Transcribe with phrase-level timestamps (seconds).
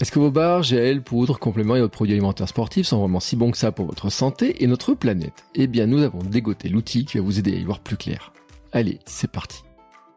[0.00, 3.34] Est-ce que vos bars, gels, poudres, compléments et autres produits alimentaires sportifs sont vraiment si
[3.34, 5.44] bons que ça pour votre santé et notre planète?
[5.56, 8.32] Eh bien, nous avons dégoté l'outil qui va vous aider à y voir plus clair.
[8.72, 9.64] Allez, c'est parti.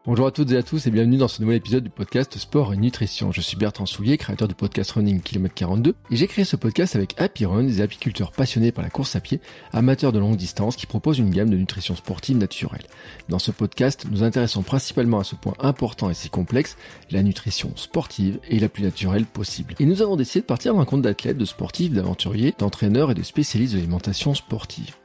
[0.04, 2.74] Bonjour à toutes et à tous et bienvenue dans ce nouvel épisode du podcast Sport
[2.74, 3.30] et Nutrition.
[3.30, 6.96] Je suis Bertrand Soulier, créateur du podcast Running Km 42 et j'ai créé ce podcast
[6.96, 9.40] avec Happy Run, des apiculteurs passionnés par la course à pied,
[9.72, 12.82] amateurs de longue distance qui proposent une gamme de nutrition sportive naturelle.
[13.28, 16.76] Dans ce podcast, nous intéressons principalement à ce point important et si complexe,
[17.12, 19.76] la nutrition sportive et la plus naturelle possible.
[19.78, 23.22] Et nous avons décidé de partir en compte d'athlètes, de sportifs, d'aventuriers, d'entraîneurs et de
[23.22, 24.96] spécialistes de l'alimentation sportive.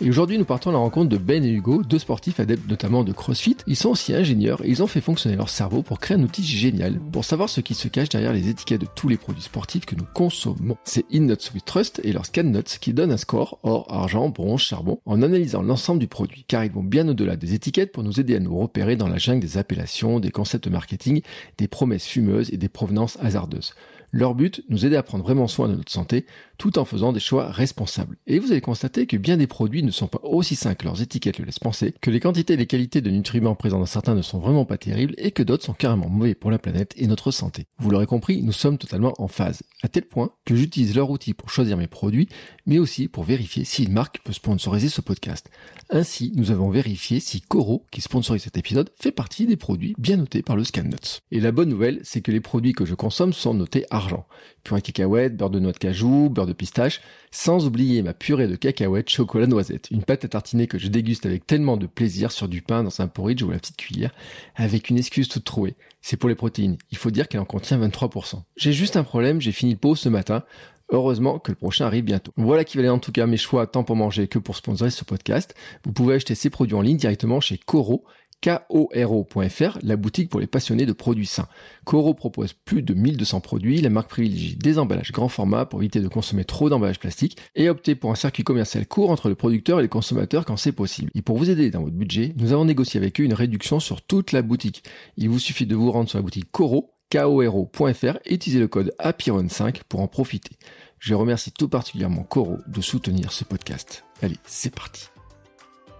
[0.00, 3.04] Et aujourd'hui, nous partons à la rencontre de Ben et Hugo, deux sportifs adeptes notamment
[3.04, 3.56] de CrossFit.
[3.68, 6.42] Ils sont aussi ingénieurs et ils ont fait fonctionner leur cerveau pour créer un outil
[6.42, 9.86] génial pour savoir ce qui se cache derrière les étiquettes de tous les produits sportifs
[9.86, 10.76] que nous consommons.
[10.82, 14.98] C'est InNuts Trust et leur Scan Nuts qui donnent un score or, argent, bronze, charbon
[15.06, 18.34] en analysant l'ensemble du produit car ils vont bien au-delà des étiquettes pour nous aider
[18.34, 21.22] à nous repérer dans la jungle des appellations, des concepts marketing,
[21.56, 23.74] des promesses fumeuses et des provenances hasardeuses.
[24.16, 26.24] Leur but, nous aider à prendre vraiment soin de notre santé
[26.58, 28.16] tout en faisant des choix responsables.
[28.26, 31.02] Et vous allez constater que bien des produits ne sont pas aussi sains que leurs
[31.02, 34.14] étiquettes le laissent penser, que les quantités et les qualités de nutriments présents dans certains
[34.14, 37.06] ne sont vraiment pas terribles et que d'autres sont carrément mauvais pour la planète et
[37.06, 37.66] notre santé.
[37.78, 41.34] Vous l'aurez compris, nous sommes totalement en phase, à tel point que j'utilise leur outil
[41.34, 42.28] pour choisir mes produits,
[42.66, 45.50] mais aussi pour vérifier si une marque peut sponsoriser ce podcast.
[45.90, 50.16] Ainsi, nous avons vérifié si Coro, qui sponsorise cet épisode, fait partie des produits bien
[50.16, 51.20] notés par le ScanNuts.
[51.30, 54.26] Et la bonne nouvelle, c'est que les produits que je consomme sont notés argent.
[54.64, 58.56] Purée cacahuète, beurre de noix de cajou, beurre de pistache, sans oublier ma purée de
[58.56, 59.88] cacahuètes chocolat noisette.
[59.90, 63.00] Une pâte à tartiner que je déguste avec tellement de plaisir sur du pain dans
[63.00, 64.14] un porridge ou la petite cuillère,
[64.56, 65.74] avec une excuse toute trouée.
[66.00, 66.78] C'est pour les protéines.
[66.90, 68.42] Il faut dire qu'elle en contient 23%.
[68.56, 70.44] J'ai juste un problème, j'ai fini le pot ce matin.
[70.90, 72.32] Heureusement que le prochain arrive bientôt.
[72.36, 75.04] Voilà qui valait en tout cas mes choix tant pour manger que pour sponsoriser ce
[75.04, 75.54] podcast.
[75.84, 78.04] Vous pouvez acheter ces produits en ligne directement chez Coro
[78.42, 81.48] koro.fr, la boutique pour les passionnés de produits sains.
[81.84, 86.00] Coro propose plus de 1200 produits, la marque privilégie des emballages grand format pour éviter
[86.00, 89.78] de consommer trop d'emballages plastiques et opter pour un circuit commercial court entre le producteur
[89.78, 91.10] et les consommateurs quand c'est possible.
[91.14, 94.02] Et pour vous aider dans votre budget, nous avons négocié avec eux une réduction sur
[94.02, 94.84] toute la boutique.
[95.16, 98.94] Il vous suffit de vous rendre sur la boutique Coro, koro.fr et utiliser le code
[98.98, 100.56] APIRON5 pour en profiter.
[100.98, 104.04] Je remercie tout particulièrement Coro de soutenir ce podcast.
[104.22, 105.13] Allez, c'est parti.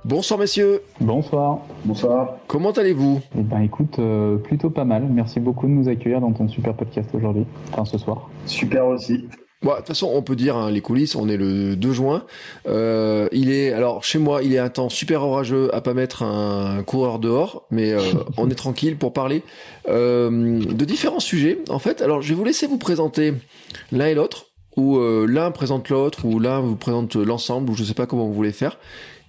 [0.05, 0.83] Bonsoir messieurs.
[1.01, 1.61] Bonsoir.
[1.87, 2.37] Bonsoir.
[2.47, 3.23] Comment allez-vous?
[3.39, 5.09] Eh ben écoute, euh, plutôt pas mal.
[5.11, 8.29] Merci beaucoup de nous accueillir dans ton super podcast aujourd'hui, enfin ce soir.
[8.45, 9.25] Super aussi.
[9.63, 11.17] Bon, de toute façon, on peut dire hein, les coulisses.
[11.17, 12.25] On est le 2 juin.
[12.67, 16.23] Euh, il est alors chez moi, il est un temps super orageux à pas mettre
[16.23, 18.03] un coureur dehors, mais euh,
[18.37, 19.43] on est tranquille pour parler
[19.89, 21.61] euh, de différents sujets.
[21.71, 23.33] En fait, alors je vais vous laisser vous présenter
[23.91, 27.85] l'un et l'autre, ou euh, l'un présente l'autre, ou l'un vous présente l'ensemble, ou je
[27.85, 28.79] sais pas comment vous voulez faire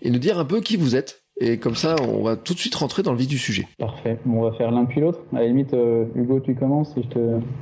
[0.06, 1.24] et nous dire un peu qui vous êtes.
[1.42, 3.68] Et comme ça, on va tout de suite rentrer dans le vif du sujet.
[3.78, 4.20] Parfait.
[4.24, 5.20] Bon, on va faire l'un puis l'autre.
[5.34, 7.20] À la limite, euh, Hugo, tu commences et je te,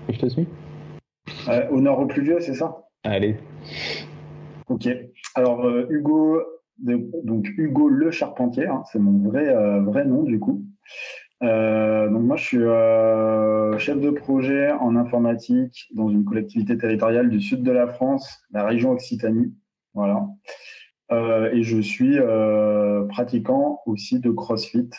[0.09, 0.47] et je te suis.
[1.47, 2.85] Euh, au nord au plus vieux, c'est ça?
[3.03, 3.37] Allez.
[4.67, 4.87] Ok.
[5.33, 6.41] Alors, euh, Hugo,
[6.77, 10.63] donc Hugo Le Charpentier, hein, c'est mon vrai, euh, vrai nom du coup.
[11.41, 17.41] Euh, donc moi, je suis chef de projet en informatique dans une collectivité territoriale du
[17.41, 19.53] sud de la France, la région Occitanie.
[19.93, 20.27] Voilà.
[21.11, 24.89] Euh, et je suis euh, pratiquant aussi de CrossFit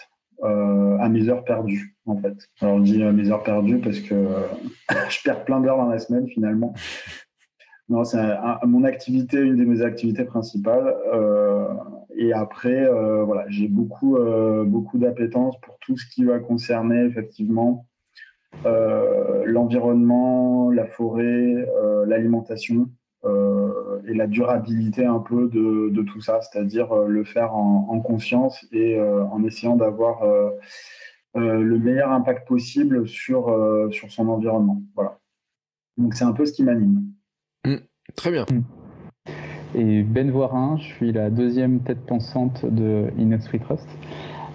[0.43, 2.37] euh, à mes heures perdues, en fait.
[2.61, 4.27] Alors, je dis à mes heures perdues parce que
[5.09, 6.75] je perds plein d'heures dans la semaine, finalement.
[7.89, 8.19] Non, c'est
[8.65, 10.95] mon activité, une de mes activités principales.
[12.17, 12.89] et après,
[13.25, 14.17] voilà, j'ai beaucoup,
[14.65, 17.85] beaucoup d'appétence pour tout ce qui va concerner effectivement
[18.65, 21.69] l'environnement, la forêt,
[22.07, 22.89] l'alimentation.
[23.25, 27.87] Euh, et la durabilité un peu de, de tout ça, c'est-à-dire euh, le faire en,
[27.89, 30.23] en conscience et euh, en essayant d'avoir
[31.35, 33.53] le meilleur impact possible sur,
[33.91, 34.83] sur son environnement.
[34.95, 35.19] Voilà.
[35.97, 37.03] Donc c'est un peu ce qui m'anime.
[37.67, 37.77] Mmh,
[38.15, 38.47] très bien.
[38.51, 38.63] Mmh.
[39.77, 43.11] Et Ben Voirin, je suis la deuxième tête pensante de
[43.49, 43.89] Free Trust.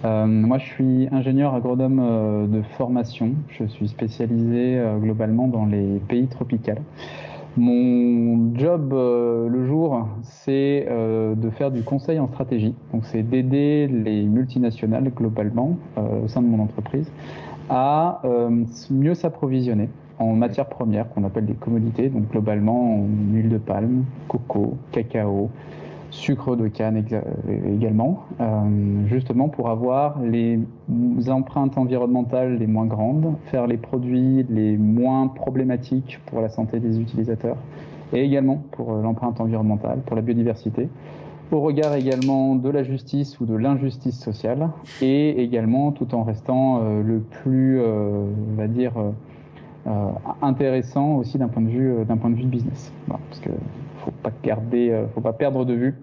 [0.04, 3.34] Euh, moi, je suis ingénieur agronome euh, de formation.
[3.50, 6.72] Je suis spécialisé euh, globalement dans les pays tropicaux.
[7.56, 12.74] Mon job euh, le jour, c'est euh, de faire du conseil en stratégie.
[12.92, 17.10] Donc, c'est d'aider les multinationales globalement euh, au sein de mon entreprise
[17.68, 18.22] à
[18.90, 19.88] mieux s'approvisionner
[20.18, 22.08] en matières premières qu'on appelle des commodités.
[22.08, 25.50] Donc, globalement, en huile de palme, coco, cacao,
[26.10, 27.02] sucre de canne
[27.66, 30.58] également, euh, justement pour avoir les
[31.28, 37.00] empreintes environnementales les moins grandes, faire les produits les moins problématiques pour la santé des
[37.00, 37.56] utilisateurs,
[38.12, 40.88] et également pour euh, l'empreinte environnementale, pour la biodiversité,
[41.52, 44.70] au regard également de la justice ou de l'injustice sociale,
[45.00, 48.92] et également tout en restant euh, le plus, on va dire,
[50.42, 52.92] intéressant aussi d'un point de vue d'un point de vue business.
[53.08, 53.50] parce que
[54.04, 55.94] faut pas garder, faut pas perdre de vue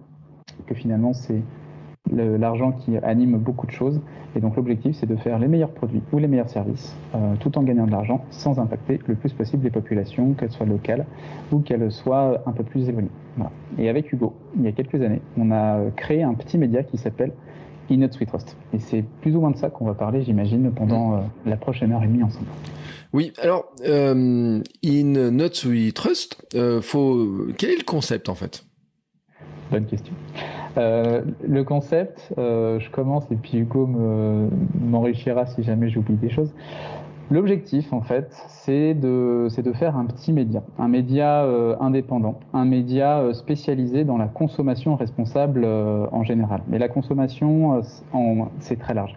[0.65, 1.41] que finalement c'est
[2.11, 4.01] l'argent qui anime beaucoup de choses.
[4.35, 7.57] Et donc l'objectif, c'est de faire les meilleurs produits ou les meilleurs services, euh, tout
[7.57, 11.05] en gagnant de l'argent, sans impacter le plus possible les populations, qu'elles soient locales
[11.51, 13.09] ou qu'elles soient un peu plus éloignées.
[13.77, 16.97] Et avec Hugo, il y a quelques années, on a créé un petit média qui
[16.97, 17.33] s'appelle
[17.89, 18.57] In Sweet Trust.
[18.73, 21.91] Et c'est plus ou moins de ça qu'on va parler, j'imagine, pendant euh, la prochaine
[21.91, 22.47] heure et demie ensemble.
[23.13, 26.45] Oui, alors, euh, In Not Sweet Trust,
[26.81, 27.47] faut...
[27.57, 28.65] quel est le concept en fait?
[29.71, 30.13] Bonne question.
[30.77, 36.53] Euh, le concept, euh, je commence et puis Hugo m'enrichira si jamais j'oublie des choses.
[37.29, 42.63] L'objectif, en fait, c'est de, de faire un petit média, un média euh, indépendant, un
[42.63, 46.61] média spécialisé dans la consommation responsable en général.
[46.67, 47.81] Mais la consommation,
[48.59, 49.13] c'est très large.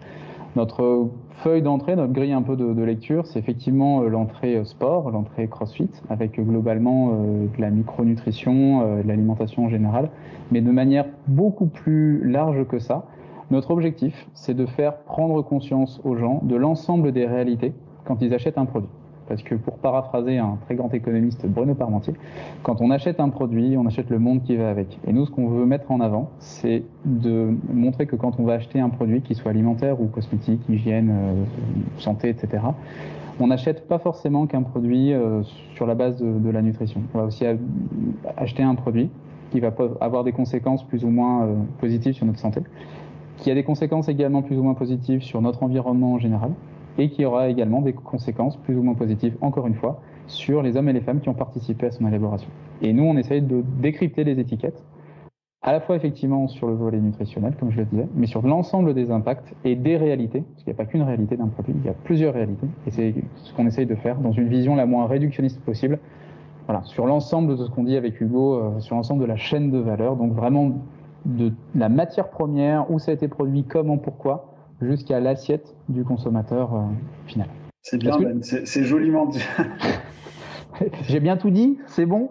[0.57, 5.89] Notre feuille d'entrée, notre grille un peu de, lecture, c'est effectivement l'entrée sport, l'entrée crossfit,
[6.09, 10.09] avec globalement de la micronutrition, de l'alimentation en général
[10.51, 13.05] mais de manière beaucoup plus large que ça.
[13.49, 17.73] Notre objectif, c'est de faire prendre conscience aux gens de l'ensemble des réalités
[18.05, 18.89] quand ils achètent un produit.
[19.27, 22.13] Parce que pour paraphraser un très grand économiste, Bruno Parmentier,
[22.63, 24.99] quand on achète un produit, on achète le monde qui va avec.
[25.07, 28.55] Et nous, ce qu'on veut mettre en avant, c'est de montrer que quand on va
[28.55, 31.43] acheter un produit, qu'il soit alimentaire ou cosmétique, hygiène, euh,
[31.97, 32.63] santé, etc.,
[33.39, 35.43] on n'achète pas forcément qu'un produit euh,
[35.75, 37.01] sur la base de, de, la nutrition.
[37.13, 37.45] On va aussi
[38.37, 39.09] acheter un produit
[39.51, 42.61] qui va avoir des conséquences plus ou moins euh, positives sur notre santé,
[43.37, 46.51] qui a des conséquences également plus ou moins positives sur notre environnement en général,
[46.97, 50.77] et qui aura également des conséquences plus ou moins positives, encore une fois, sur les
[50.77, 52.49] hommes et les femmes qui ont participé à son élaboration.
[52.81, 54.83] Et nous, on essaye de décrypter les étiquettes,
[55.63, 58.95] à la fois effectivement sur le volet nutritionnel, comme je le disais, mais sur l'ensemble
[58.95, 61.85] des impacts et des réalités, parce qu'il n'y a pas qu'une réalité d'un produit, il
[61.85, 64.87] y a plusieurs réalités, et c'est ce qu'on essaye de faire dans une vision la
[64.87, 65.99] moins réductionniste possible,
[66.65, 69.71] voilà, sur l'ensemble de ce qu'on dit avec Hugo, euh, sur l'ensemble de la chaîne
[69.71, 70.71] de valeur, donc vraiment
[71.25, 74.50] de la matière première, où ça a été produit, comment, pourquoi,
[74.81, 76.79] jusqu'à l'assiette du consommateur euh,
[77.27, 77.47] final.
[77.83, 79.43] C'est bien, c'est joliment dit.
[81.07, 82.29] J'ai bien tout dit, c'est bon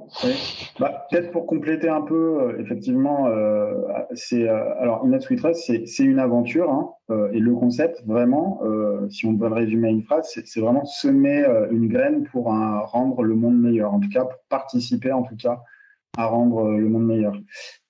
[0.79, 3.75] bah, Peut-être pour compléter un peu, euh, effectivement, euh,
[4.15, 5.07] c'est euh, alors
[5.55, 6.91] c'est une aventure hein,
[7.33, 8.61] et le concept vraiment,
[9.09, 13.23] si on doit le résumer à une phrase, c'est vraiment semer une graine pour rendre
[13.23, 15.61] le monde meilleur, en tout cas pour participer, en tout cas,
[16.17, 17.35] à rendre le monde meilleur.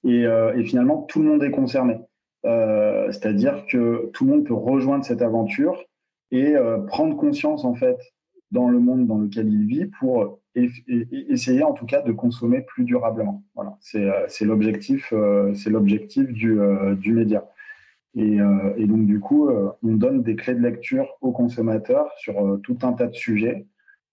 [0.04, 1.98] Et, et finalement, tout le monde est concerné,
[2.42, 5.84] c'est-à-dire que tout le monde peut rejoindre cette aventure
[6.30, 6.54] et
[6.88, 7.98] prendre conscience en fait
[8.50, 12.84] dans le monde dans lequel il vit pour essayer en tout cas de consommer plus
[12.84, 13.44] durablement.
[13.54, 17.48] Voilà, c'est euh, l'objectif, euh, c'est l'objectif du, euh, du média.
[18.16, 18.38] Et,
[18.76, 19.48] et, donc du coup,
[19.84, 23.68] on donne des clés de lecture aux consommateurs sur tout un tas de sujets.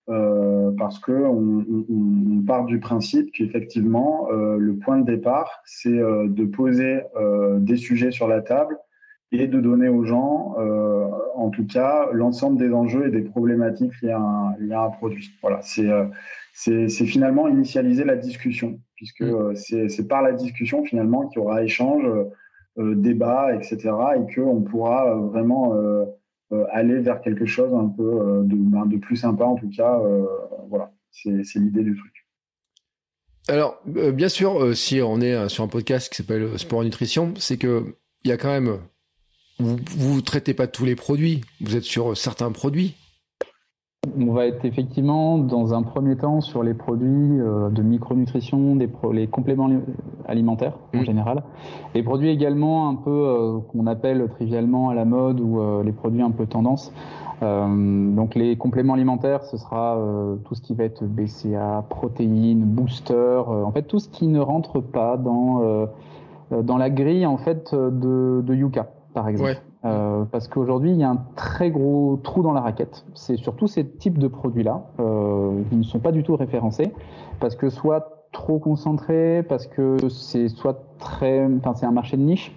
[0.08, 7.02] Parce que on, on, part du principe qu'effectivement le point de départ c'est de poser
[7.60, 8.78] des sujets sur la table
[9.32, 14.02] et de donner aux gens, euh, en tout cas, l'ensemble des enjeux et des problématiques
[14.02, 15.32] liées à un, liées à un produit.
[15.42, 16.06] Voilà, c'est euh,
[16.54, 19.54] c'est finalement initialiser la discussion, puisque mm.
[19.74, 22.06] euh, c'est par la discussion finalement qu'il y aura échange,
[22.78, 23.78] euh, débat, etc.,
[24.16, 25.74] et qu'on pourra vraiment
[26.72, 30.00] aller vers quelque chose un peu de, ben, de plus sympa, en tout cas.
[30.70, 32.14] voilà, c'est l'idée du truc.
[33.50, 37.96] Alors, bien sûr, si on est sur un podcast qui s'appelle Sport Nutrition, c'est que
[38.24, 38.80] il y a quand même
[39.60, 42.96] vous ne traitez pas tous les produits, vous êtes sur certains produits.
[44.20, 48.90] On va être effectivement dans un premier temps sur les produits euh, de micronutrition, des
[49.12, 49.70] les compléments
[50.28, 51.06] alimentaires en mmh.
[51.06, 51.44] général,
[51.96, 55.92] les produits également un peu euh, qu'on appelle trivialement à la mode ou euh, les
[55.92, 56.94] produits un peu tendance.
[57.42, 59.98] donc les compléments alimentaires, ce sera
[60.44, 64.82] tout ce qui va être BCA, protéines, booster, en fait tout ce qui ne rentre
[64.82, 65.88] pas dans
[66.50, 69.62] dans la grille en fait de, de Yuka par exemple.
[69.88, 73.06] Euh, parce qu'aujourd'hui, il y a un très gros trou dans la raquette.
[73.14, 76.92] C'est surtout ces types de produits-là euh, qui ne sont pas du tout référencés,
[77.40, 82.24] parce que soit trop concentrés, parce que c'est soit très, enfin c'est un marché de
[82.24, 82.56] niche.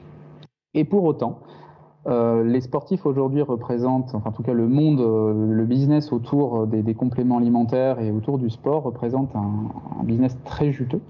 [0.75, 1.41] Et pour autant,
[2.07, 6.95] euh, les sportifs aujourd'hui représentent, enfin en tout cas le monde, le business autour des,
[6.95, 11.01] compléments alimentaires et autour du sport représente un business très juteux.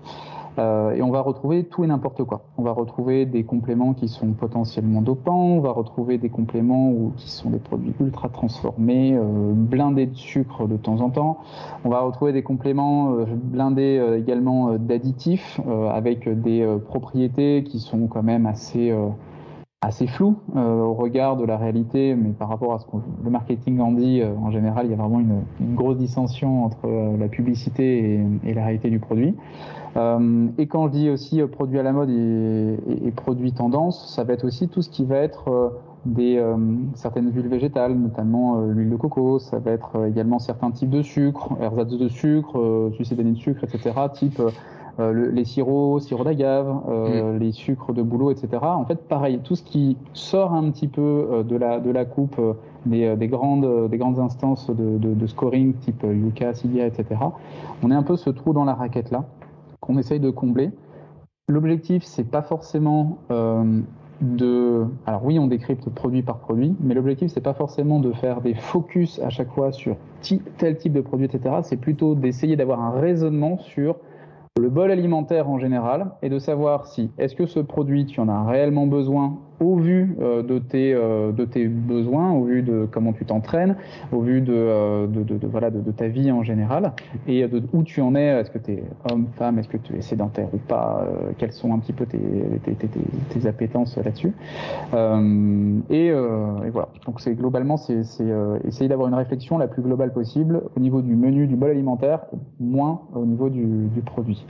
[0.58, 2.42] Euh, et on va retrouver tout et n'importe quoi.
[2.58, 7.30] On va retrouver des compléments qui sont potentiellement dopants, on va retrouver des compléments qui
[7.30, 11.38] sont des produits ultra transformés, euh, blindés de sucre de temps en temps.
[11.84, 18.06] On va retrouver des compléments euh, blindés euh, également d'additifs avec des propriétés qui sont
[18.06, 18.94] quand même assez
[19.82, 23.80] assez flou au regard de la réalité, mais par rapport à ce que le marketing
[23.80, 25.42] en dit, en général, il y a vraiment une,
[25.74, 26.88] grosse dissension entre
[27.18, 29.34] la publicité et, la réalité du produit.
[29.96, 34.34] Et quand je dis aussi produit à la mode et, et, produit tendance, ça va
[34.34, 35.72] être aussi tout ce qui va être
[36.06, 36.56] des euh,
[36.94, 39.38] certaines huiles végétales, notamment euh, l'huile de coco.
[39.38, 43.64] Ça va être euh, également certains types de sucre, ersatz de sucre, succédané de sucre,
[43.64, 43.92] etc.
[44.12, 44.42] Type
[44.98, 47.38] les sirops, sirop d'agave, mm.
[47.38, 48.58] les sucres de bouleau, etc.
[48.60, 52.38] En fait, pareil, tout ce qui sort un petit peu de la de la coupe
[52.84, 57.18] des, des grandes des grandes instances de, de, de scoring type Yuka, Sigia, etc.
[57.82, 59.24] On est un peu ce trou dans la raquette là
[59.80, 60.70] qu'on essaye de combler.
[61.48, 63.18] L'objectif, c'est pas forcément
[64.20, 64.86] de.
[65.06, 68.54] Alors oui, on décrypte produit par produit, mais l'objectif c'est pas forcément de faire des
[68.54, 69.96] focus à chaque fois sur
[70.58, 71.56] tel type de produit, etc.
[71.62, 73.96] C'est plutôt d'essayer d'avoir un raisonnement sur
[74.58, 78.28] le bol alimentaire en général et de savoir si est-ce que ce produit tu en
[78.28, 82.88] as réellement besoin au vu euh, de, tes, euh, de tes besoins, au vu de
[82.90, 83.76] comment tu t'entraînes,
[84.10, 85.06] au vu de, euh,
[85.96, 86.92] ta vie en général,
[87.28, 89.94] et de où tu en es, est-ce que tu es homme, femme, est-ce que tu
[89.96, 91.06] es sédentaire ou pas,
[91.38, 94.32] quelles sont un petit peu tes, tes, appétences là-dessus.
[95.90, 98.02] Et, voilà, donc c'est globalement, c'est
[98.64, 102.20] essayer d'avoir une réflexion la plus globale possible au niveau du menu, du bol alimentaire,
[102.58, 104.46] moins au niveau du produit.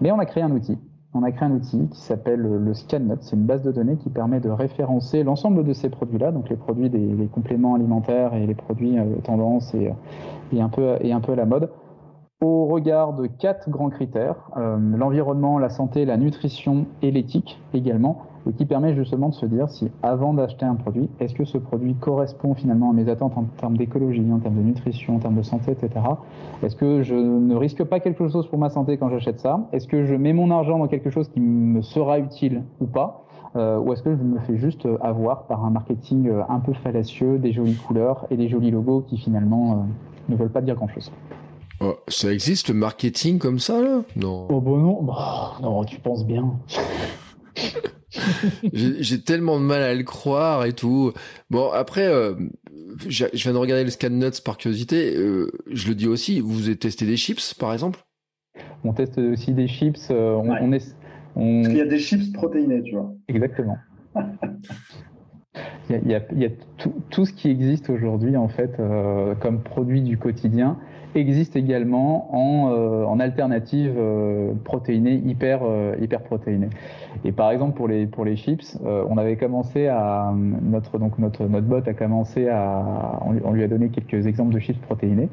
[0.00, 0.78] Mais on a créé un outil
[1.14, 3.18] on a créé un outil qui s'appelle le ScanNut.
[3.20, 6.56] C'est une base de données qui permet de référencer l'ensemble de ces produits-là, donc les
[6.56, 9.92] produits des compléments alimentaires et les produits euh, tendance et,
[10.52, 11.68] et, un peu, et un peu à la mode,
[12.42, 18.22] au regard de quatre grands critères euh, l'environnement, la santé, la nutrition et l'éthique également
[18.48, 21.56] et qui permet justement de se dire si avant d'acheter un produit, est-ce que ce
[21.56, 25.36] produit correspond finalement à mes attentes en termes d'écologie, en termes de nutrition, en termes
[25.36, 26.04] de santé, etc.
[26.64, 29.60] Est-ce que je ne risque pas quelque chose pour ma santé quand j'achète ça?
[29.70, 33.24] Est-ce que je mets mon argent dans quelque chose qui me sera utile ou pas?
[33.54, 36.72] Euh, ou est-ce que je me fais juste avoir par un marketing euh, un peu
[36.72, 39.86] fallacieux, des jolies couleurs et des jolis logos qui finalement
[40.28, 41.12] ne veulent pas dire grand-chose?
[41.82, 44.02] Oh, Ça existe le marketing comme ça là?
[44.16, 44.48] Non.
[44.50, 46.58] Oh bon non, bah, non, tu penses bien.
[48.72, 51.12] J'ai tellement de mal à le croire et tout.
[51.50, 52.34] Bon, après, euh,
[53.08, 55.16] je viens de regarder le scan nuts par curiosité.
[55.16, 58.00] Euh, je le dis aussi, vous avez testé des chips, par exemple?
[58.84, 60.08] On teste aussi des chips.
[60.10, 60.94] Euh, on, est,
[61.34, 63.12] Parce qu'il y a des chips protéinés, tu vois.
[63.28, 63.78] Exactement.
[65.88, 68.76] il y a, il y a tout, tout, ce qui existe aujourd'hui, en fait,
[69.40, 70.78] comme produit du quotidien
[71.14, 76.68] existe également en, euh, en alternative euh, protéinée, hyper, euh, hyper protéinée.
[77.24, 81.44] Et par exemple, pour les, pour les chips, on avait commencé à, notre, donc notre,
[81.44, 85.28] notre bot a commencé à, on, lui a donné quelques exemples de chips protéinés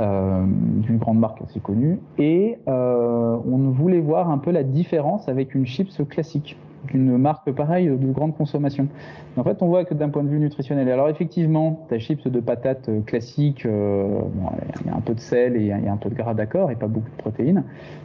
[0.00, 5.64] d'une grande marque assez connue, et on voulait voir un peu la différence avec une
[5.64, 6.56] chips classique
[6.92, 8.88] d'une marque pareille de grande consommation.
[9.36, 12.40] En fait, on voit que d'un point de vue nutritionnel, alors effectivement, ta chips de
[12.40, 14.20] patates euh, classique, euh,
[14.80, 16.86] il y a un peu de sel et un peu de gras d'accord et pas
[16.86, 17.64] beaucoup de protéines,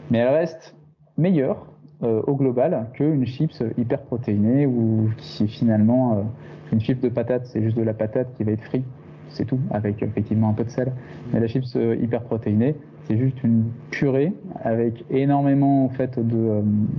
[0.09, 0.75] mais elle reste
[1.17, 1.67] meilleure
[2.03, 6.23] euh, au global qu'une chips hyper protéinée ou qui finalement
[6.71, 8.85] une chips de patate, c'est juste de la patate qui va être frite,
[9.29, 10.93] c'est tout, avec effectivement un peu de sel.
[11.33, 12.75] Mais la chips hyper protéinée,
[13.07, 16.19] c'est juste une purée avec énormément en fait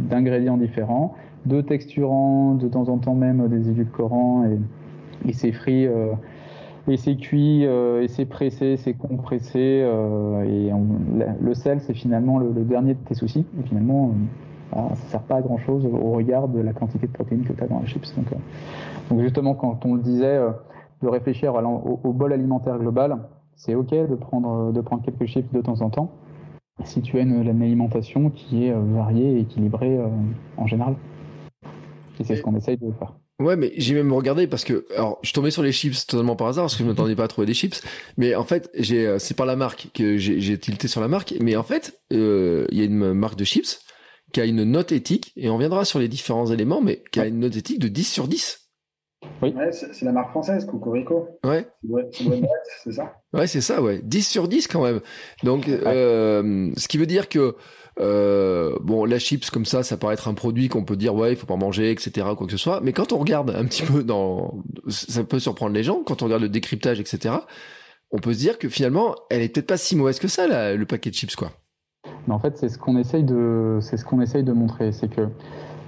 [0.09, 1.14] d'ingrédients différents
[1.48, 4.58] de texturants, de temps en temps même des édulcorants, et,
[5.26, 6.12] et c'est frit, euh,
[6.86, 10.70] et c'est cuit, euh, et c'est pressé, c'est compressé, euh, et
[11.40, 14.12] le sel, c'est finalement le, dernier de tes soucis, et finalement,
[14.72, 17.52] bah, ça sert pas à grand chose au regard de la quantité de protéines que
[17.52, 18.14] tu as dans les chips.
[19.10, 20.40] Donc, justement, quand on le disait,
[21.02, 23.18] de réfléchir au, bol alimentaire global,
[23.54, 24.72] c'est ok de prendre,
[25.04, 26.10] quelques chips de temps en temps,
[26.84, 29.98] si tu as une alimentation qui est variée et équilibrée
[30.56, 30.94] en général
[32.25, 33.14] c'est ce qu'on essaye de faire.
[33.40, 36.48] Ouais, mais j'ai même regardé parce que alors je tombais sur les chips totalement par
[36.48, 37.80] hasard parce que je m'attendais pas à trouver des chips.
[38.16, 41.34] Mais en fait, j'ai euh, c'est par la marque que j'ai tilté sur la marque.
[41.40, 43.80] Mais en fait, euh, il y a une marque de chips
[44.32, 47.26] qui a une note éthique et on viendra sur les différents éléments, mais qui a
[47.26, 48.68] une note éthique de 10 sur 10.
[49.42, 49.52] Oui.
[49.56, 51.28] Ouais, c'est la marque française, Cocorico.
[51.44, 51.66] Ouais.
[52.84, 53.16] C'est ça?
[53.32, 54.00] Ouais, c'est ça, ouais.
[54.02, 55.00] 10 sur 10 quand même.
[55.42, 57.56] Donc, euh, ce qui veut dire que
[58.00, 61.32] euh, bon, la chips comme ça, ça paraît être un produit qu'on peut dire ouais,
[61.32, 62.26] il faut pas manger, etc.
[62.36, 62.80] Quoi que ce soit.
[62.82, 66.26] Mais quand on regarde un petit peu dans, ça peut surprendre les gens quand on
[66.26, 67.34] regarde le décryptage, etc.
[68.10, 70.86] On peut se dire que finalement, elle est peut-être pas si mauvaise que ça, le
[70.86, 71.52] paquet de chips, quoi.
[72.26, 75.08] Mais en fait, c'est ce qu'on essaye de, c'est ce qu'on essaye de montrer, c'est
[75.08, 75.28] que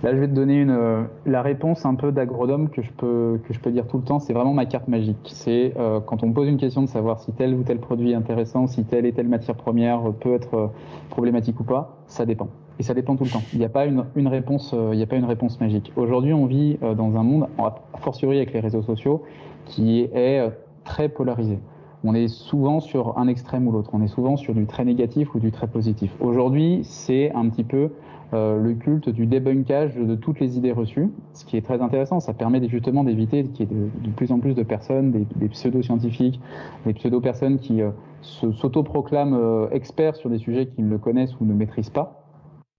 [0.02, 3.86] Là, je vais te donner euh, la réponse un peu d'agrodome que je peux dire
[3.86, 4.18] tout le temps.
[4.18, 5.18] C'est vraiment ma carte magique.
[5.26, 8.12] C'est euh, quand on me pose une question de savoir si tel ou tel produit
[8.12, 10.66] est intéressant, si telle et telle matière première peut être euh,
[11.10, 11.98] problématique ou pas.
[12.06, 12.48] Ça dépend.
[12.78, 13.42] et ça dépend tout le temps.
[13.52, 15.92] Il n'y a une, il n'y a pas une réponse magique.
[15.96, 19.22] Aujourd'hui, on vit dans un monde, a fortiori avec les réseaux sociaux,
[19.66, 20.50] qui est
[20.84, 21.58] très polarisé.
[22.02, 23.90] On est souvent sur un extrême ou l'autre.
[23.92, 26.10] On est souvent sur du très négatif ou du très positif.
[26.20, 27.90] Aujourd'hui, c'est un petit peu
[28.32, 32.20] euh, le culte du débunkage de toutes les idées reçues, ce qui est très intéressant.
[32.20, 36.40] Ça permet justement d'éviter qu'il y ait de, plus en plus de personnes, des, pseudo-scientifiques,
[36.86, 37.90] des pseudo-personnes qui euh,
[38.22, 42.24] s'autoproclament euh, experts sur des sujets qu'ils ne connaissent ou ne maîtrisent pas.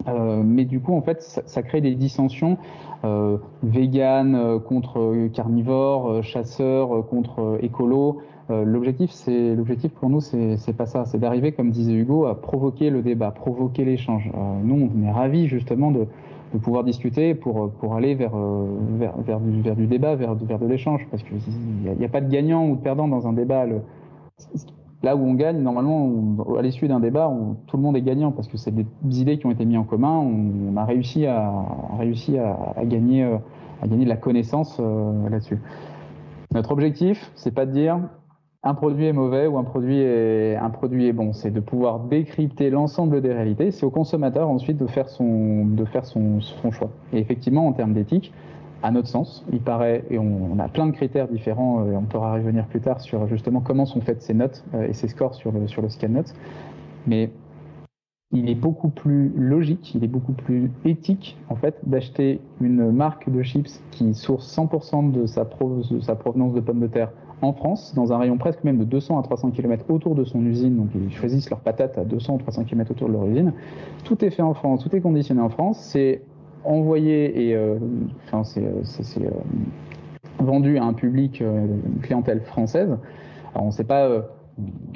[0.07, 2.57] mais du coup, en fait, ça, crée des dissensions
[3.03, 10.85] euh, vegan contre carnivore, chasseur contre écolo, euh, l'objectif, c'est l'objectif pour nous, c'est pas
[10.85, 11.05] ça.
[11.05, 14.29] C'est d'arriver, comme disait Hugo, à provoquer le débat, provoquer l'échange.
[14.35, 16.07] Euh, nous, on est ravis justement de,
[16.61, 18.65] pouvoir discuter pour aller vers euh,
[18.97, 21.37] vers, du, débat, vers, de l'échange, parce qu'il
[21.97, 23.65] n'y a, pas de gagnant ou de perdant dans un débat.
[25.03, 26.11] Là où on gagne, normalement,
[26.59, 27.31] à l'issue d'un débat,
[27.67, 28.85] tout le monde est gagnant parce que c'est des
[29.21, 30.19] idées qui ont été mises en commun.
[30.19, 31.65] On, a réussi à
[32.83, 33.25] gagner
[33.83, 35.59] de la connaissance là-dessus.
[36.53, 37.99] Notre objectif, c'est pas de dire
[38.63, 41.33] un produit est mauvais ou un produit est, bon.
[41.33, 43.71] C'est de pouvoir décrypter l'ensemble des réalités.
[43.71, 45.67] C'est au consommateur ensuite de faire son,
[46.71, 46.91] choix.
[47.11, 48.31] Et effectivement, en termes d'éthique,
[48.83, 52.33] à notre sens, il paraît, et on, a plein de critères différents, et on pourra
[52.33, 55.51] revenir plus tard sur justement comment sont faites ces notes euh, et ces scores sur
[55.51, 56.23] le, sur scan.
[57.05, 57.29] Mais
[58.31, 63.29] il est beaucoup plus logique, il est beaucoup plus éthique en fait d'acheter une marque
[63.29, 67.53] de chips qui source 100% de sa, de sa provenance de pommes de terre en
[67.53, 70.75] France, dans un rayon presque même de 200 à 300 km autour de son usine,
[70.77, 73.53] donc ils choisissent leurs patates à 200 ou 300 km autour de leur usine.
[74.03, 76.21] Tout est fait en France, tout est conditionné en France, c'est
[76.63, 77.77] envoyé et euh,
[78.25, 79.29] enfin c'est euh, euh,
[80.39, 82.97] vendu à un public, une clientèle française.
[83.53, 84.07] Alors on ne sait pas,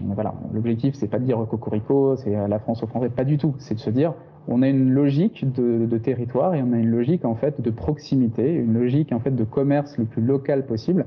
[0.04, 3.56] voilà, l'objectif c'est pas de dire cocorico, c'est la France aux Français, pas du tout.
[3.58, 4.14] C'est de se dire
[4.48, 7.70] on a une logique de, de, territoire et on a une logique en fait de
[7.72, 11.06] proximité, une logique en fait de commerce le plus local possible.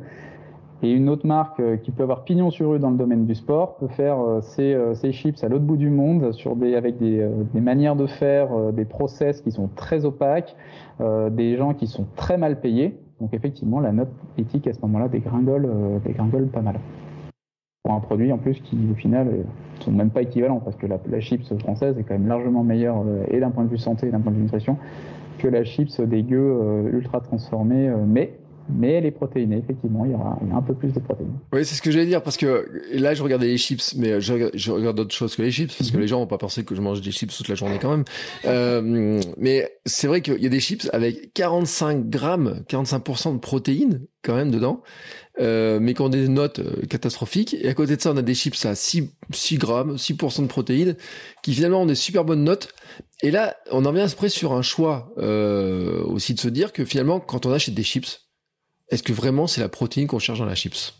[0.82, 3.34] Et une autre marque euh, qui peut avoir pignon sur rue dans le domaine du
[3.34, 6.76] sport peut faire euh, ses, euh, ses chips à l'autre bout du monde sur des,
[6.76, 10.56] avec des, des, manières de faire, des process qui sont très opaques,
[11.30, 12.98] des gens qui sont très mal payés.
[13.20, 15.68] Donc effectivement, la note éthique à ce moment-là dégringole,
[16.04, 16.78] dégringole pas mal.
[17.82, 20.86] Pour un produit en plus qui au final ne sont même pas équivalents parce que
[20.86, 24.08] la, la, chips française est quand même largement meilleure et d'un point de vue santé
[24.08, 24.76] et d'un point de vue nutrition
[25.38, 28.38] que la chips des gueux ultra transformée, mais
[28.68, 31.38] mais elle est protéinée, effectivement, il y aura un peu plus de protéines.
[31.52, 34.70] Oui, c'est ce que j'allais dire, parce que là, je regardais les chips, mais je,
[34.70, 36.02] regarde d'autres choses que les chips, parce que mhm.
[36.02, 38.04] les gens vont pas penser que je mange des chips toute la journée quand même.
[38.44, 44.06] Euh, mais c'est vrai qu'il y a des chips avec 45 grammes, 45% de protéines
[44.22, 44.82] quand même dedans,
[45.40, 47.54] euh, mais qui ont des notes euh, catastrophiques.
[47.54, 50.46] Et à côté de ça, on a des chips à 6, 6 grammes, 6% de
[50.46, 50.96] protéines,
[51.42, 52.74] qui finalement ont des super bonnes notes.
[53.22, 56.48] Et là, on en vient à se près sur un choix euh, aussi de se
[56.48, 58.27] dire que finalement, quand on achète des chips,
[58.90, 60.94] est-ce que vraiment c'est la protéine qu'on cherche dans la chips?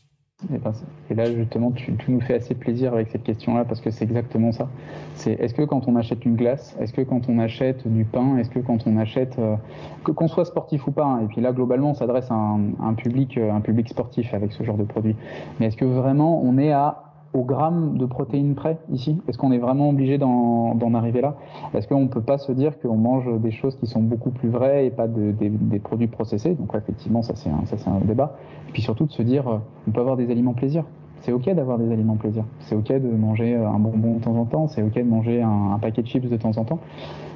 [0.55, 0.73] Eh ben,
[1.11, 4.53] et, là, justement, tu, nous fais assez plaisir avec cette question-là parce que c'est exactement
[4.53, 4.69] ça.
[5.17, 8.37] C'est est-ce que quand on achète une glace, est-ce que quand on achète du pain,
[8.37, 9.57] est-ce que quand on achète, euh,
[10.05, 12.57] qu'on soit sportif ou pas, hein, et puis là, globalement, on s'adresse à
[12.97, 15.17] public, euh, un public sportif avec ce genre de produit.
[15.59, 19.21] Mais est-ce que vraiment on est à au gramme de protéines près ici?
[19.29, 21.37] Est-ce qu'on est vraiment obligé d'en arriver là?
[21.75, 24.49] Est-ce qu'on ne peut pas se dire qu'on mange des choses qui sont beaucoup plus
[24.49, 26.55] vraies et pas de, des, produits processés?
[26.55, 28.37] Donc effectivement, ça c'est un, un, débat.
[28.69, 30.85] Et puis surtout de se dire, euh, on peut avoir des aliments plaisir.
[31.21, 32.45] C'est ok d'avoir des aliments plaisir.
[32.61, 34.69] C'est ok de manger euh, un bonbon de temps en temps.
[34.69, 36.79] C'est ok de manger un, paquet de chips de temps en temps.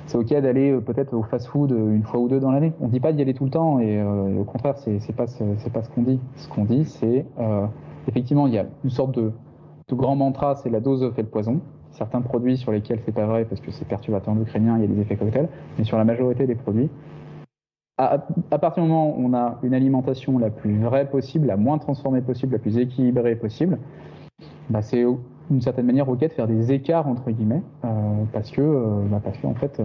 [0.06, 2.72] C'est ok d'aller euh, peut-être au fast-food une fois ou deux dans l'année.
[2.80, 5.72] On ne dit pas d'y aller tout le temps et au contraire, c'est pas c'est
[5.72, 6.20] pas ce qu'on dit.
[6.36, 7.26] Ce qu'on dit, c'est
[8.08, 9.32] effectivement il y a une sorte de
[9.92, 11.60] tout grand mantra, c'est la dose fait le poison.
[11.90, 14.86] Certains produits sur lesquels c'est pas vrai parce que c'est perturbateur endocrinien, il y a
[14.86, 16.88] des effets cocktails, mais sur la majorité des produits,
[17.98, 18.18] à,
[18.58, 22.22] partir du moment où on a une alimentation la plus vraie possible, la moins transformée
[22.22, 23.78] possible, la plus équilibrée possible,
[24.70, 25.04] bah c'est
[25.50, 27.88] d'une certaine manière ok de faire des écarts entre guillemets euh,
[28.32, 29.84] parce que euh, bah parce qu'en fait euh,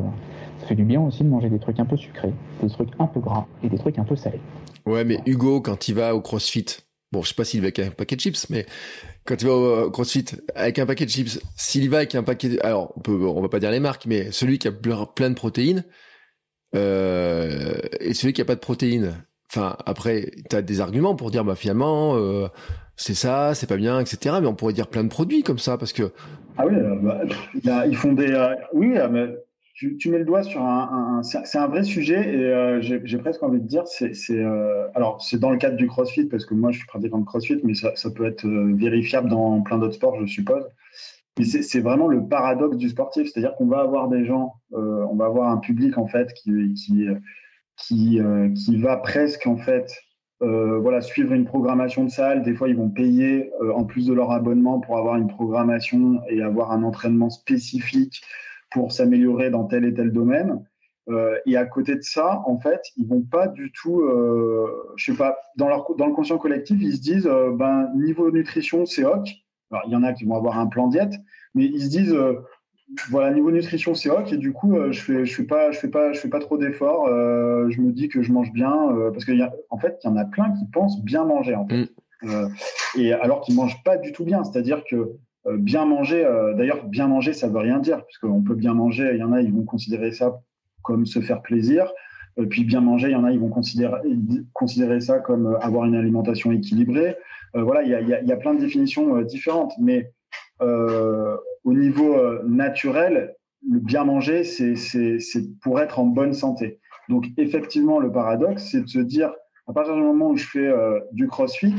[0.59, 2.31] ça fait du bien aussi de manger des trucs un peu sucrés,
[2.63, 4.39] des trucs un peu gras et des trucs un peu salés.
[4.85, 7.79] Ouais, mais Hugo quand il va au CrossFit, bon je sais pas s'il va avec
[7.79, 8.65] un paquet de chips, mais
[9.25, 12.59] quand tu vas au CrossFit avec un paquet de chips, s'il va avec un paquet,
[12.61, 15.35] alors on peut, on va pas dire les marques, mais celui qui a plein de
[15.35, 15.83] protéines
[16.75, 19.15] euh, et celui qui a pas de protéines.
[19.49, 22.47] Enfin, après, tu as des arguments pour dire, bah finalement, euh,
[22.97, 24.35] c'est ça, c'est pas bien, etc.
[24.41, 26.11] Mais on pourrait dire plein de produits comme ça, parce que.
[26.57, 26.95] Ah oui, euh,
[27.63, 28.31] bah, ils font des.
[28.31, 29.27] Euh, oui, mais
[29.77, 33.59] tu, mets le doigt sur un, c'est un vrai sujet et euh, j'ai presque envie
[33.59, 36.79] de dire c'est euh, alors c'est dans le cadre du CrossFit parce que moi je
[36.79, 40.25] suis pratiquant de CrossFit mais ça, peut être euh, vérifiable dans plein d'autres sports je
[40.25, 40.65] suppose.
[41.43, 45.51] C'est vraiment le paradoxe du sportif, c'est-à-dire qu'on va avoir des gens, on va avoir
[45.51, 47.05] un public en fait qui qui
[47.75, 48.19] qui,
[48.55, 49.95] qui va presque en fait
[50.39, 52.41] voilà, suivre une programmation de salle.
[52.41, 56.41] Des fois, ils vont payer en plus de leur abonnement pour avoir une programmation et
[56.41, 58.23] avoir un entraînement spécifique
[58.71, 60.63] pour s'améliorer dans tel et tel domaine.
[61.09, 64.03] Euh, et à côté de ça, en fait, ils vont pas du tout,
[64.97, 68.85] je sais pas, dans leur dans le conscient collectif, ils se disent, ben niveau nutrition,
[68.85, 69.29] c'est ok.
[69.71, 71.13] Alors, il y en a qui vont avoir un plan diète,
[71.55, 72.17] mais ils se disent,
[73.09, 74.33] voilà, niveau nutrition, c'est ok.
[74.33, 76.39] Et du coup, euh, je fais, je fais pas, je fais pas, je fais pas
[76.39, 77.07] trop d'efforts.
[77.07, 79.33] Euh, je me dis que je mange bien euh, parce qu'en
[79.69, 81.89] en fait, il y en a plein qui pensent bien manger en fait.
[82.23, 82.47] Mm.
[82.97, 84.43] et alors qu'ils mangent pas du tout bien.
[84.43, 85.11] C'est-à-dire que
[85.55, 86.23] bien manger,
[86.57, 89.11] d'ailleurs, bien manger, ça veut rien dire puisqu'on peut bien manger.
[89.13, 90.41] Il y en a, ils vont considérer ça
[90.81, 91.91] comme se faire plaisir.
[92.49, 93.49] puis bien manger, il y en a, ils vont
[94.53, 97.15] considérer, ça comme avoir une alimentation équilibrée.
[97.53, 100.11] voilà, il y a, plein de définitions différentes, mais
[100.61, 103.35] euh, au niveau euh, naturel,
[103.69, 106.79] le bien manger, c'est pour être en bonne santé.
[107.09, 109.33] Donc, effectivement, le paradoxe, c'est de se dire,
[109.67, 111.75] à partir du moment où je fais euh, du crossfit,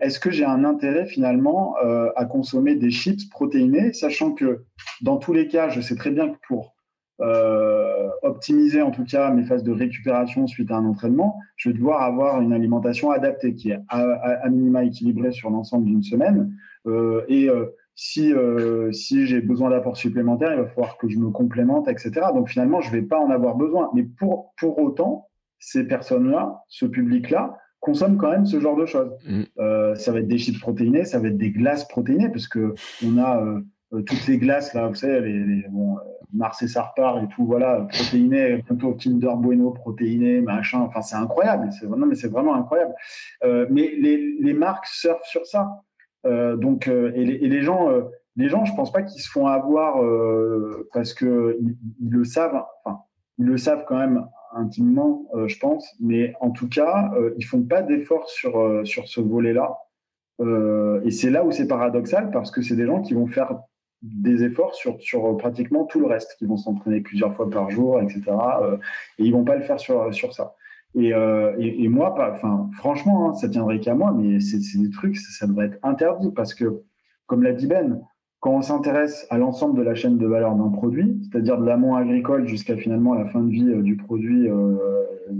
[0.00, 1.74] est-ce que j'ai un intérêt finalement
[2.16, 4.64] à consommer des chips protéinés, sachant que
[5.02, 6.74] dans tous les cas, je sais très bien que pour
[8.22, 12.02] optimiser en tout cas mes phases de récupération suite à un entraînement, je vais devoir
[12.02, 16.56] avoir une alimentation adaptée qui est à, minima équilibrée sur l'ensemble d'une semaine.
[17.28, 17.50] et
[17.96, 22.26] si, euh, si j'ai besoin d'apports supplémentaires, il va falloir que je me complémente, etc.
[22.34, 23.90] Donc finalement, je ne vais pas en avoir besoin.
[23.94, 29.10] Mais pour, pour autant, ces personnes-là, ce public-là, consomment quand même ce genre de choses.
[29.26, 29.42] Mm.
[29.58, 32.74] Euh, ça va être des chips protéinés, ça va être des glaces protéinées, parce que
[33.04, 35.96] on a euh, toutes les glaces là, vous savez, les, les bon,
[36.34, 40.80] Mars et Sarpar et tout, voilà, protéinées, plutôt Kinder Bueno protéinées, machin.
[40.80, 41.70] Enfin, c'est incroyable.
[41.72, 42.92] C'est non, mais c'est vraiment incroyable.
[43.44, 45.82] mais les, les marques surfent sur ça.
[46.26, 48.02] Euh, donc, euh, et les, gens, euh,
[48.36, 50.02] les gens, je pense pas qu'ils se font avoir
[50.92, 52.62] parce que ils, le savent.
[52.84, 53.00] Enfin,
[53.38, 55.94] ils le savent quand même intimement, je pense.
[56.00, 59.76] Mais en tout cas, ils font pas d'efforts sur sur ce volet-là.
[61.04, 63.58] et c'est là où c'est paradoxal parce que c'est des gens qui vont faire
[64.02, 68.00] des efforts sur, sur pratiquement tout le reste, qui vont s'entraîner plusieurs fois par jour,
[68.00, 68.22] etc.
[69.18, 70.54] et ils vont pas le faire sur, sur ça.
[70.96, 75.16] Euh, et, et, moi, enfin, franchement, hein, ça tiendrait qu'à moi, mais c'est des trucs,
[75.16, 76.82] ça, devrait être interdit parce que,
[77.26, 78.00] comme l'a dit Ben,
[78.46, 81.96] quand on s'intéresse à l'ensemble de la chaîne de valeur d'un produit, c'est-à-dire de l'amont
[81.96, 84.76] agricole jusqu'à finalement la fin de vie euh, du produit, euh,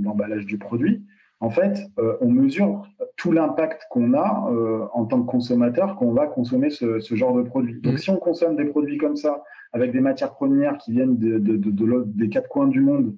[0.03, 1.05] l'emballage du produit,
[1.38, 1.79] en fait,
[2.21, 4.51] on mesure tout l'impact qu'on a
[4.95, 7.79] en tant que consommateur quand on va consommer ce, ce, genre de produit.
[7.83, 7.99] Donc, mmh.
[7.99, 11.57] si on consomme des produits comme ça, avec des matières premières qui viennent de, de,
[11.59, 13.14] de, des quatre coins du monde,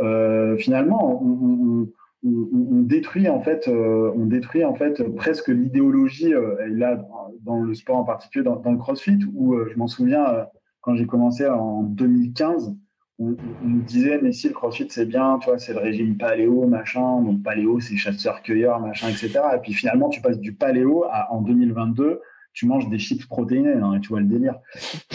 [0.00, 1.88] euh, finalement, on,
[2.22, 6.34] détruit en fait, euh, on détruit en fait presque l'idéologie.
[6.34, 7.00] Euh, là,
[7.42, 10.46] dans le sport en particulier, dans, le CrossFit, où je m'en souviens
[10.80, 12.76] quand j'ai commencé en 2015
[13.20, 16.66] on, nous disait mais si le crossfit c'est bien, tu vois, c'est le régime paléo,
[16.66, 19.40] machin, donc paléo c'est chasseur-cueilleur, machin, etc.
[19.56, 22.20] Et puis finalement tu passes du paléo à en 2022,
[22.52, 24.58] tu manges des chips protéinés, hein, tu vois le délire.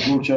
[0.10, 0.32] Donc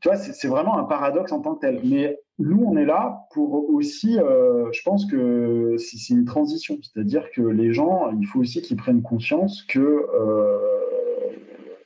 [0.00, 1.80] tu vois, c'est vraiment un paradoxe en tant que tel.
[1.84, 7.30] Mais nous, on est là pour aussi, euh, je pense que c'est une transition, c'est-à-dire
[7.30, 10.58] que les gens, il faut aussi qu'ils prennent conscience que euh,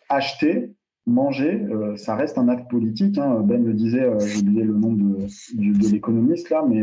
[0.08, 0.72] acheter,
[1.06, 3.18] manger, euh, ça reste un acte politique.
[3.18, 3.40] Hein.
[3.44, 6.82] Ben le disait, j'ai oublié le nom de, de l'économiste là, mais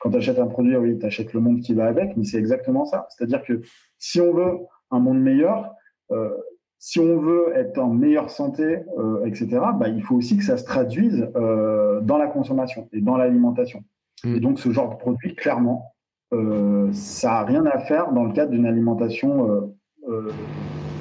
[0.00, 2.38] quand tu achètes un produit, oui, tu achètes le monde qui va avec, mais c'est
[2.38, 3.06] exactement ça.
[3.10, 3.60] C'est-à-dire que
[3.98, 4.58] si on veut
[4.90, 5.72] un monde meilleur,
[6.78, 10.58] si on veut être en meilleure santé, euh, etc., bah, il faut aussi que ça
[10.58, 13.82] se traduise euh, dans la consommation et dans l'alimentation.
[14.22, 14.36] Mm.
[14.36, 15.94] Et donc, ce genre de produit, clairement,
[16.34, 19.72] euh, ça n'a rien à faire dans le cadre d'une alimentation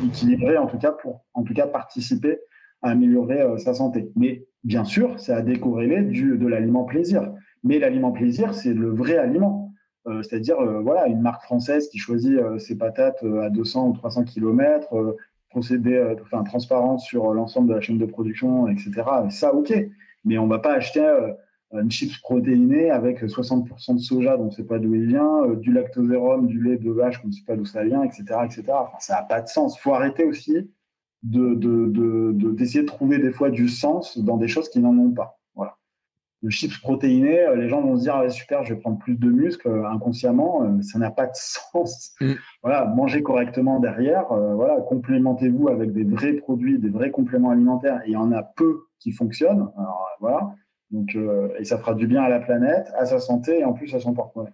[0.06, 2.40] équilibrée, en tout cas, pour en tout cas participer
[2.82, 4.10] à améliorer sa santé.
[4.16, 7.30] Mais bien sûr, c'est à décorréler du, de l'aliment plaisir.
[7.64, 9.74] Mais l'aliment plaisir, c'est le vrai aliment.
[10.22, 15.18] c'est-à-dire voilà une marque française qui choisit ses patates à 200 ou 300 km,
[15.54, 18.92] procéder, euh, enfin, transparence sur l'ensemble de la chaîne de production, etc.
[19.30, 19.72] Ça, ok.
[20.26, 21.32] Mais on va pas acheter euh,
[21.74, 25.44] une chips protéinée avec 60% de soja, donc on ne sait pas d'où il vient,
[25.44, 28.24] euh, du lactosérum, du lait de vache, on ne sait pas d'où ça vient, etc.,
[28.46, 28.63] etc.
[29.00, 29.80] Ça n'a pas de sens.
[29.80, 30.72] Faut arrêter aussi
[31.22, 31.54] de,
[32.54, 35.39] d'essayer de, trouver des fois du sens dans des choses qui n'en ont pas
[36.44, 39.30] le chips protéiné, euh, les gens vont se dire super, je vais prendre plus de
[39.30, 42.14] muscles euh, inconsciemment, euh, ça n'a pas de sens.
[42.20, 42.34] Mm.
[42.62, 48.02] Voilà, mangez correctement derrière, voilà, complémentez-vous avec des vrais produits, des vrais compléments alimentaires.
[48.06, 49.70] Et il y en a peu qui fonctionnent.
[49.78, 50.56] Alors, voilà,
[50.92, 51.18] donc
[51.60, 54.00] et ça fera du bien à la planète, à sa santé et en plus à
[54.00, 54.54] son porte-monnaie.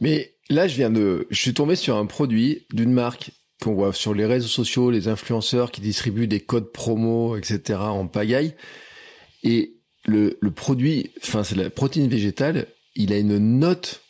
[0.00, 3.30] Mais là, je viens de, je suis tombé sur un produit d'une marque
[3.62, 7.78] qu'on voit sur les réseaux sociaux, les influenceurs qui distribuent des codes promo, etc.
[7.80, 8.54] en pagaille.
[9.42, 14.02] Et le, le produit, enfin c'est la protéine végétale, il a une note,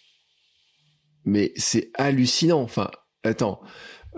[1.25, 2.61] mais c'est hallucinant.
[2.61, 2.91] Enfin,
[3.25, 3.61] attends,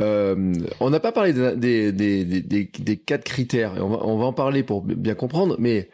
[0.01, 4.27] euh, on n'a pas parlé des, des, des, des, quatre critères, on va, on va
[4.27, 5.91] en parler pour bien comprendre, mais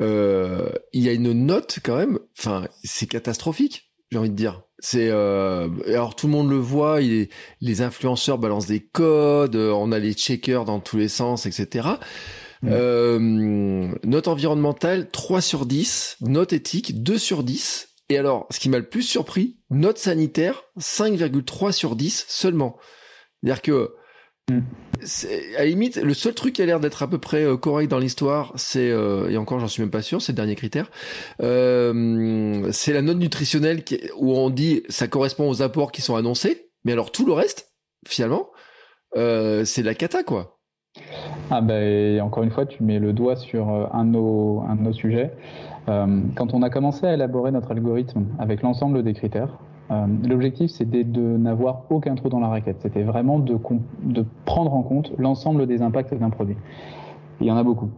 [0.00, 4.62] euh, il y a une note quand même, enfin c'est catastrophique, j'ai envie de dire.
[4.78, 7.28] C'est euh, alors tout le monde le voit, il
[7.60, 11.88] les influenceurs balancent des codes, on a les checkers dans tous les sens, etc.
[12.64, 13.18] Euh,
[14.04, 17.88] note environnementale 3 sur 10, note éthique 2 sur 10.
[18.08, 22.76] Et alors, ce qui m'a le plus surpris, note sanitaire 5,3 sur 10 seulement.
[23.42, 23.94] C'est-à-dire que
[24.50, 24.60] mm.
[25.56, 27.88] à la limite, le seul truc qui a l'air d'être à peu près euh, correct
[27.88, 30.90] dans l'histoire, c'est euh, et encore j'en suis même pas sûr, c'est le dernier critère,
[31.42, 36.16] euh, c'est la note nutritionnelle qui, où on dit ça correspond aux apports qui sont
[36.16, 37.72] annoncés, mais alors tout le reste,
[38.06, 38.50] finalement,
[39.16, 40.51] euh, c'est de la cata quoi.
[41.50, 45.30] Ah ben, encore une fois, tu mets le doigt sur euh, un de nos, sujets.
[45.88, 49.58] Euh, quand on a commencé à élaborer notre algorithme avec l'ensemble des critères,
[49.90, 52.76] euh, l'objectif c'était de n'avoir aucun trou dans la raquette.
[52.80, 53.58] C'était vraiment de,
[54.02, 56.56] de, prendre en compte l'ensemble des impacts d'un produit.
[57.40, 57.90] Il y en a beaucoup.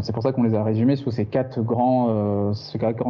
[0.00, 2.54] c'est pour ça qu'on les a résumés sous ces quatre grands,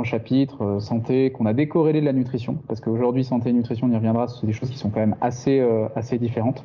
[0.03, 3.95] chapitres santé qu'on a décorrélé de la nutrition, parce qu'aujourd'hui santé et nutrition, on y
[3.95, 5.65] reviendra, c'est des choses qui sont quand même assez,
[5.95, 6.65] assez différentes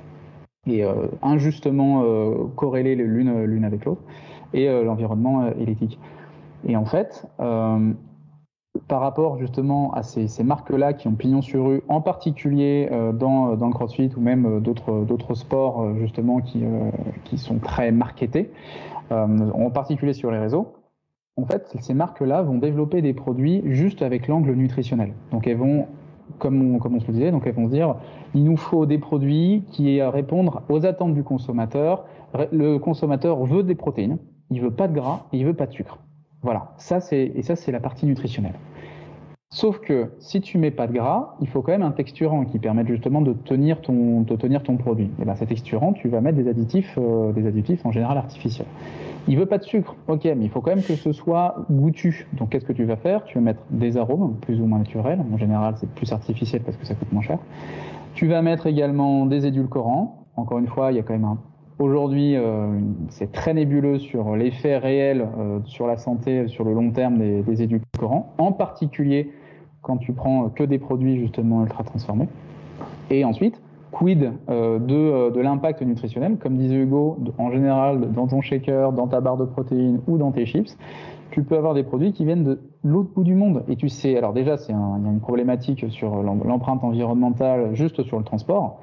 [0.68, 4.02] et euh, injustement euh, corrélées l'une l'une avec l'autre,
[4.54, 6.00] et euh, l'environnement et l'éthique.
[6.66, 7.28] Et en fait,
[8.88, 13.58] par rapport justement à ces, ces marques-là qui ont pignon sur rue, en particulier dans,
[13.58, 16.64] dans le CrossFit ou même d'autres d'autres sports justement qui,
[17.26, 18.50] qui sont très marketés,
[19.12, 20.74] en particulier sur les réseaux,
[21.36, 25.14] en fait, ces marques-là vont développer des produits juste avec l'angle nutritionnel.
[25.32, 25.88] Donc elles vont
[26.40, 27.96] comme on, se le disait, donc elles vont se dire,
[28.34, 32.06] il nous faut des produits qui répondent aux attentes du consommateur.
[32.52, 34.18] Le consommateur veut des protéines,
[34.50, 36.00] il veut pas de gras et il veut pas de sucre.
[36.42, 38.56] Voilà, ça c'est et ça c'est la partie nutritionnelle.
[39.54, 42.58] Sauf que si tu mets pas de gras, il faut quand même un texturant qui
[42.58, 45.12] permette justement de tenir ton, de tenir ton produit.
[45.22, 48.66] Et ben, cet texturant, tu vas mettre des additifs, euh, des additifs en général artificiels.
[49.28, 52.28] Il veut pas de sucre, ok, mais il faut quand même que ce soit goûtu.
[52.34, 53.26] Donc qu'est-ce que tu vas faire?
[53.26, 55.24] Tu vas mettre des arômes plus ou moins naturels.
[55.32, 57.38] En général, c'est plus artificiel parce que ça coûte moins cher.
[58.16, 60.26] Tu vas mettre également des édulcorants.
[60.36, 61.38] Encore une fois, il y a quand même un
[61.80, 62.68] Aujourd'hui, euh,
[63.10, 67.64] c'est très nébuleux sur l'effet réel euh, sur la santé sur le long terme des,
[67.64, 69.32] édulcorants, en particulier
[69.84, 72.28] quand tu prends que des produits justement ultra transformés.
[73.12, 76.38] Et ensuite, quid euh, de, euh, de l'impact nutritionnel?
[76.38, 80.32] Comme disait Hugo, en général, dans ton shaker, dans ta barre de protéines ou dans
[80.32, 80.76] tes chips,
[81.32, 83.64] tu peux avoir des produits qui viennent de l'autre bout du monde.
[83.68, 88.18] Et tu sais, alors déjà, il y a une problématique sur l'empreinte environnementale juste sur
[88.18, 88.80] le transport.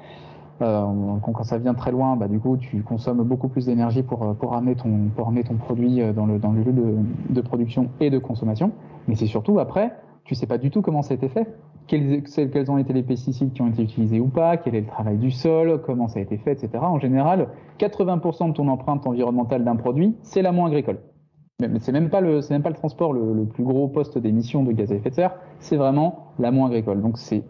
[0.61, 0.85] Euh,
[1.23, 4.53] quand, ça vient très loin, bah, du coup, tu consommes beaucoup plus d'énergie pour, pour,
[4.53, 6.95] amener ton, pour amener ton produit dans le, dans le lieu de,
[7.29, 8.71] de production et de consommation.
[9.07, 11.47] Mais c'est surtout après, tu sais pas du tout comment ça a été fait
[11.87, 15.17] quels, ont été les pesticides qui ont été utilisés ou pas, quel est le travail
[15.17, 16.69] du sol, comment ça a été fait, etc.
[16.81, 20.99] En général, 80% de ton empreinte environnementale d'un produit, c'est l'amont agricole.
[21.59, 24.71] Mais c'est même pas le, même pas le transport le, plus gros poste d'émission de
[24.71, 27.01] gaz à effet de serre, c'est vraiment l'amont agricole.
[27.01, 27.43] Donc c'est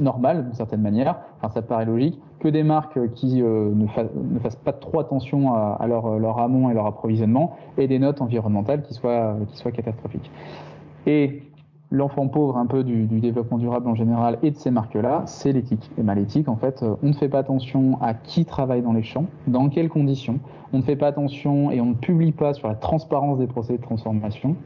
[0.00, 4.54] normal d'une certaine manière, enfin ça paraît logique, que des marques qui euh, ne, fassent
[4.54, 9.36] pas trop attention à, leur, amont et leur approvisionnement aient des notes environnementales qui soient,
[9.48, 10.30] qui soient catastrophiques.
[11.06, 11.47] Et
[11.90, 15.52] l'enfant pauvre un peu du, du, développement durable en général et de ces marques-là, c'est
[15.52, 15.90] l'éthique.
[15.96, 18.92] Et mal l'éthique, en fait, euh, on ne fait pas attention à qui travaille dans
[18.92, 20.38] les champs, dans quelles conditions.
[20.72, 23.78] On ne fait pas attention et on ne publie pas sur la transparence des procédés
[23.78, 24.56] de transformation.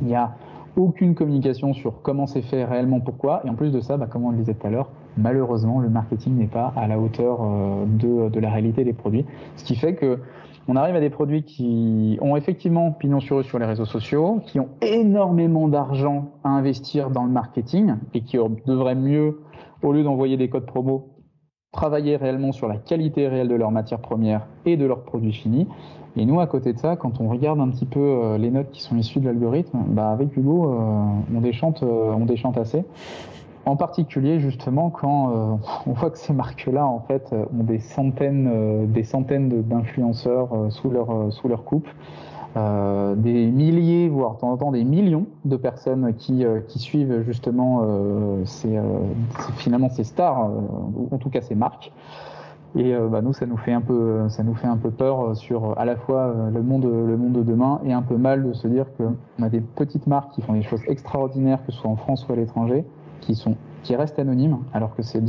[0.00, 0.32] Il n'y a
[0.76, 3.42] aucune communication sur comment c'est fait réellement, pourquoi.
[3.44, 5.90] Et en plus de ça, bah, comme on le disait tout à l'heure, malheureusement, le
[5.90, 9.26] marketing n'est pas à la hauteur euh, de, de la réalité des produits.
[9.56, 10.18] Ce qui fait que
[10.68, 14.40] on arrive à des produits qui ont effectivement pignon sur eux sur les réseaux sociaux,
[14.46, 19.40] qui ont énormément d'argent à investir dans le marketing et qui devraient mieux,
[19.82, 21.08] au lieu d'envoyer des codes promo,
[21.72, 25.66] travailler réellement sur la qualité réelle de leurs matières premières et de leurs produits finis.
[26.16, 28.70] Et nous, à côté de ça, quand on regarde un petit peu euh, les notes
[28.70, 30.76] qui sont issues de l'algorithme, bah avec Hugo, euh,
[31.32, 32.84] euh, on déchante assez.
[33.64, 37.78] En particulier, justement, quand euh, on voit que ces marques-là, en fait, euh, ont des
[37.78, 41.88] centaines, euh, des centaines d'influenceurs sous leur sous leur coupe,
[42.54, 47.82] des milliers, voire de temps en temps des millions de personnes qui qui suivent justement
[48.44, 48.78] ces,
[49.56, 50.50] finalement ces stars,
[51.10, 51.92] en tout cas ces marques.
[52.76, 55.78] Et bah, nous, ça nous fait un peu, ça nous fait un peu peur sur
[55.78, 58.68] à la fois le monde, le monde de demain et un peu mal de se
[58.68, 59.04] dire que
[59.38, 62.26] on a des petites marques qui font des choses extraordinaires, que ce soit en France
[62.28, 62.84] ou à l'étranger,
[63.22, 65.20] qui sont qui restent anonymes, alors que c'est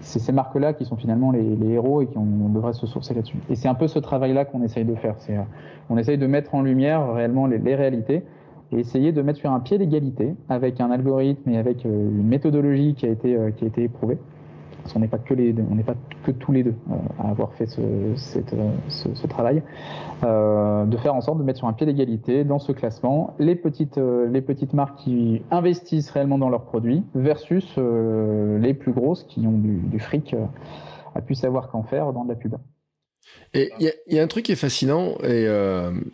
[0.00, 3.36] ces marques-là qui sont finalement les, héros et qui on, devrait se sourcer là-dessus.
[3.48, 5.14] Et c'est un peu ce travail-là qu'on essaye de faire.
[5.18, 5.36] C'est,
[5.88, 8.24] on essaye de mettre en lumière réellement les, les réalités
[8.72, 12.94] et essayer de mettre sur un pied l'égalité avec un algorithme et avec une méthodologie
[12.94, 14.18] qui a été, qui a été éprouvée
[14.82, 17.30] parce qu'on n'est pas que les, on n'est pas que tous les deux euh, à
[17.30, 17.80] avoir fait ce,
[18.16, 19.62] ce, travail,
[20.24, 23.54] euh, de faire en sorte de mettre sur un pied d'égalité dans ce classement les
[23.54, 29.24] petites, euh, les petites marques qui investissent réellement dans leurs produits versus les plus grosses
[29.24, 30.34] qui ont du, fric
[31.14, 32.54] à pu savoir qu'en faire dans de la pub.
[33.54, 35.46] Et il y, a un truc qui est fascinant, et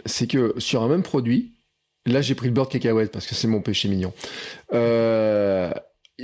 [0.04, 1.52] c'est que sur un même produit,
[2.06, 4.12] là j'ai pris le beurre de cacahuète parce que c'est mon péché mignon.
[4.72, 5.70] Euh,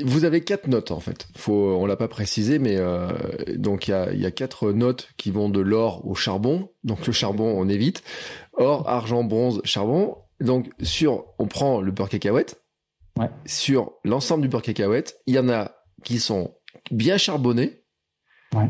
[0.01, 1.29] vous avez quatre notes en fait.
[1.37, 3.09] Faut, on l'a pas précisé, mais euh,
[3.57, 6.71] donc il y a, y a, quatre notes qui vont de l'or au charbon.
[6.83, 8.03] Donc le charbon, on évite.
[8.55, 10.17] Or, argent, bronze, charbon.
[10.41, 12.63] Donc sur, on prend le beurre cacahuète.
[13.19, 13.29] Ouais.
[13.45, 15.73] Sur l'ensemble du beurre cacahuète, il y en a
[16.05, 16.57] qui sont
[16.91, 17.85] bien charbonnés.
[18.55, 18.69] Ouais.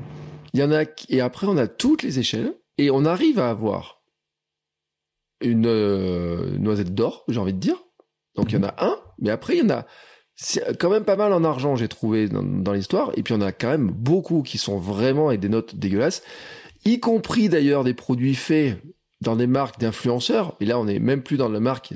[0.55, 3.49] Il y en a et après on a toutes les échelles et on arrive à
[3.49, 4.03] avoir
[5.41, 7.77] une euh, noisette d'or, j'ai envie de dire.
[8.35, 9.87] Donc il y en a un, mais après il y en a
[10.79, 13.13] quand même pas mal en argent, j'ai trouvé dans, l'histoire.
[13.17, 16.23] Et puis on a quand même beaucoup qui sont vraiment avec des notes dégueulasses,
[16.85, 18.79] y compris d'ailleurs des produits faits
[19.21, 20.57] dans des marques d'influenceurs.
[20.61, 21.95] Et là, on est même plus dans la marque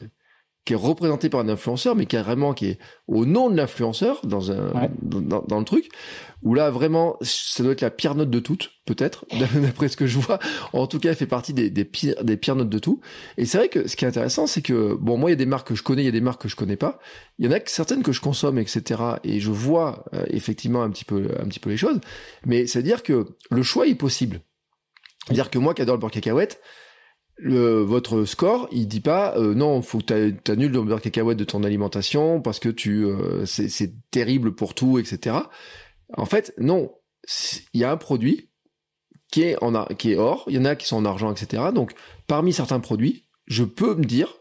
[0.66, 4.50] qui est représentée par un influenceur, mais carrément qui est au nom de l'influenceur dans
[4.50, 5.88] un dans, dans, le truc
[6.42, 9.24] où là vraiment ça doit être la pire note de toutes peut-être
[9.54, 10.40] d'après ce que je vois.
[10.72, 13.00] En tout cas elle fait partie des, des pires des pires notes de tout.
[13.38, 15.36] Et c'est vrai que ce qui est intéressant c'est que bon moi il y a
[15.36, 16.98] des marques que je connais il y a des marques que je connais pas.
[17.38, 20.90] Il y en a certaines que je consomme etc et je vois euh, effectivement un
[20.90, 22.00] petit peu un petit peu les choses.
[22.44, 24.40] Mais c'est à dire que le choix est possible.
[25.26, 26.60] C'est à dire que moi qui adore le beurre cacahuète
[27.44, 31.44] votre score, il dit pas euh, non, faut que tu annules le beurre cacahuète de
[31.44, 35.36] ton alimentation parce que tu euh, c'est terrible pour tout, etc.
[36.16, 36.92] En fait, non.
[37.74, 38.50] Il y a un produit
[39.32, 41.64] qui est, en qui est or, il y en a qui sont en argent, etc.
[41.74, 41.92] Donc,
[42.28, 44.32] parmi certains produits, je peux me dire,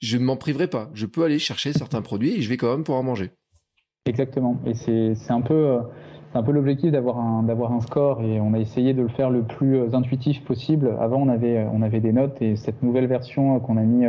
[0.00, 0.90] je ne m'en priverai pas.
[0.94, 3.32] Je peux aller chercher certains produits et je vais quand même pouvoir manger.
[4.06, 4.60] Exactement.
[4.64, 5.80] Et c'est un peu, euh,
[6.30, 9.08] c'est un peu l'objectif d'avoir un, d'avoir un score et on a essayé de le
[9.08, 10.94] faire le plus euh, intuitif possible.
[11.00, 14.06] Avant, on avait, on avait des notes et cette nouvelle version qu'on a mis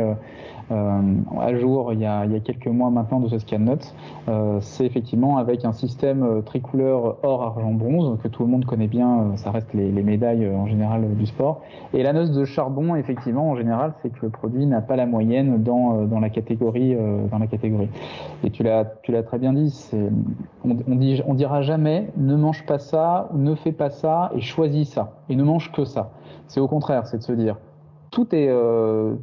[0.70, 1.02] euh,
[1.40, 3.92] à jour il y, a, il y, a, quelques mois maintenant de ce scan notes,
[4.28, 8.64] euh, c'est effectivement avec un système euh, tricouleur or, argent, bronze que tout le monde
[8.64, 9.36] connaît bien.
[9.36, 11.62] ça reste les, les, médailles en général du sport.
[11.92, 15.06] Et la noce de charbon, effectivement, en général, c'est que le produit n'a pas la
[15.06, 16.96] moyenne dans, dans la catégorie
[17.30, 17.88] dans la catégorie.
[18.44, 19.90] Et tu l'as tu l'as très bien dit.
[20.64, 24.40] On, on, dit, on dira jamais ne mange pas ça, ne fais pas ça et
[24.40, 26.12] choisis ça et ne mange que ça.
[26.46, 27.56] C'est au contraire, c'est de se dire
[28.10, 29.14] tout est euh,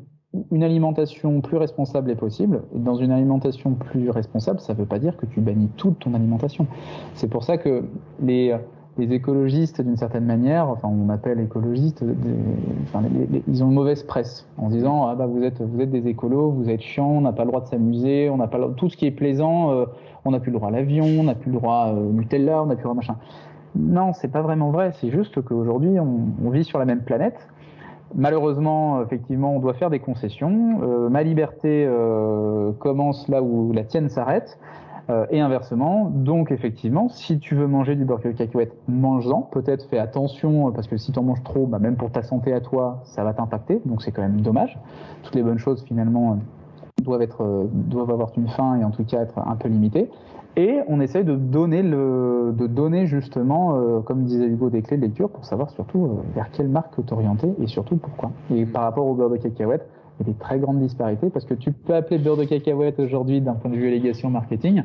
[0.52, 2.62] une alimentation plus responsable est possible.
[2.76, 6.00] Et dans une alimentation plus responsable, ça ne veut pas dire que tu bannis toute
[6.00, 6.68] ton alimentation.
[7.14, 7.84] C'est pour ça que
[8.22, 8.54] les,
[9.00, 12.04] écologistes, d'une certaine manière, enfin on appelle écologistes,
[13.48, 16.50] ils ont une mauvaise presse en disant ah bah vous êtes vous êtes des écolos,
[16.50, 18.98] vous êtes chiants, on n'a pas le droit de s'amuser, on n'a pas tout ce
[18.98, 19.86] qui est plaisant, euh,
[20.28, 22.68] on n'a plus le droit à l'avion, on n'a plus le droit au Nutella, on
[22.68, 23.16] n'a plus le droit à machin.
[23.76, 24.92] Non, c'est pas vraiment vrai.
[25.00, 27.48] C'est juste qu'aujourd'hui on, on vit sur la même planète
[28.16, 30.80] Malheureusement, effectivement, on doit faire des concessions.
[30.82, 34.58] Euh, ma liberté euh, commence là où la tienne s'arrête.
[35.10, 39.42] Euh, et inversement, donc effectivement, si tu veux manger du beurre cacahuète, mange-en.
[39.42, 42.52] Peut-être fais attention parce que si tu en manges trop, bah, même pour ta santé
[42.52, 43.82] à toi, ça va t'impacter.
[43.86, 44.78] Donc c'est quand même dommage.
[45.24, 46.40] Toutes les bonnes choses finalement
[47.04, 50.10] doivent être doivent avoir une fin et en tout cas être un peu limitées.
[50.58, 54.98] Et on essaye de donner, le, de donner justement, euh, comme disait Hugo, des clés
[54.98, 58.32] de lecture pour savoir surtout euh, vers quelle marque t'orienter et surtout pourquoi.
[58.50, 59.88] Et par rapport au beurre de cacahuète,
[60.20, 63.00] il y a des très grandes disparités parce que tu peux appeler beurre de cacahuète
[63.00, 64.82] aujourd'hui d'un point de vue allégation marketing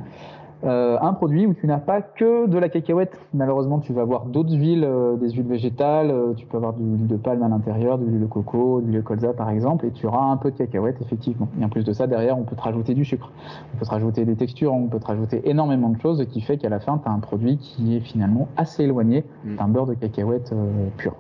[0.64, 3.18] euh, un produit où tu n'as pas que de la cacahuète.
[3.35, 6.83] Malheureusement, tu vas avoir d'autres huiles, euh, des huiles végétales, euh, tu peux avoir de
[6.83, 9.87] l'huile de palme à l'intérieur, de l'huile de coco, de l'huile de colza par exemple,
[9.87, 11.48] et tu auras un peu de cacahuète effectivement.
[11.61, 13.33] Et en plus de ça, derrière, on peut te rajouter du sucre,
[13.75, 16.59] on peut te rajouter des textures, on peut te rajouter énormément de choses, qui fait
[16.59, 19.57] qu'à la fin, tu as un produit qui est finalement assez éloigné mm.
[19.57, 20.55] d'un beurre de cacahuète
[20.96, 21.14] pur.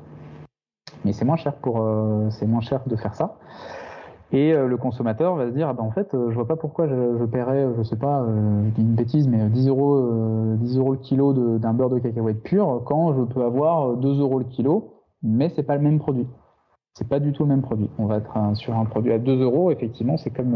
[1.04, 1.84] Mais c'est moins cher pour,
[2.30, 3.34] c'est moins cher de faire ça.
[4.32, 6.56] Et euh, le consommateur va se dire, ah ben en fait, euh, je vois pas
[6.56, 10.92] pourquoi je, je paierais, je sais pas, euh, une bêtise, mais 10 euros, 10 euros
[10.92, 14.94] le kilo d'un beurre de cacahuète pur quand je peux avoir 2 euros le kilo,
[15.22, 16.26] mais c'est pas le même produit.
[16.94, 17.88] C'est pas du tout le même produit.
[17.98, 20.54] On va être sur un produit à 2 euros, effectivement, c'est comme,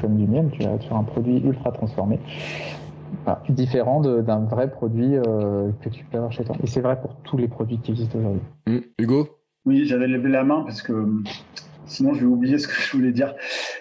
[0.00, 2.18] comme du miel, tu vas être sur un produit ultra transformé.
[3.50, 5.16] différent d'un vrai produit
[5.80, 6.56] que tu peux avoir chez toi.
[6.62, 8.42] Et c'est vrai pour tous les produits qui existent aujourd'hui.
[8.66, 8.78] Mmh.
[8.98, 9.28] Hugo?
[9.64, 10.92] Oui, j'avais levé la main parce que
[11.88, 13.34] sinon je vais oublier ce que je voulais dire.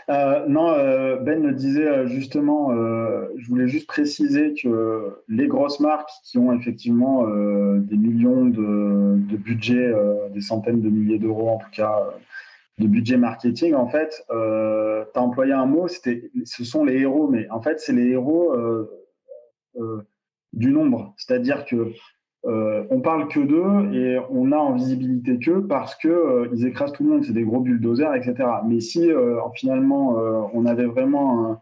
[0.09, 6.09] Euh, non, euh, Ben disait euh, justement, je voulais juste préciser que les grosses marques
[6.23, 9.93] qui ont effectivement des millions de, de budget,
[10.33, 12.03] des centaines de milliers d'euros en tout cas,
[12.79, 17.49] de budget marketing, en fait, tu as employé un mot, ce sont les héros, mais
[17.49, 18.55] en fait, c'est les héros
[20.53, 21.13] du nombre.
[21.17, 21.91] C'est-à-dire que
[22.47, 26.65] euh, on parle que d'eux et on a en visibilité qu'eux parce que euh, ils
[26.65, 28.35] écrasent tout le monde, c'est des gros bulldozers, etc.
[28.65, 30.15] Mais si euh, finalement
[30.53, 31.57] on avait vraiment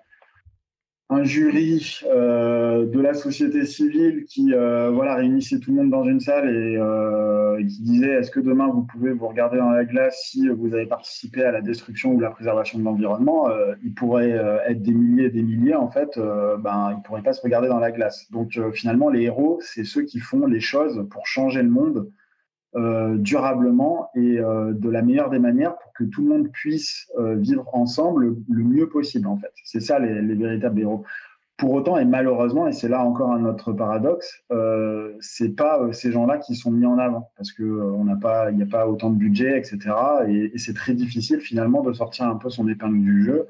[1.10, 6.04] un jury euh, de la société civile qui euh, voilà réunissait tout le monde dans
[6.04, 9.86] une salle et, euh, qui disait est-ce que demain vous pouvez vous regarder dans la
[9.86, 13.48] glace si vous avez participé à la destruction ou la préservation de l'environnement
[13.84, 14.32] il pourrait
[14.68, 17.80] être des milliers et des milliers en fait ben ils pourraient pas se regarder dans
[17.80, 18.30] la glace.
[18.32, 22.10] Donc finalement les héros c'est ceux qui font les choses pour changer le monde
[22.78, 27.10] euh, durablement et euh, de la meilleure des manières pour que tout le monde puisse
[27.18, 29.52] euh, vivre ensemble le, mieux possible en fait.
[29.64, 31.06] C'est ça les, les, véritables héros.
[31.56, 34.44] Pour autant et malheureusement, et c'est là encore un autre paradoxe,
[35.22, 38.58] c'est pas ces gens-là qui sont mis en avant parce que on n'a pas, il
[38.58, 39.80] n'y a pas autant de budget, etc.
[40.28, 43.48] Et, c'est très difficile finalement de sortir un peu son épingle du jeu.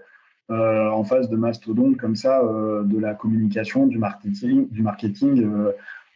[0.50, 5.44] en face de mastodontes comme ça, de la communication, du marketing, du marketing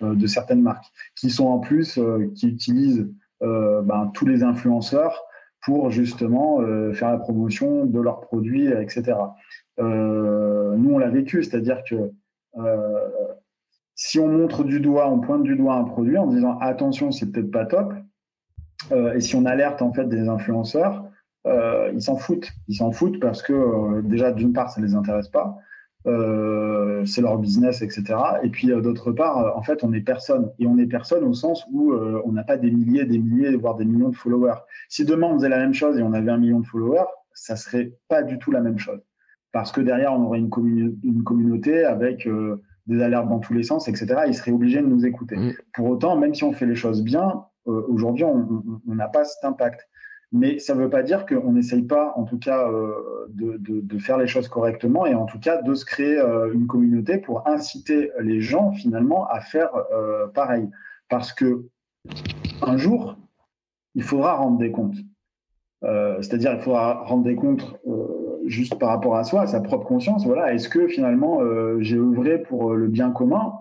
[0.01, 0.85] de certaines marques,
[1.15, 3.07] qui sont en plus, euh, qui utilisent
[3.41, 5.23] euh, ben, tous les influenceurs
[5.65, 6.61] pour justement
[6.93, 9.17] faire la promotion de leurs produits, etc.
[9.77, 12.13] nous, on l'a vécu, c'est-à-dire que
[13.93, 17.29] si on montre du doigt, on pointe du doigt un produit en disant attention, c'est
[17.29, 17.93] peut-être pas top,
[18.93, 21.03] et si on alerte en fait des influenceurs,
[21.45, 22.49] ils s'en foutent.
[22.69, 25.57] Ils s'en foutent parce que déjà d'une part, ça les intéresse pas,
[26.07, 28.03] euh, c'est leur business, etc.
[28.43, 30.51] Et puis euh, d'autre part, euh, en fait, on est personne.
[30.57, 33.75] Et on est personne au sens où on n'a pas des milliers, des milliers, voire
[33.75, 34.59] des millions de followers.
[34.87, 37.55] Si demain on faisait la même chose et on avait un million de followers, ça
[37.55, 39.01] serait pas du tout la même chose.
[39.51, 40.49] Parce que derrière, on aurait une,
[41.03, 42.27] une communauté avec
[42.85, 44.21] des alertes dans tous les sens, etc.
[44.27, 45.37] Ils seraient obligés de nous écouter.
[45.37, 45.53] Mmh.
[45.73, 49.87] Pour autant, même si on fait les choses bien, aujourd'hui, on n'a pas cet impact.
[50.31, 54.17] Mais ça ne veut pas dire qu'on n'essaye pas, en tout cas, euh, de, faire
[54.17, 58.11] les choses correctement et en tout cas de se créer euh, une communauté pour inciter
[58.19, 60.69] les gens finalement à faire euh, pareil.
[61.09, 61.65] Parce que
[62.61, 63.17] un jour,
[63.95, 64.97] il faudra rendre des comptes.
[65.81, 67.79] C'est-à-dire, il faudra rendre des comptes
[68.45, 70.25] juste par rapport à soi, à sa propre conscience.
[70.25, 71.39] Voilà, est-ce que finalement
[71.79, 73.53] j'ai œuvré pour le bien commun,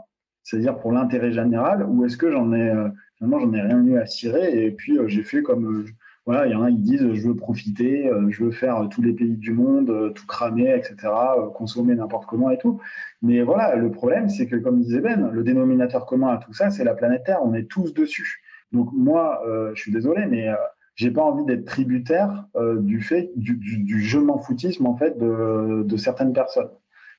[0.42, 2.72] c'est-à-dire pour l'intérêt général, ou est-ce que j'en ai
[3.16, 5.86] finalement j'en ai rien eu à cirer et puis j'ai fait comme
[6.28, 9.00] voilà, il y en a, ils disent je veux profiter, euh, je veux faire tous
[9.00, 10.94] les pays du monde, euh, tout cramer, etc.,
[11.38, 12.82] euh, consommer n'importe comment et tout.
[13.22, 16.68] Mais voilà, le problème, c'est que comme disait Ben, le dénominateur commun à tout ça,
[16.68, 17.38] c'est la planète Terre.
[17.42, 18.42] On est tous dessus.
[18.72, 19.42] Donc moi,
[19.74, 20.48] je suis désolé, mais
[20.96, 22.44] j'ai pas envie d'être tributaire
[22.76, 26.68] du fait du, du, je m'en foutisme en fait de, de certaines personnes.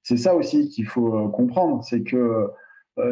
[0.03, 2.47] C'est ça aussi qu'il faut comprendre, c'est que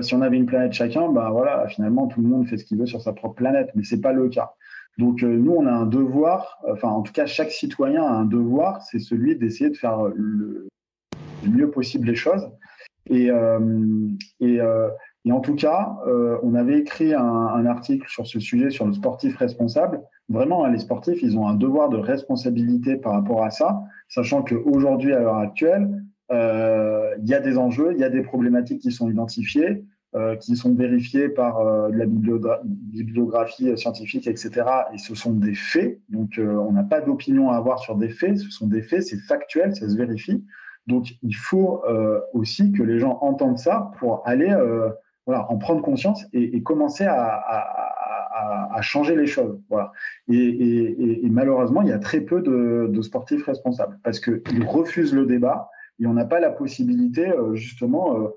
[0.02, 2.78] si on avait une planète chacun, ben voilà, finalement tout le monde fait ce qu'il
[2.78, 4.54] veut sur sa propre planète, mais c'est pas le cas.
[4.98, 8.26] Donc euh, nous, on a un devoir, enfin en tout cas chaque citoyen a un
[8.26, 10.68] devoir, c'est celui d'essayer de faire le,
[11.44, 12.50] mieux possible les choses.
[13.10, 13.60] Et, euh,
[14.42, 14.90] euh,
[15.24, 15.98] et, en tout cas,
[16.44, 20.02] on avait écrit un, article sur ce sujet, sur le sportif responsable.
[20.30, 24.42] Vraiment, hein, les sportifs, ils ont un devoir de responsabilité par rapport à ça, sachant
[24.42, 28.92] qu'aujourd'hui, à l'heure actuelle, il y a des enjeux, il y a des problématiques qui
[28.92, 29.86] sont identifiées.
[30.18, 34.64] Euh, qui sont vérifiés par euh, la bibliographie scientifique, etc.
[34.92, 36.00] Et ce sont des faits.
[36.10, 38.40] Donc, euh, on n'a pas d'opinion à avoir sur des faits.
[38.40, 40.44] Ce sont des faits, c'est factuel, ça se vérifie.
[40.88, 41.84] Donc, il faut
[42.32, 44.56] aussi que les gens entendent ça pour aller
[45.26, 49.60] voilà, en prendre conscience et, commencer à, changer les choses.
[50.30, 55.26] Et, malheureusement, il y a très peu de, de sportifs responsables parce qu'ils refusent le
[55.26, 58.32] débat et on n'a pas la possibilité, justement,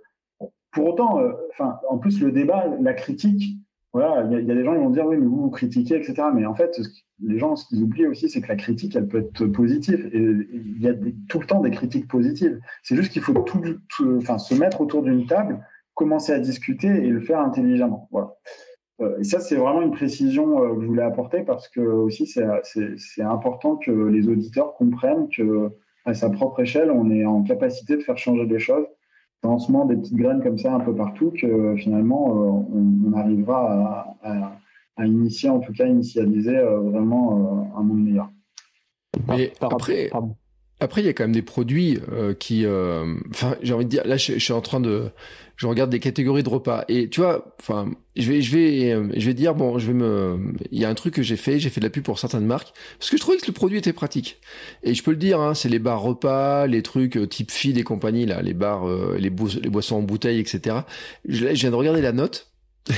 [0.73, 1.33] pour autant, euh,
[1.89, 3.57] en plus, le débat, la critique,
[3.93, 6.29] voilà, il y, a des gens qui vont dire oui, mais vous, vous critiquez, etc.
[6.33, 6.81] Mais en fait,
[7.23, 10.09] les gens, ce qu'ils oublient aussi, c'est que la critique, elle peut être positive.
[10.13, 10.95] Et il y a
[11.29, 12.61] tout le temps des critiques positives.
[12.85, 13.35] C'est juste qu'il faut
[13.91, 15.65] se mettre autour d'une table,
[15.95, 18.09] commencer à discuter et le faire intelligemment.
[18.13, 18.37] Voilà.
[19.01, 22.27] Euh, et ça, c'est vraiment une précision euh, que je voulais apporter parce que aussi,
[22.27, 25.71] c'est important que les auditeurs comprennent que
[26.05, 28.87] à sa propre échelle, on est en capacité de faire changer des choses
[29.43, 35.07] lancement des petites graines comme ça un peu partout que finalement euh, on, arrivera à,
[35.07, 38.31] initier, en tout cas initialiser euh, vraiment euh, un monde meilleur.
[39.29, 40.11] Mais après,
[40.81, 43.91] après, il y a quand même des produits euh, qui, euh, enfin, j'ai envie de
[43.91, 45.11] dire, là, je, suis en train de,
[45.57, 49.09] je regarde des catégories de repas et tu vois, enfin, je vais, je vais, euh,
[49.15, 50.39] je vais dire, bon, je vais me,
[50.71, 52.47] il y a un truc que j'ai fait, j'ai fait de la pub pour certaines
[52.47, 54.41] marques parce que je trouvais que le produit était pratique
[54.83, 57.83] et je peux le dire, hein, c'est les bars repas, les trucs type feed et
[57.83, 58.87] compagnie là, les bars,
[59.19, 60.77] les, les boissons en bouteille, etc.
[61.29, 62.51] Je, je viens de regarder la note.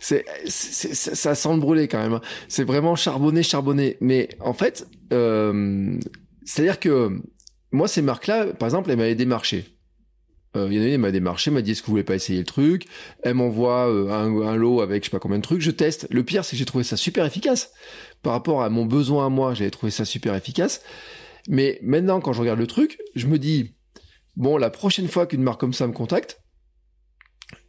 [0.00, 2.14] c'est, ça sent le brûler quand même.
[2.14, 2.20] Hein.
[2.48, 3.96] C'est vraiment charbonné, charbonné.
[4.00, 5.98] Mais en fait, euh,
[6.46, 7.20] c'est-à-dire que
[7.72, 9.66] moi, ces marques-là, par exemple, elles m'avaient démarché.
[10.56, 12.04] Euh, il y en a une, elle m'a démarché, m'a dit est-ce que vous voulez
[12.04, 12.86] pas essayer le truc?
[13.22, 16.06] Elle m'envoie euh, un, lot avec je sais pas combien de trucs, je teste.
[16.08, 17.72] Le pire, c'est que j'ai trouvé ça super efficace.
[18.22, 20.82] Par rapport à mon besoin à moi, j'avais trouvé ça super efficace.
[21.48, 23.74] Mais maintenant, quand je regarde le truc, je me dis,
[24.36, 26.40] bon, la prochaine fois qu'une marque comme ça me contacte,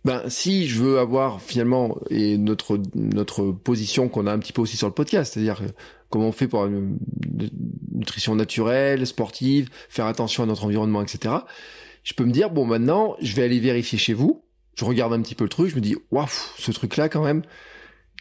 [0.05, 4.61] ben si je veux avoir finalement et notre notre position qu'on a un petit peu
[4.61, 5.61] aussi sur le podcast, c'est-à-dire
[6.09, 6.97] comment on fait pour une
[7.91, 11.35] nutrition naturelle, sportive, faire attention à notre environnement, etc.
[12.03, 14.43] Je peux me dire bon maintenant je vais aller vérifier chez vous,
[14.75, 16.27] je regarde un petit peu le truc, je me dis waouh
[16.57, 17.43] ce truc là quand même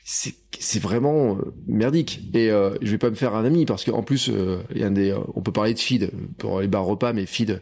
[0.09, 4.05] c'est vraiment euh, merdique et euh, je vais pas me faire un ami parce qu'en
[4.05, 7.27] plus euh, y a des on peut parler de feed pour les bars repas mais
[7.27, 7.61] feed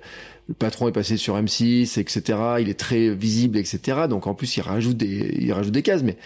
[0.49, 4.59] le patron est passé sur M6 etc il est très visible etc donc en plus
[4.59, 6.19] il rajoute des il rajoute des cases mais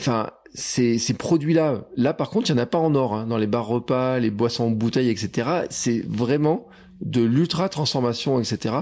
[0.00, 3.26] enfin ces, ces produits-là, là par contre, il n'y en a pas en or, hein,
[3.26, 5.66] dans les bars repas, les boissons en bouteille, etc.
[5.68, 6.66] C'est vraiment
[7.02, 8.74] de l'ultra transformation, etc.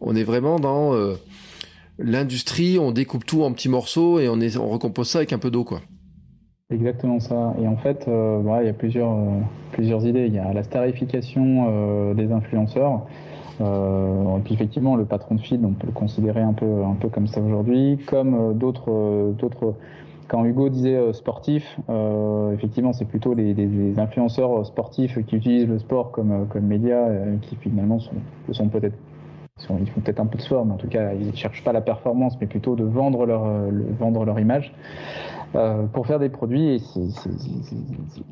[0.00, 1.14] On est vraiment dans euh,
[1.98, 5.38] l'industrie, on découpe tout en petits morceaux et on, est, on recompose ça avec un
[5.38, 5.80] peu d'eau, quoi.
[6.72, 7.54] Exactement ça.
[7.60, 9.40] Et en fait, euh, il y a plusieurs, euh,
[9.72, 10.26] plusieurs idées.
[10.26, 13.02] Il y a la starification des influenceurs.
[13.60, 17.08] et puis effectivement, le patron de feed, on peut le considérer un peu, un peu
[17.08, 19.74] comme ça aujourd'hui, comme d'autres, d'autres
[20.32, 25.78] quand Hugo disait euh, sportif, euh, effectivement, c'est plutôt les, influenceurs sportifs qui utilisent le
[25.78, 27.06] sport comme, euh, comme média,
[27.42, 28.14] qui finalement sont,
[28.50, 28.96] sont peut-être
[29.78, 31.72] ils font peut-être un peu de sport, mais en tout cas, ils ne cherchent pas
[31.72, 33.44] la performance, mais plutôt de vendre leur,
[34.00, 34.74] vendre leur image
[35.92, 36.74] pour faire des produits.
[36.74, 37.00] Et c'est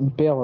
[0.00, 0.36] hyper,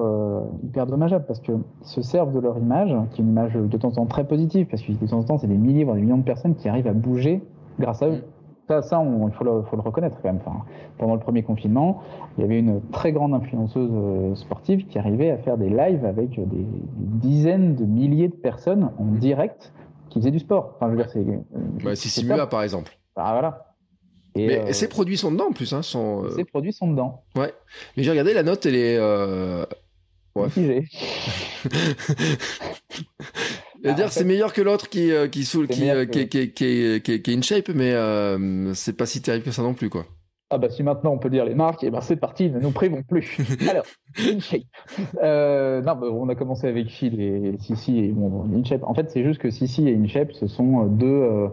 [0.63, 1.53] hyper dommageable parce que
[1.83, 4.67] se servent de leur image, qui est une image de temps en temps très positive,
[4.67, 6.69] parce que de temps en temps, c'est des milliers, voire des millions de personnes qui
[6.69, 7.43] arrivent à bouger
[7.79, 8.23] grâce à eux.
[8.69, 10.41] Ça, ça il faut le, faut le, reconnaître quand même.
[10.45, 10.65] Enfin,
[10.99, 12.03] pendant le premier confinement,
[12.37, 16.05] il y avait une très grande influenceuse euh, sportive qui arrivait à faire des lives
[16.05, 16.67] avec des,
[16.97, 19.19] dizaines de milliers de personnes en mmh.
[19.19, 19.73] direct
[20.09, 20.75] qui faisaient du sport.
[20.77, 21.21] Enfin, je veux dire, c'est.
[21.21, 22.99] Euh, bah, Simula, par exemple.
[23.15, 23.66] Ah, voilà.
[24.37, 25.73] Et Mais ces produits sont dedans en plus.
[25.73, 27.25] Hein, sont, Ces produits sont dedans.
[27.37, 27.53] Ouais.
[27.97, 28.97] Mais j'ai regardé la note, elle est.
[28.99, 29.65] Euh...
[30.35, 30.49] Ouais.
[33.95, 37.37] dire c'est meilleur que l'autre qui euh, qui, qui, qui, qui, qui, qui, qui, est
[37.37, 40.05] in shape, mais euh, c'est pas si terrible que ça non plus, quoi.
[40.49, 42.61] Ah bah si maintenant on peut dire les marques, et eh ben c'est parti, ne
[42.61, 43.37] nous privons plus.
[43.69, 43.85] Alors,
[44.17, 44.63] InShape.
[45.21, 48.85] Euh, non, bah, on a commencé avec Phil et Sissi et bon, InShape.
[48.85, 51.49] En fait, c'est juste que Sissi et InShape, ce sont euh, deux, euh,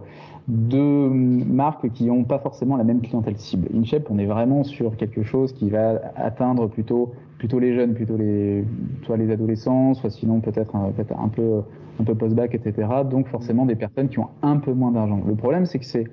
[0.48, 3.70] deux marques qui n'ont pas forcément la même clientèle cible.
[3.74, 8.18] InShape, on est vraiment sur quelque chose qui va atteindre plutôt, plutôt les jeunes, plutôt
[8.18, 8.66] les,
[9.06, 11.62] soit les adolescents, soit sinon peut-être un, peu,
[12.00, 12.88] un peu post-bac, etc.
[13.10, 15.22] Donc forcément des personnes qui ont un peu moins d'argent.
[15.26, 16.06] Le problème, c'est que c'est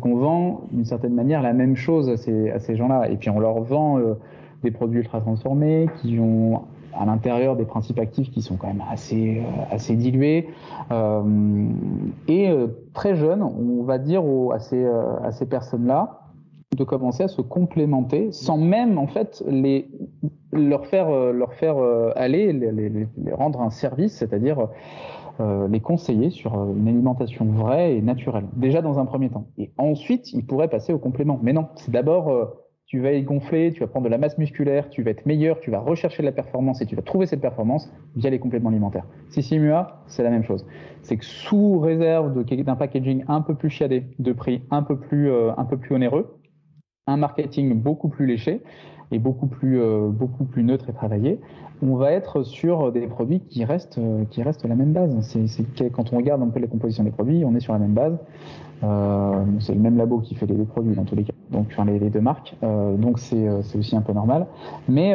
[0.00, 3.10] qu'on vend d'une certaine manière la même chose à ces, ces gens-là.
[3.10, 4.14] Et puis on leur vend euh,
[4.62, 6.62] des produits ultra transformés qui ont
[6.94, 10.48] à l'intérieur des principes actifs qui sont quand même assez, euh, dilués.
[10.90, 11.68] Euh,
[12.28, 16.20] et euh, très jeune, on va dire aux, à ces, personnes-là
[16.76, 19.88] de commencer à se complémenter sans même en fait les,
[20.52, 21.76] leur faire, leur faire
[22.14, 24.68] aller, les rendre un service, c'est-à-dire
[25.40, 29.46] les conseiller sur une alimentation vraie et naturelle, déjà dans un premier temps.
[29.58, 31.40] Et ensuite, ils pourraient passer au complément.
[31.42, 32.30] Mais non, c'est d'abord
[32.90, 35.60] tu vas y gonfler, tu vas prendre de la masse musculaire, tu vas être meilleur,
[35.60, 38.68] tu vas rechercher de la performance et tu vas trouver cette performance via les compléments
[38.68, 39.06] alimentaires.
[39.28, 40.66] Sissimua, c'est la même chose.
[41.02, 45.30] C'est que sous réserve d'un packaging un peu plus chiadé, de prix un peu plus,
[45.30, 46.36] euh, un peu plus onéreux,
[47.06, 48.60] un marketing beaucoup plus léché
[49.12, 51.40] et beaucoup plus, euh, beaucoup plus neutre et travaillé,
[51.82, 55.16] on va être sur des produits qui restent, euh, qui restent la même base.
[55.20, 57.94] C'est quand on regarde un peu les compositions des produits, on est sur la même
[57.94, 58.18] base.
[58.82, 61.66] Euh, c'est le même labo qui fait les deux produits dans tous les cas, donc
[61.70, 64.46] enfin les, deux marques, euh, donc euh, c'est aussi un peu normal.
[64.88, 65.14] Mais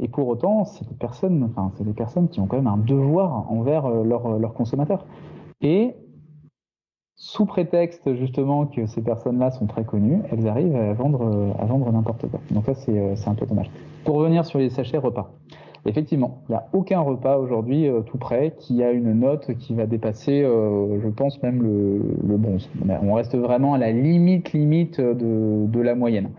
[0.00, 2.76] et pour autant, c'est des personnes, enfin c'est des personnes qui ont quand même un
[2.76, 5.04] devoir envers leurs consommateurs.
[5.62, 5.94] Et
[7.22, 12.40] sous prétexte justement que ces personnes-là sont très connues, elles arrivent à vendre n'importe quoi.
[12.50, 13.70] Donc ça c'est un peu dommage.
[14.04, 15.30] Pour revenir sur les sachets repas.
[15.84, 19.74] Effectivement, il n'y a aucun repas aujourd'hui euh, tout prêt qui a une note qui
[19.74, 22.70] va dépasser, euh, je pense même le, le, bronze.
[23.02, 26.30] On reste vraiment à la limite limite de, de, la moyenne.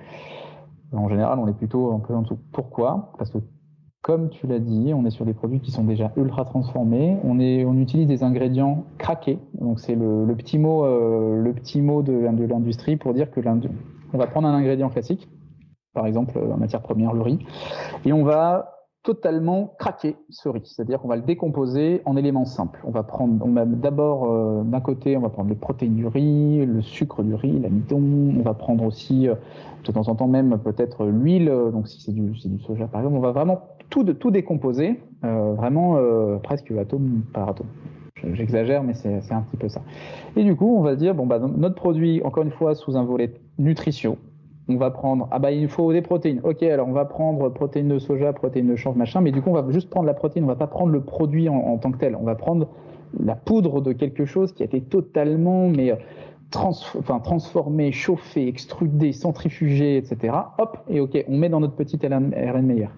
[0.93, 2.37] En général, on est plutôt un peu en dessous.
[2.51, 3.13] Pourquoi?
[3.17, 3.37] Parce que
[4.01, 7.17] comme tu l'as dit, on est sur des produits qui sont déjà ultra transformés.
[7.23, 9.37] On, est, on utilise des ingrédients craqués.
[9.59, 13.41] Donc c'est le, petit mot, euh, le petit mot de, de l'industrie pour dire que
[14.13, 15.29] on va prendre un ingrédient classique,
[15.93, 17.39] par exemple en matière première le riz,
[18.05, 22.79] et on va totalement craquer ce riz, c'est-à-dire qu'on va le décomposer en éléments simples.
[22.83, 26.81] On va prendre, d'abord euh, d'un côté, on va prendre les protéines du riz, le
[26.81, 28.01] sucre du riz, l'amidon.
[28.37, 29.35] On va prendre aussi euh,
[29.85, 31.51] de temps en temps même peut-être l'huile.
[31.71, 33.61] Donc si c'est du, du soja par exemple, on va vraiment
[33.91, 37.67] tout, de, tout décomposer, euh, vraiment euh, presque atome par atome.
[38.33, 39.81] J'exagère, mais c'est un petit peu ça.
[40.35, 43.03] Et du coup, on va dire bon bah notre produit, encore une fois, sous un
[43.03, 44.17] volet nutrition,
[44.69, 46.39] on va prendre, ah bah il faut des protéines.
[46.43, 49.49] Ok, alors on va prendre protéines de soja, protéines de chanvre, machin, mais du coup
[49.49, 51.97] on va juste prendre la protéine, on va pas prendre le produit en, tant que
[51.97, 52.15] tel.
[52.15, 52.67] On va prendre
[53.19, 55.97] la poudre de quelque chose qui a été totalement, mais
[56.51, 60.33] trans, enfin, transformé, chauffé, extrudé, centrifugé, etc.
[60.59, 62.91] Hop, et ok, on met dans notre petite RN meilleur.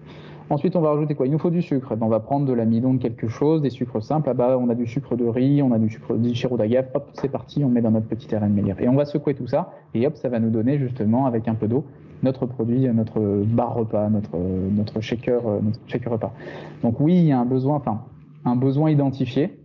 [0.50, 1.26] Ensuite, on va rajouter quoi?
[1.26, 1.96] Il nous faut du sucre.
[1.96, 4.28] Ben, on va prendre de l'amidon de quelque chose, des sucres simples.
[4.30, 6.86] Ah bah, on a du sucre de riz, on a du sucre de sirop d'agave.
[6.94, 8.80] Hop, c'est parti, on met dans notre petit RN meilleur.
[8.80, 9.72] Et on va secouer tout ça.
[9.94, 11.84] Et hop, ça va nous donner justement, avec un peu d'eau,
[12.22, 16.32] notre produit, notre bar repas, notre, notre shaker, notre shaker repas.
[16.82, 18.02] Donc oui, il y a un besoin, enfin,
[18.44, 19.58] un besoin identifié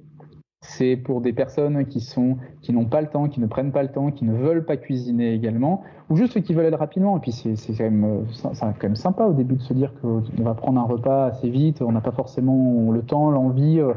[0.62, 3.82] c'est pour des personnes qui sont qui n'ont pas le temps, qui ne prennent pas
[3.82, 7.16] le temps, qui ne veulent pas cuisiner également, ou juste qui veulent aller rapidement.
[7.16, 10.54] Et puis c'est quand même quand même sympa au début de se dire qu'on va
[10.56, 13.80] prendre un repas assez vite, on n'a pas forcément le temps, l'envie.
[13.80, 13.94] Euh,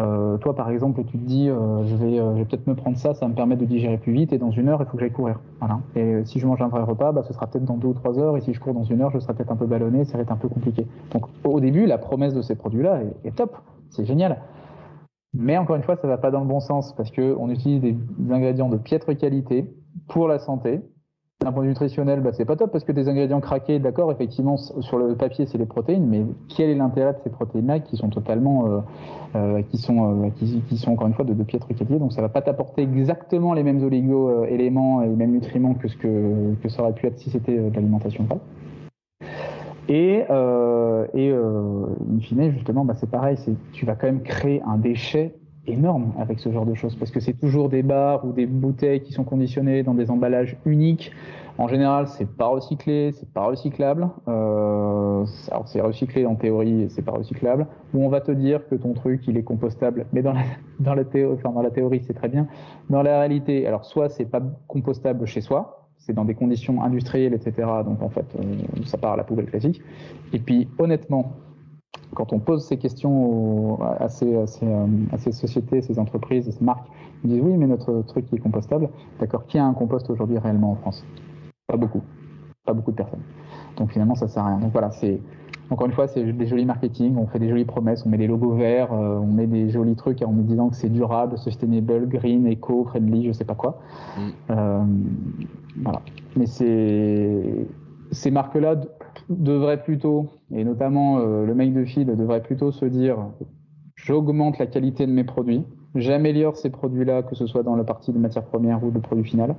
[0.00, 2.96] euh toi par exemple, tu te dis euh, je vais euh, vais peut-être me prendre
[2.96, 4.32] ça, ça me permettre de digérer plus vite.
[4.32, 5.38] Et dans une heure, il faut que j'aille courir.
[5.60, 5.78] Voilà.
[5.94, 8.18] Et si je mange un vrai repas, bah, ce sera peut-être dans deux ou trois
[8.18, 8.36] heures.
[8.36, 10.22] Et si je cours dans une heure, je serai peut-être un peu ballonné, ça va
[10.22, 10.88] être un peu compliqué.
[11.12, 13.56] Donc au début, la promesse de ces produits-là est, est top,
[13.90, 14.38] c'est génial.
[15.32, 17.80] Mais encore une fois, ça va pas dans le bon sens parce que on utilise
[17.80, 17.96] des
[18.30, 19.72] ingrédients de piètre qualité
[20.08, 20.80] pour la santé.
[21.40, 24.12] D'un point de vue nutritionnel, bah, c'est pas top parce que des ingrédients craqués, d'accord,
[24.12, 27.96] effectivement, sur le papier, c'est les protéines, mais quel est l'intérêt de ces protéines-là qui
[27.96, 28.80] sont totalement, euh,
[29.36, 32.28] euh, qui sont, euh, qui, sont encore une fois de, piètre qualité, donc ça va
[32.28, 36.82] pas t'apporter exactement les mêmes oligo-éléments et les mêmes nutriments que ce que, que ça
[36.82, 38.26] aurait pu être si c'était de l'alimentation.
[39.90, 43.36] Et, euh, et euh, in fine, justement, bah, c'est pareil,
[43.72, 45.34] tu vas quand même créer un déchet
[45.66, 49.02] énorme avec ce genre de choses parce que c'est toujours des bars ou des bouteilles
[49.02, 51.10] qui sont conditionnées dans des emballages uniques.
[51.58, 54.08] En général, c'est pas recyclé, c'est pas recyclable.
[54.28, 57.66] Euh, alors c'est recyclé en théorie, c'est pas recyclable.
[57.92, 60.42] Ou on va te dire que ton truc il est compostable, mais dans la
[60.78, 62.46] dans la théorie, enfin dans la théorie c'est très bien.
[62.90, 67.34] Dans la réalité, alors soit c'est pas compostable chez soi, c'est dans des conditions industrielles,
[67.34, 67.68] etc.
[67.84, 68.26] Donc en fait,
[68.84, 69.80] ça part à la poubelle classique.
[70.32, 71.36] Et puis honnêtement,
[72.14, 76.88] quand on pose ces questions à, ces, euh, à, ces, sociétés, ces entreprises, ces marques,
[77.22, 78.88] ils disent oui, mais notre truc est compostable.
[79.20, 81.04] D'accord, qui a un compost aujourd'hui réellement en France?
[81.66, 82.02] Pas beaucoup.
[82.64, 83.22] Pas beaucoup de personnes.
[83.76, 84.58] Donc finalement, ça sert à rien.
[84.58, 85.20] Donc voilà, c'est
[85.70, 88.26] encore une fois, c'est des jolis marketing, on fait des jolies promesses, on met des
[88.26, 92.08] logos verts, euh, on met des jolis trucs en nous disant que c'est durable, sustainable,
[92.08, 93.80] green, eco, friendly, je sais pas quoi.
[94.16, 94.20] Mm.
[94.50, 94.84] Euh,
[95.82, 96.02] voilà.
[96.36, 98.80] Mais ces marques-là
[99.28, 103.18] devraient plutôt, et notamment euh, le make de feed devrait plutôt se dire
[103.94, 105.64] j'augmente la qualité de mes produits,
[105.94, 109.24] j'améliore ces produits-là, que ce soit dans la partie de matière première ou de produit
[109.24, 109.54] final,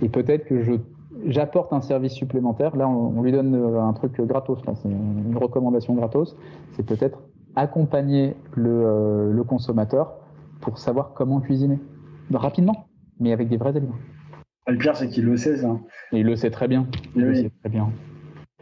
[0.00, 0.74] et peut-être que je
[1.26, 2.76] j'apporte un service supplémentaire.
[2.76, 4.58] Là, on, lui donne euh, un truc gratos.
[4.64, 6.36] c'est une recommandation gratos.
[6.72, 7.18] C'est peut-être
[7.56, 10.14] accompagner le, euh, le, consommateur
[10.60, 11.78] pour savoir comment cuisiner
[12.32, 12.86] rapidement,
[13.18, 13.96] mais avec des vrais aliments.
[14.66, 15.78] Le pire, c'est qu'il le sait, ça.
[16.12, 16.86] Et il le sait très bien.
[17.16, 17.90] Il le sait très bien.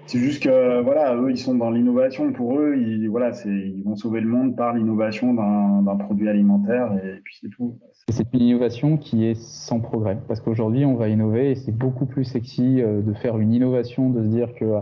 [0.09, 2.33] C'est juste que voilà, eux, ils sont dans l'innovation.
[2.33, 7.21] Pour eux, ils, voilà, ils vont sauver le monde par l'innovation d'un, produit alimentaire et
[7.23, 7.79] puis c'est tout.
[8.09, 12.07] C'est une innovation qui est sans progrès parce qu'aujourd'hui, on va innover et c'est beaucoup
[12.07, 14.81] plus sexy euh, de faire une innovation, de se dire que euh,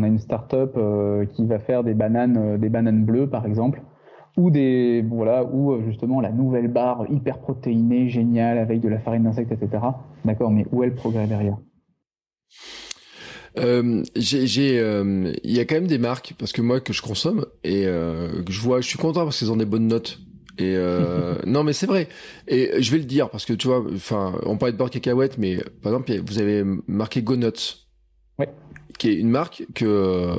[0.00, 3.82] a une start-up euh, qui va faire des bananes, des bananes bleues par exemple,
[4.36, 9.24] ou des voilà, ou justement la nouvelle barre hyper protéinée, géniale avec de la farine
[9.24, 9.82] d'insectes, etc.
[10.24, 11.56] D'accord, mais où est le progrès derrière?
[13.58, 17.02] Euh, j'ai, euh, il y a quand même des marques parce que moi que je
[17.02, 20.20] consomme et euh, que je vois, je suis content parce qu'ils ont des bonnes notes.
[20.58, 22.08] Et euh, non, mais c'est vrai.
[22.46, 25.38] Et je vais le dire parce que tu vois, enfin, on parlait de beurre cacahuète,
[25.38, 27.86] mais par exemple, vous avez marqué Go Nuts,
[28.38, 28.48] ouais.
[28.98, 30.34] qui est une marque que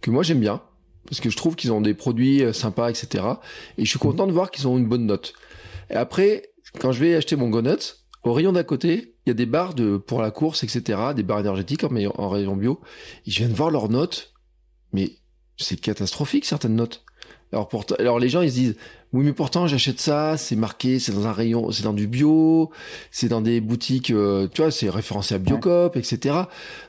[0.00, 0.62] que moi j'aime bien
[1.06, 3.24] parce que je trouve qu'ils ont des produits sympas, etc.
[3.78, 5.32] Et je suis content de voir qu'ils ont une bonne note.
[5.90, 9.32] Et après, quand je vais acheter mon Go Nuts, au rayon d'à côté, il y
[9.32, 12.80] a des barres de pour la course, etc., des barres énergétiques en, en rayon bio.
[13.26, 14.32] Et je viens de voir leurs notes,
[14.92, 15.12] mais
[15.58, 17.04] c'est catastrophique certaines notes.
[17.52, 18.76] Alors pourtant, alors les gens ils se disent
[19.14, 22.70] oui mais pourtant j'achète ça, c'est marqué, c'est dans un rayon, c'est dans du bio,
[23.10, 26.36] c'est dans des boutiques, euh, tu vois, c'est référencé à Biocop, etc.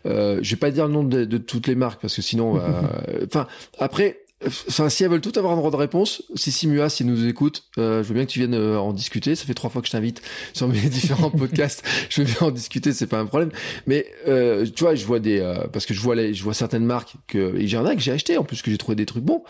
[0.05, 3.25] Euh, je vais pas dire le nom de, toutes les marques parce que sinon, euh,
[3.25, 3.47] enfin
[3.79, 7.27] après Enfin, si elles veulent tout avoir un droit de réponse, si Simua, si nous
[7.27, 9.35] écoute, euh, je veux bien que tu viennes euh, en discuter.
[9.35, 10.21] Ça fait trois fois que je t'invite
[10.53, 11.83] sur mes différents podcasts.
[12.09, 13.51] Je veux bien en discuter, c'est pas un problème.
[13.85, 16.53] Mais euh, tu vois, je vois des, euh, parce que je vois les, je vois
[16.53, 19.05] certaines marques que, et j'en ai que j'ai acheté en plus que j'ai trouvé des
[19.05, 19.43] trucs bons.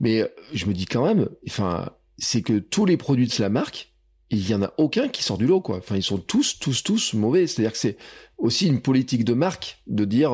[0.00, 0.24] Mais
[0.54, 3.92] je me dis quand même, enfin, c'est que tous les produits de la marque,
[4.30, 5.78] il y en a aucun qui sort du lot, quoi.
[5.78, 7.48] Enfin, ils sont tous, tous, tous mauvais.
[7.48, 7.96] C'est-à-dire que c'est
[8.36, 10.30] aussi une politique de marque de dire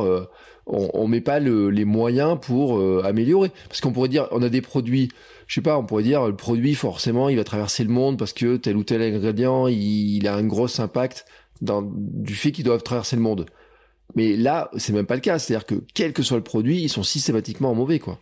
[0.66, 3.50] on, on met pas le, les moyens pour euh, améliorer.
[3.68, 5.10] Parce qu'on pourrait dire, on a des produits,
[5.46, 8.32] je sais pas, on pourrait dire le produit forcément il va traverser le monde parce
[8.32, 11.26] que tel ou tel ingrédient il, a un gros impact
[11.60, 13.46] dans, du fait qu'ils doivent traverser le monde.
[14.16, 15.38] Mais là, c'est même pas le cas.
[15.38, 18.18] C'est-à-dire que quel que soit le produit, ils sont systématiquement mauvais, quoi.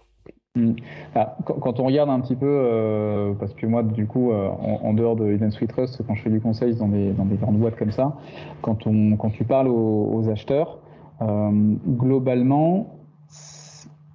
[0.55, 0.73] Mmh.
[1.15, 4.93] Ah, quand, on regarde un petit peu, euh, parce que moi, du coup, euh, en,
[4.93, 7.59] dehors de Eden Sweet Trust, quand je fais du conseil dans des, dans des grandes
[7.59, 8.17] boîtes comme ça,
[8.61, 10.79] quand, on, quand tu parles aux, aux acheteurs,
[11.21, 12.87] globalement,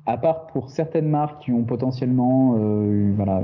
[0.08, 3.42] à part pour certaines marques qui ont potentiellement, euh, voilà,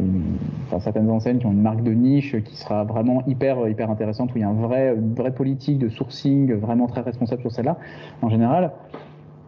[0.65, 4.33] enfin, certaines enseignes qui ont une marque de niche qui sera vraiment hyper hyper intéressante
[4.33, 7.51] où il y a un vrai, une vraie politique de sourcing vraiment très responsable sur
[7.51, 7.77] celle-là.
[8.21, 8.71] En général,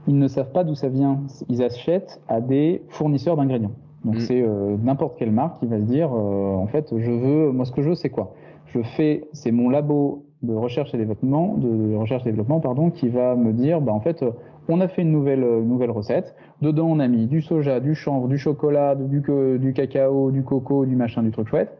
[0.09, 1.21] ils ne savent pas d'où ça vient.
[1.47, 3.71] Ils achètent à des fournisseurs d'ingrédients.
[4.03, 4.19] Donc mm.
[4.19, 7.71] c'est euh, n'importe quelle marque qui va se dire, en fait, je veux, moi ce
[7.71, 8.33] que je veux, c'est quoi?
[8.65, 13.35] Je fais, c'est mon labo de recherche et développement, de recherche développement, pardon, qui va
[13.35, 14.23] me dire, bah, en fait,
[14.67, 16.35] on a fait une nouvelle, recette.
[16.61, 19.21] Dedans, on a mis du soja, du chanvre, du chocolat, du,
[19.59, 21.77] du cacao, du coco, du machin, du truc chouette.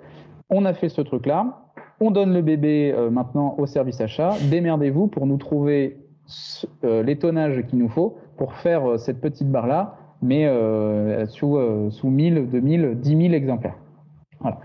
[0.50, 1.66] On a fait ce truc-là.
[2.00, 4.34] On donne le bébé euh, maintenant au service achat.
[4.50, 5.98] Démerdez-vous pour nous trouver
[6.84, 10.48] euh, les tonnages qu'il nous faut pour faire euh, cette petite barre-là, mais
[11.28, 11.60] sous,
[11.92, 13.76] sous 1000, 2000, 10 000 exemplaires.
[14.40, 14.58] Voilà.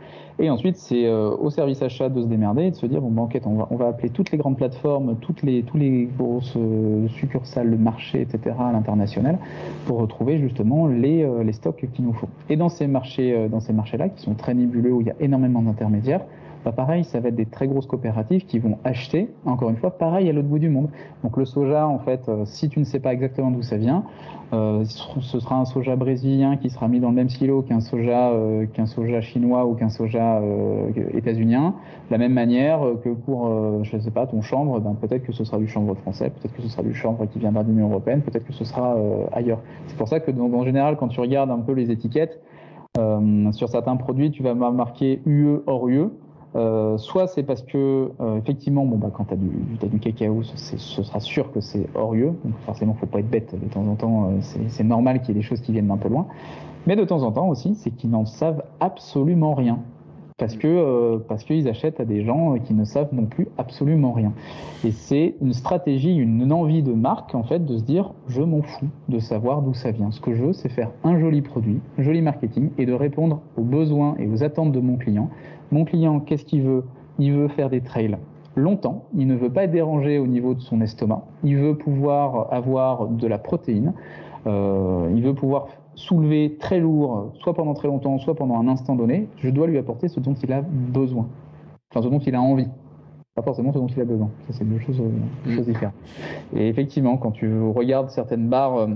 [0.43, 3.11] Et ensuite, c'est euh, au service achat de se démerder et de se dire bon,
[3.11, 7.69] banquette, on va, appeler toutes les grandes plateformes, toutes les, tous les grosses euh, succursales,
[7.69, 8.57] le marché, etc.
[8.59, 9.39] à l'international
[9.85, 12.29] pour retrouver justement les, euh, les stocks qu'il nous faut.
[12.49, 15.17] Et dans ces marchés, dans ces marchés-là, qui sont très nébuleux où il y a
[15.21, 16.23] énormément d'intermédiaires,
[16.65, 19.97] bah pareil, ça va être des très grosses coopératives qui vont acheter, encore une fois,
[19.97, 20.91] pareil à l'autre bout du monde.
[21.25, 24.05] Donc le soja, en fait, euh, si tu ne sais pas exactement d'où ça vient,
[24.53, 28.31] euh, ce sera un soja brésilien qui sera mis dans le même silo qu'un soja,
[28.31, 30.43] euh, qu'un soja chinois ou qu'un soja
[31.15, 31.75] états-unien.
[32.09, 33.49] De la même manière que pour,
[33.83, 36.55] je ne sais pas, ton chanvre, ben, peut-être que ce sera du chanvre français, peut-être
[36.55, 38.97] que ce sera du chanvre qui viendra de l'Union européenne, peut-être que ce sera
[39.33, 39.61] ailleurs.
[39.87, 42.43] C'est pour ça que, dans, en général, quand tu regardes un peu les étiquettes,
[43.53, 46.11] sur certains produits, tu vas marquer UE hors UE.
[46.57, 49.51] Euh, soit c'est parce que euh, effectivement, bon bah quand du,
[49.83, 52.33] as du cacao, ce sera sûr que c'est hors lieu.
[52.45, 53.55] Donc forcément, faut pas être bête.
[53.61, 55.97] De temps en temps, euh, c'est normal qu'il y ait des choses qui viennent d'un
[55.97, 56.27] peu loin.
[56.87, 59.79] Mais de temps en temps aussi, c'est qu'ils n'en savent absolument rien.
[60.39, 64.13] Parce que euh, parce qu'ils achètent à des gens qui ne savent non plus absolument
[64.13, 64.33] rien.
[64.85, 68.63] Et c'est une stratégie, une envie de marque en fait de se dire je m'en
[68.63, 70.11] fous de savoir d'où ça vient.
[70.11, 73.41] Ce que je veux, c'est faire un joli produit, un joli marketing et de répondre
[73.59, 75.29] aux besoins et aux attentes de mon client
[75.71, 76.85] mon client, qu'est-ce qu'il veut?
[77.19, 78.17] Il veut faire des trails.
[78.57, 82.53] Longtemps, il ne veut pas être dérangé au niveau de son estomac, il veut pouvoir
[82.53, 83.95] avoir de la protéine,
[84.47, 88.97] euh, il veut pouvoir soulever très lourd, soit pendant très longtemps, soit pendant un instant
[88.97, 91.29] donné, je dois lui apporter ce dont il a besoin,
[91.91, 92.69] enfin ce dont il a envie.
[93.37, 94.29] Pas forcément ce dont il a besoin.
[94.49, 95.01] Ça, c'est deux choses,
[95.45, 95.95] deux choses différentes.
[96.53, 98.89] Et effectivement, quand tu regardes certaines barres, euh,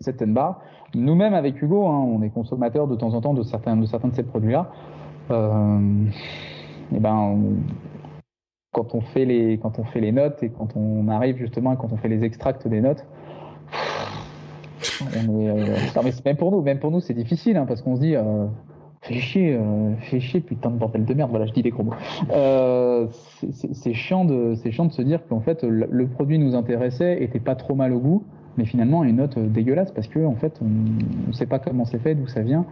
[0.00, 0.60] certaines barres,
[0.94, 4.08] nous-mêmes avec Hugo, hein, on est consommateurs de temps en temps de certains de, certains
[4.08, 4.70] de ces produits-là
[5.30, 5.78] et euh,
[6.94, 7.38] eh ben,
[8.72, 11.92] quand on fait les quand on fait les notes et quand on arrive justement quand
[11.92, 13.04] on fait les extracts des notes,
[15.00, 15.76] on euh,
[16.24, 18.16] même pour nous, même pour nous, c'est difficile hein, parce qu'on se dit.
[18.16, 18.46] Euh,
[19.02, 21.28] fais chier, euh, fais chier, putain de bordel de merde.
[21.28, 21.92] Voilà, je dis des gros mots.
[23.52, 27.22] C'est chiant de, c'est chiant de se dire qu'en fait le, le, produit nous intéressait,
[27.22, 28.24] était pas trop mal au goût,
[28.56, 31.98] mais finalement une note dégueulasse parce que en fait on ne sait pas comment c'est
[31.98, 32.64] fait, d'où ça vient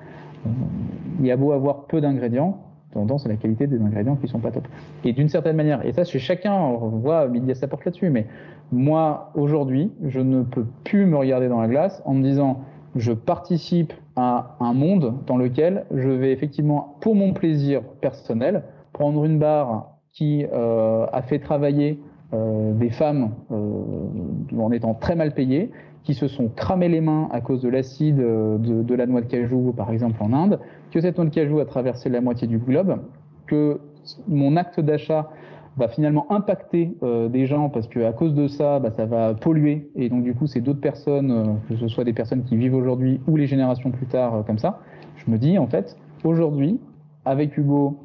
[1.20, 2.59] il y a beau avoir peu d'ingrédients,
[2.93, 4.66] tendance à la qualité des ingrédients qui sont pas top.
[5.05, 8.11] Et d'une certaine manière, et ça chez chacun, on voit midi à sa porte là-dessus,
[8.11, 8.26] mais
[8.70, 12.61] moi aujourd'hui, je ne peux plus me regarder dans la glace en me disant
[12.95, 19.24] je participe à un monde dans lequel je vais effectivement, pour mon plaisir personnel, prendre
[19.24, 21.99] une barre qui euh, a fait travailler
[22.34, 25.70] euh, des femmes euh, en étant très mal payées
[26.05, 29.26] qui se sont cramés les mains à cause de l'acide euh, de, la noix de
[29.26, 30.59] cajou, par exemple en Inde,
[30.90, 32.98] que cette noix de cajou a traversé la moitié du globe,
[33.46, 33.80] que
[34.28, 35.30] mon acte d'achat
[35.76, 39.32] va finalement impacter euh, des gens parce que à cause de ça, bah, ça va
[39.34, 42.57] polluer et donc du coup c'est d'autres personnes, euh, que ce soit des personnes qui
[42.57, 44.80] vivent aujourd'hui ou les générations plus tard comme ça.
[45.16, 46.78] Je me dis en fait aujourd'hui
[47.24, 47.96] avec Hugo,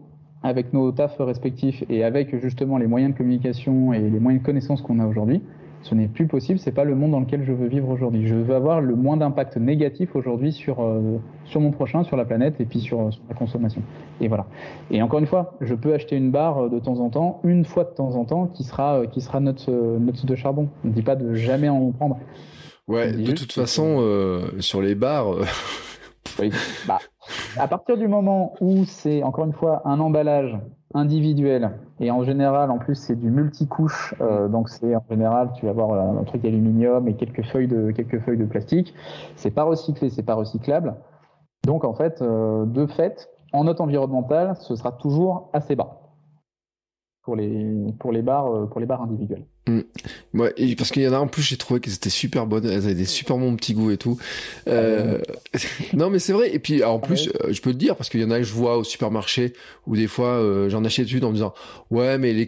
[0.44, 4.46] avec nos tafs respectifs et avec justement les moyens de communication et les moyens de
[4.46, 5.42] connaissance qu'on a aujourd'hui,
[5.84, 8.28] ce n'est plus possible, c'est pas le monde dans lequel je veux vivre aujourd'hui.
[8.28, 12.26] Je veux avoir le moins d'impact négatif aujourd'hui sur, euh, sur mon prochain, sur la
[12.26, 13.82] planète et puis sur, sur, la consommation.
[14.20, 14.48] Et voilà.
[14.92, 17.64] Et encore une fois, je peux acheter une barre euh, de temps en temps, une
[17.64, 20.70] fois de temps en temps, qui sera, qui sera notre, notre de charbon.
[20.84, 22.18] On ne dit pas de jamais en prendre.
[22.88, 25.28] Ouais, de toute façon, euh, sur les bars.
[26.40, 26.52] oui,
[26.88, 27.00] bah,
[27.58, 30.58] à partir du moment où c'est, encore une fois, un emballage
[30.94, 35.66] individuel et en général, en plus, c'est du multicouche, euh, donc c'est en général, tu
[35.66, 38.94] vas avoir un, truc d'aluminium et quelques feuilles de quelques feuilles de plastique.
[39.36, 40.96] C'est pas recyclé, c'est pas recyclable.
[41.66, 46.07] Donc en fait, euh, de fait, en note environnementale, ce sera toujours assez bas
[47.28, 49.44] pour les pour les bars euh, pour les bars individuels.
[49.68, 49.82] Mm.
[50.34, 52.86] Ouais, parce qu'il y en a en plus, j'ai trouvé qu'elles étaient super bonnes, elles
[52.86, 54.18] avaient des super bons petits goûts et tout.
[54.70, 55.20] Euh...
[55.94, 56.56] non, mais c'est vrai.
[56.56, 58.46] Et puis en plus, euh, je peux te dire parce qu'il y en a que
[58.46, 59.52] je vois au supermarché
[59.88, 61.54] où des fois euh, j'en achète une en me disant
[61.90, 62.40] ouais, mais elle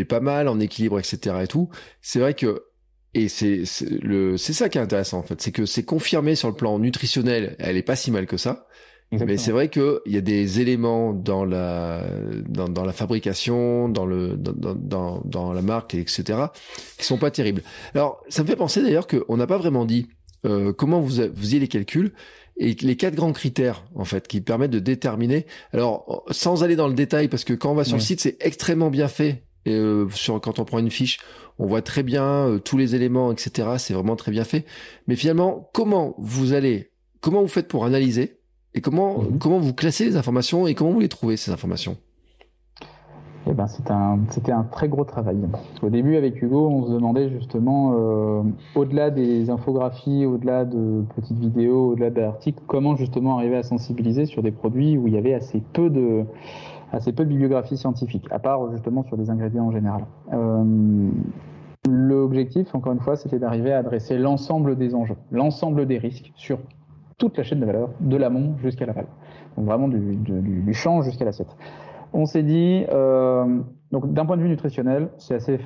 [0.00, 1.36] est pas mal en équilibre, etc.
[1.44, 1.68] et tout.
[2.02, 2.64] C'est vrai que
[3.14, 3.62] et c'est
[4.02, 6.80] le c'est ça qui est intéressant en fait, c'est que c'est confirmé sur le plan
[6.80, 8.66] nutritionnel, elle est pas si mal que ça.
[9.10, 12.04] Mais c'est vrai qu'il y a des éléments dans la
[12.46, 16.38] dans, dans la fabrication, dans le dans, dans, dans, la marque, etc.,
[16.98, 17.62] qui sont pas terribles.
[17.94, 20.08] Alors, ça me fait penser d'ailleurs qu'on n'a pas vraiment dit
[20.44, 22.12] euh, comment vous vous faisiez les calculs
[22.58, 25.46] et les quatre grands critères en fait qui permettent de déterminer.
[25.72, 28.36] Alors, sans aller dans le détail, parce que quand on va sur le site, c'est
[28.40, 29.44] extrêmement bien fait.
[29.64, 31.18] Et euh, sur, quand on prend une fiche,
[31.58, 33.68] on voit très bien euh, tous les éléments, etc.
[33.78, 34.64] C'est vraiment très bien fait.
[35.06, 36.90] Mais finalement, comment vous allez,
[37.20, 38.37] comment vous faites pour analyser
[38.74, 39.38] et comment, mhm.
[39.38, 41.96] comment vous classez les informations et comment vous les trouvez, ces informations?
[43.50, 45.38] Eh ben, c'était un, un, très gros travail.
[45.80, 48.42] Au début, avec Hugo, on se demandait justement, euh,
[48.74, 54.42] au-delà des infographies, au-delà de petites vidéos, au-delà d'articles, comment justement arriver à sensibiliser sur
[54.42, 56.24] des produits où il y avait assez peu de,
[56.92, 60.04] assez peu de bibliographie scientifique, à part justement sur des ingrédients en général.
[60.34, 61.08] Euh,
[61.88, 66.58] L'objectif, encore une fois, c'était d'arriver à adresser l'ensemble des enjeux, l'ensemble des risques sur
[67.18, 69.06] toute la chaîne de valeur, de l'amont jusqu'à l'aval.
[69.56, 71.54] Donc vraiment du, du, champ jusqu'à l'assiette.
[72.12, 73.60] On s'est dit, euh,
[73.92, 75.58] donc d'un point de vue nutritionnel, c'est assez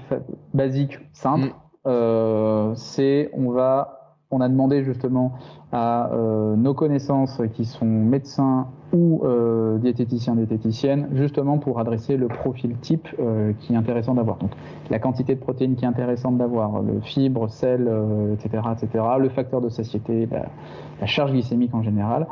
[0.54, 1.48] basique, simple.
[1.48, 1.52] Mm.
[1.86, 4.01] Euh, c'est on va
[4.32, 5.32] on a demandé justement
[5.72, 12.28] à euh, nos connaissances qui sont médecins ou euh, diététiciens, diététiciennes, justement pour adresser le
[12.28, 14.38] profil type euh, qui est intéressant d'avoir.
[14.38, 14.50] Donc
[14.90, 17.90] la quantité de protéines qui est intéressante d'avoir, le fibre, sel,
[18.34, 22.26] etc., etc., le facteur de satiété, la, charge glycémique en général.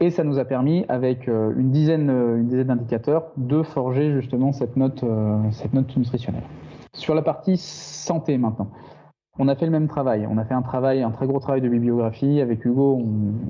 [0.00, 4.76] Et ça nous a permis, avec une dizaine, une dizaine d'indicateurs, de forger justement cette
[4.76, 5.04] note,
[5.50, 6.44] cette note nutritionnelle.
[6.92, 8.68] Sur la partie santé maintenant
[9.38, 10.26] on a fait le même travail.
[10.28, 12.40] On a fait un travail, un très gros travail de bibliographie.
[12.40, 13.00] Avec Hugo,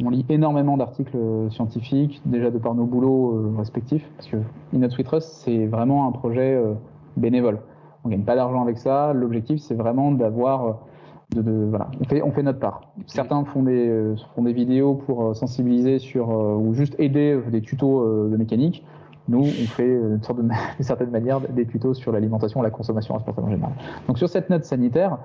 [0.05, 1.16] on, lit énormément d'articles
[1.51, 4.36] scientifiques, déjà de par nos boulots euh, respectifs, parce que
[4.72, 6.74] Inot Trust, c'est vraiment un projet euh,
[7.16, 7.61] bénévole.
[8.05, 9.12] On gagne pas d'argent avec ça.
[9.14, 11.91] L'objectif, c'est vraiment d'avoir euh, voilà,
[12.22, 12.93] on fait, notre part.
[13.07, 18.82] Certains font des, vidéos pour sensibiliser sur ou juste aider des tutos de mécanique.
[19.28, 20.20] Nous, on fait une
[20.80, 23.72] certaine manière des tutos sur l'alimentation la consommation responsable en général.
[24.07, 25.18] Donc sur cette note sanitaire,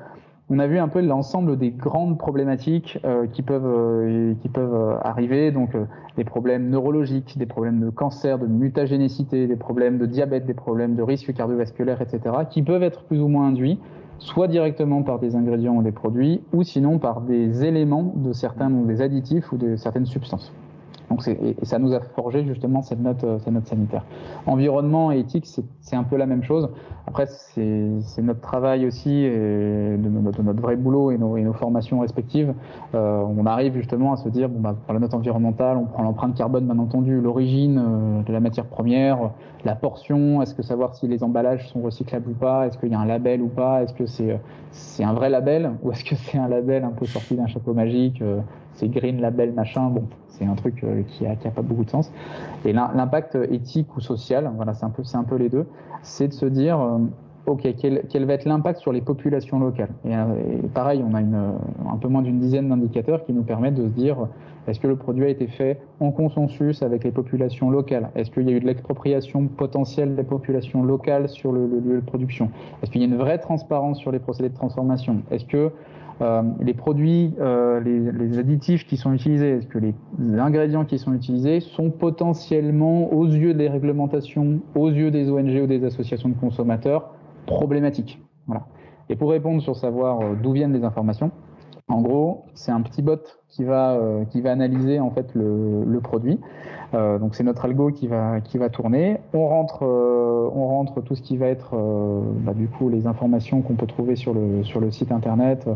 [0.50, 4.74] on a vu un peu l'ensemble des grandes problématiques euh, qui peuvent euh, qui peuvent
[4.74, 5.72] euh, arriver, donc
[6.18, 10.96] des problèmes neurologiques, des problèmes de cancer, de mutagénécité, des problèmes de diabète, des problèmes
[10.96, 13.80] de risque cardiovasculaire, etc., qui peuvent être plus ou moins induits,
[14.20, 18.70] soit directement par des ingrédients ou des produits, ou sinon par des éléments de certains,
[18.70, 20.54] donc des additifs ou de certaines substances.
[21.14, 24.04] Donc et, ça nous a forgé justement cette note, euh, sanitaire.
[24.48, 25.46] Environnement et éthique,
[25.82, 26.70] c'est un peu la même chose.
[27.06, 32.56] Après, c'est notre travail aussi, et de, notre, vrai boulot et nos, formations respectives.
[32.96, 36.02] Euh, on arrive justement à se dire, bon, bah, pour la note environnementale, on prend
[36.02, 39.32] l'empreinte carbone, bien entendu, l'origine euh, de la matière première,
[39.66, 42.96] la portion, est-ce que savoir si les emballages sont recyclables ou pas, est-ce qu'il y
[42.96, 46.40] a un label ou pas, est-ce que c'est un vrai label ou est-ce que c'est
[46.40, 48.22] un label un peu sorti d'un chapeau magique,
[48.76, 51.86] c'est green label machin, bon, c'est un truc euh, qui a, qui a pas beaucoup
[51.86, 52.12] de sens.
[52.66, 55.66] Et l'impact éthique ou social, voilà, c'est un peu, c'est un peu les deux,
[56.02, 56.98] c'est de se dire, euh,
[57.46, 59.92] ok, quel, va être l'impact sur les populations locales?
[60.06, 60.26] Et, euh,
[60.74, 61.54] pareil, on a une,
[61.92, 64.18] un peu moins d'une dizaine d'indicateurs qui nous permettent de se dire,
[64.68, 68.10] est-ce que le produit a été fait en consensus avec les populations locales?
[68.16, 72.06] Est-ce qu'il y a eu de l'expropriation potentielle des populations locales sur le, lieu de
[72.06, 72.50] production?
[72.82, 75.22] Est-ce qu'il y a une vraie transparence sur les procédés de transformation?
[75.32, 75.70] Est-ce que euh,
[76.60, 79.94] les produits, euh, les, additifs qui sont utilisés, est-ce que les,
[80.40, 85.68] ingrédients qui sont utilisés sont potentiellement, aux yeux des réglementations, aux yeux des ONG ou
[85.68, 87.14] des associations de consommateurs,
[87.46, 88.66] problématiques Voilà.
[89.10, 91.32] Et pour répondre sur savoir euh, d'où viennent les informations,
[91.90, 94.00] En gros, c'est un petit bot qui va,
[94.34, 96.40] va analyser en fait le, produit.
[96.94, 99.18] donc c'est notre algo qui va, tourner.
[99.34, 101.76] On rentre, on rentre tout ce qui va être
[102.40, 105.68] bah, du coup les informations qu'on peut trouver sur le, site internet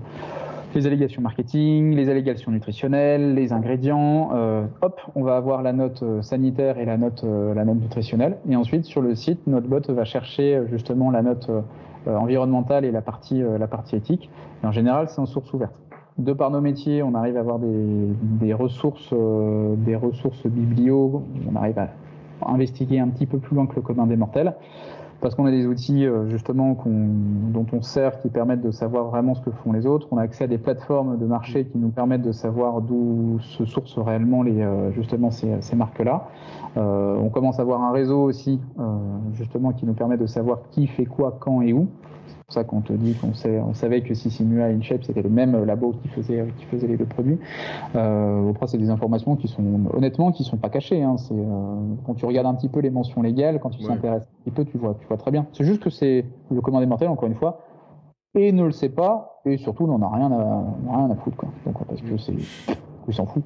[0.78, 4.30] les allégations marketing, les allégations nutritionnelles, les ingrédients.
[4.34, 7.82] Euh, hop, on va avoir la note euh, sanitaire et la note, euh, la note
[7.82, 8.38] nutritionnelle.
[8.50, 11.50] Et ensuite, sur le site, notre bot va chercher justement la note
[12.06, 14.30] environnementale et la partie, la partie éthique.
[14.64, 15.74] Et en général, c'est en source ouverte.
[16.18, 19.14] De par nos métiers, on arrive à avoir des, ressources,
[20.46, 21.24] biblio.
[21.52, 21.90] On arrive à
[22.46, 24.56] investiguer un petit peu plus loin que le commun des mortels
[25.22, 29.34] parce qu'on a des outils euh, justement dont on sert qui permettent de savoir vraiment
[29.36, 30.08] ce que font les autres.
[30.12, 33.66] On a accès à des plateformes de marché qui nous permettent de savoir d'où se
[33.66, 34.92] sourcent réellement euh,
[35.62, 36.28] ces marques-là.
[36.78, 38.60] Euh, on commence à avoir un réseau aussi
[39.34, 41.88] justement qui nous permet de savoir qui fait quoi, quand et où
[42.48, 45.30] pour ça qu'on te dit qu'on on savait que si Simula et InShape c'était le
[45.30, 47.38] même labo qui faisait, qui faisait les deux produits.
[47.96, 51.04] Euh, après, c'est des informations qui sont honnêtement qui sont pas cachées.
[51.04, 51.18] Hein.
[51.18, 51.76] C'est euh,
[52.06, 54.64] quand tu regardes un petit peu les mentions légales, quand tu t'intéresses un petit peu,
[54.64, 55.46] tu vois, tu vois très bien.
[55.52, 57.66] C'est juste que c'est le commandé mortel encore une fois
[58.34, 61.50] et ne le sait pas et surtout n'en a rien à rien à foutre quoi.
[61.66, 62.36] Donc parce que c'est
[63.10, 63.44] il s'en fout.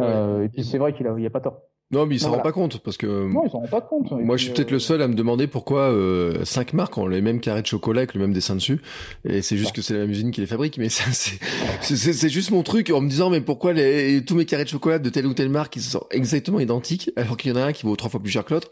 [0.00, 1.58] Euh, et puis c'est vrai qu'il a, il y a pas tort.
[1.92, 3.06] Non, mais il s'en rend pas compte parce que.
[3.06, 4.12] Non, il s'en rend pas compte.
[4.12, 7.06] Moi, je suis peut-être le euh, seul à me demander pourquoi euh, cinq marques ont
[7.08, 8.80] les mêmes carrés de chocolat avec le même dessin dessus.
[9.24, 10.78] Et c'est juste que c'est la même usine qui les fabrique.
[10.78, 14.64] Mais ça, c'est, juste mon truc en me disant, mais pourquoi les, tous mes carrés
[14.64, 17.56] de chocolat de telle ou telle marque ils sont exactement identiques alors qu'il y en
[17.56, 18.70] a un qui vaut trois fois plus cher que l'autre.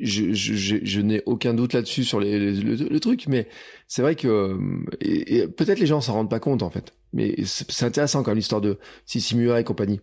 [0.00, 3.48] Je, je, je, n'ai aucun doute là-dessus sur les, le, truc, mais
[3.86, 4.58] c'est vrai que
[5.00, 6.94] et, peut-être les gens s'en rendent pas compte en fait.
[7.12, 10.00] Mais c'est intéressant quand même l'histoire de Sissimua et compagnie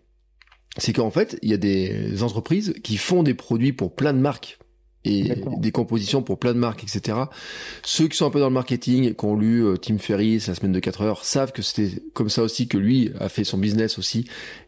[0.78, 4.19] c'est qu'en fait, il y a des entreprises qui font des produits pour plein de
[4.19, 4.57] marques
[5.03, 7.17] et des compositions pour plein de marques, etc.
[7.84, 10.55] Ceux qui sont un peu dans le marketing, qui ont lu euh, Tim Ferriss, la
[10.55, 13.57] semaine de 4 heures, savent que c'était comme ça aussi que lui a fait son
[13.57, 14.26] business aussi,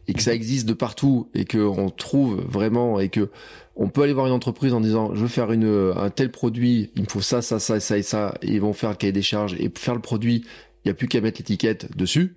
[0.08, 0.36] et que ça mhm.
[0.36, 3.30] existe de partout, et que on trouve vraiment, et que
[3.76, 6.90] on peut aller voir une entreprise en disant, je veux faire une, un tel produit,
[6.96, 9.12] il me faut ça, ça, ça, ça et ça, et ils vont faire le cahier
[9.12, 10.44] des charges, et faire le produit,
[10.84, 12.34] il n'y a plus qu'à mettre l'étiquette dessus.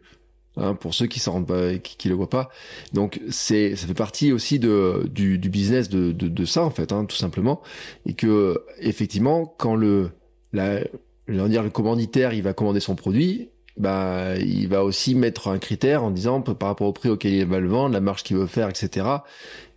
[0.59, 2.49] Hein, pour ceux qui s'en rendent pas, qui, le voient pas.
[2.91, 7.15] Donc c'est, ça fait partie aussi de du, business de, ça en fait, hein, tout
[7.15, 7.61] simplement,
[8.07, 10.09] et que effectivement quand le
[10.51, 16.03] dire le commanditaire il va commander son produit, bah il va aussi mettre un critère
[16.03, 18.47] en disant par rapport au prix auquel il va le vendre, la marge qu'il veut
[18.47, 19.05] faire, etc.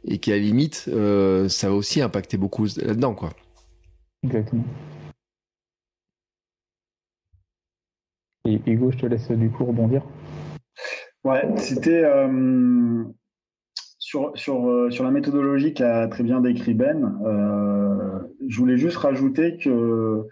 [0.06, 3.30] Et qu'à la limite euh, ça va aussi impacter beaucoup là-dedans quoi.
[4.22, 4.64] Exactement.
[8.46, 10.02] Et Hugo, je te laisse du coup rebondir.
[11.24, 13.04] Ouais, c'était euh,
[13.98, 17.18] sur, sur, euh, sur la méthodologie qu'a très bien décrit Ben.
[17.24, 20.26] Euh, je voulais juste rajouter que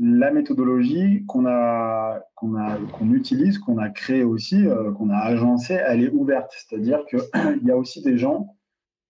[0.00, 4.66] la méthodologie qu'on a qu'on a qu'on utilise, qu'on a créée aussi,
[4.96, 6.52] qu'on a agencée, elle est ouverte.
[6.56, 7.20] C'est-à-dire qu'il
[7.64, 8.56] y a aussi des gens,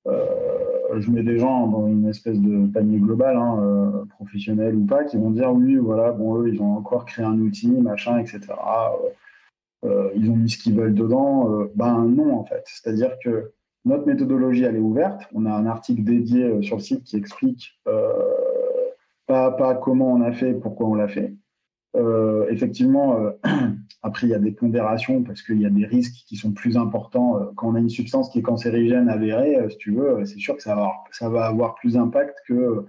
[0.06, 5.16] je mets des gens dans une espèce de panier global, hein, professionnel ou pas, qui
[5.16, 8.40] vont dire oui, voilà, bon eux ils ont encore créé un outil, machin, etc.
[9.84, 11.52] Euh, ils ont mis ce qu'ils veulent dedans.
[11.52, 12.62] Euh, ben non, en fait.
[12.66, 13.52] C'est-à-dire que
[13.84, 15.22] notre méthodologie, elle est ouverte.
[15.34, 17.80] On a un article dédié euh, sur le site qui explique
[19.26, 21.34] pas à pas comment on a fait, pourquoi on l'a fait.
[22.50, 23.18] Effectivement,
[24.02, 26.78] après, il y a des pondérations parce qu'il y a des risques qui sont plus
[26.78, 27.52] importants.
[27.56, 30.62] quand on a une substance qui est cancérigène avérée, si tu veux, c'est sûr que
[30.62, 32.86] ça va ça va avoir plus d'impact que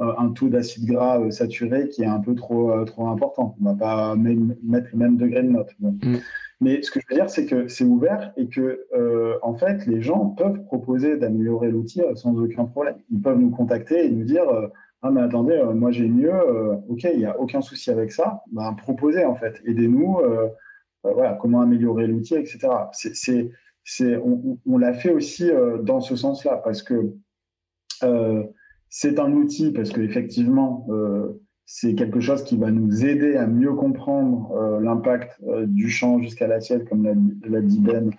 [0.00, 3.56] un taux d'acide gras euh, saturé qui est un peu trop, euh, trop important.
[3.60, 5.70] On ne va pas mettre le même degré de note.
[5.78, 6.16] Mm.
[6.62, 9.86] Mais ce que je veux dire, c'est que c'est ouvert et que, euh, en fait,
[9.86, 12.96] les gens peuvent proposer d'améliorer l'outil sans aucun problème.
[13.10, 14.44] Ils peuvent nous contacter et nous dire
[15.02, 16.38] Ah, mais attendez, moi j'ai mieux,
[16.88, 18.42] ok, il n'y a aucun souci avec ça.
[18.52, 20.18] Ben, proposez, en fait, aidez-nous,
[21.02, 22.68] voilà, comment améliorer l'outil, etc.
[22.92, 23.50] C'est,
[23.82, 25.50] c'est, on, on l'a fait aussi
[25.82, 27.14] dans ce sens-là parce que
[28.90, 33.72] c'est un outil parce qu'effectivement, euh, c'est quelque chose qui va nous aider à mieux
[33.72, 38.10] comprendre euh, l'impact euh, du champ jusqu'à l'assiette, comme l'a dit Ben,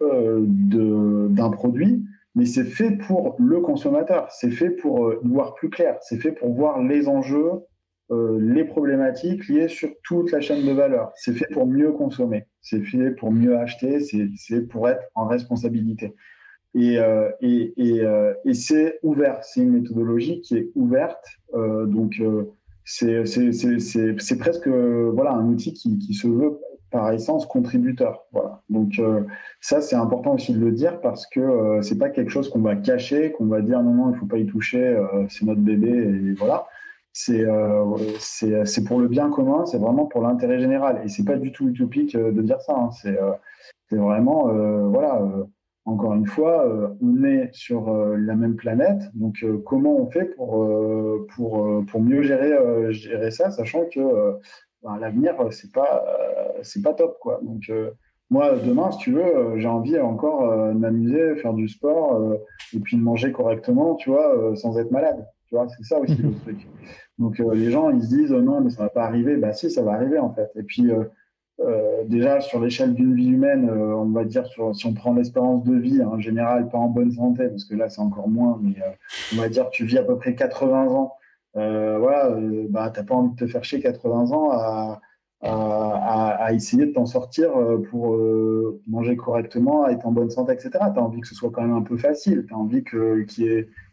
[0.00, 2.04] d'un produit.
[2.36, 6.54] Mais c'est fait pour le consommateur, c'est fait pour voir plus clair, c'est fait pour
[6.54, 7.64] voir les enjeux,
[8.08, 11.10] les problématiques liées sur toute la chaîne de valeur.
[11.16, 16.14] C'est fait pour mieux consommer, c'est fait pour mieux acheter, c'est pour être en responsabilité.
[16.74, 21.24] Et, euh, et, et, euh, et c'est ouvert, c'est une méthodologie qui est ouverte.
[21.54, 22.22] Euh, donc,
[22.84, 26.60] c'est presque voilà, un outil qui, qui, se veut
[26.90, 28.26] par essence contributeur.
[28.32, 28.62] Voilà.
[28.68, 29.00] Donc
[29.60, 32.74] ça, c'est important aussi de le dire parce que c'est pas quelque chose qu'on va
[32.74, 36.32] cacher, qu'on va dire non, non, il faut pas y toucher, c'est notre bébé, et
[36.32, 36.66] voilà.
[37.12, 37.44] c'est
[38.64, 41.00] c'est pour le bien commun, c'est vraiment pour l'intérêt général.
[41.04, 42.74] Et c'est pas du tout utopique de dire ça.
[42.76, 42.90] Hein.
[42.92, 44.48] C'est vraiment,
[44.88, 45.22] voilà,
[45.90, 46.66] encore une fois,
[47.02, 49.02] on est sur la même planète.
[49.14, 50.66] Donc, comment on fait pour,
[51.34, 54.00] pour, pour mieux gérer, gérer ça, sachant que
[54.82, 56.04] ben, l'avenir, c'est pas,
[56.62, 57.40] c'est pas top, quoi.
[57.42, 57.70] Donc,
[58.30, 62.14] moi, demain, si tu veux, euh, j'ai envie encore euh, de m'amuser, faire du sport
[62.14, 62.36] euh,
[62.72, 65.26] et puis de manger correctement, tu vois, sans être malade.
[65.48, 66.68] Tu vois, c'est ça aussi le truc.
[67.18, 69.36] Donc les gens, ils se disent non, mais ça va pas arriver.
[69.36, 70.48] Bah si, ça va arriver en fait.
[70.54, 70.90] Et puis
[72.06, 75.76] déjà sur l'échelle d'une vie humaine, on va dire sur, si on prend l'espérance de
[75.76, 78.74] vie en général, pas en bonne santé, parce que là c'est encore moins, mais
[79.34, 81.12] on va dire tu vis à peu près 80 ans.
[81.54, 82.34] voilà,
[82.70, 85.00] bah t'as pas envie de te faire chier 80 ans à
[85.42, 90.70] à, essayer de t'en sortir euh, pour euh, manger correctement, être en bonne santé, etc.
[90.72, 93.26] Tu as envie que ce soit quand même un peu facile, tu as envie que,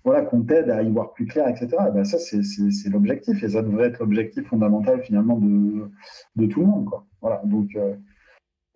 [0.04, 1.70] voilà, qu'on t'aide à y voir plus clair, etc.
[1.94, 5.90] ben ça, c'est l'objectif et ça devrait être l'objectif fondamental finalement de,
[6.36, 6.86] de tout le monde.
[6.86, 7.06] Quoi.
[7.22, 7.96] Voilà, donc euh,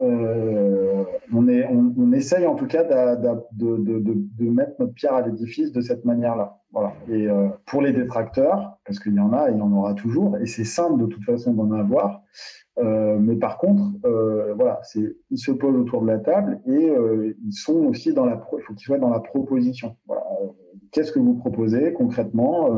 [0.02, 1.04] euh
[1.34, 4.00] on, est, on, on, essaye en tout cas de, de, de,
[4.40, 6.61] de mettre notre pierre à l'édifice de cette manière-là.
[6.72, 6.94] Voilà.
[7.10, 10.38] Et euh, pour les détracteurs, parce qu'il y en a, il y en aura toujours,
[10.38, 12.24] et c'est simple de toute façon d'en avoir,
[12.80, 16.90] euh, mais par contre, euh, voilà, c'est, ils se posent autour de la table et
[17.46, 19.98] ils sont aussi dans la, pro, il faut qu'ils soient dans la proposition.
[20.08, 20.24] Voilà.
[20.92, 22.70] Qu'est-ce que vous proposez concrètement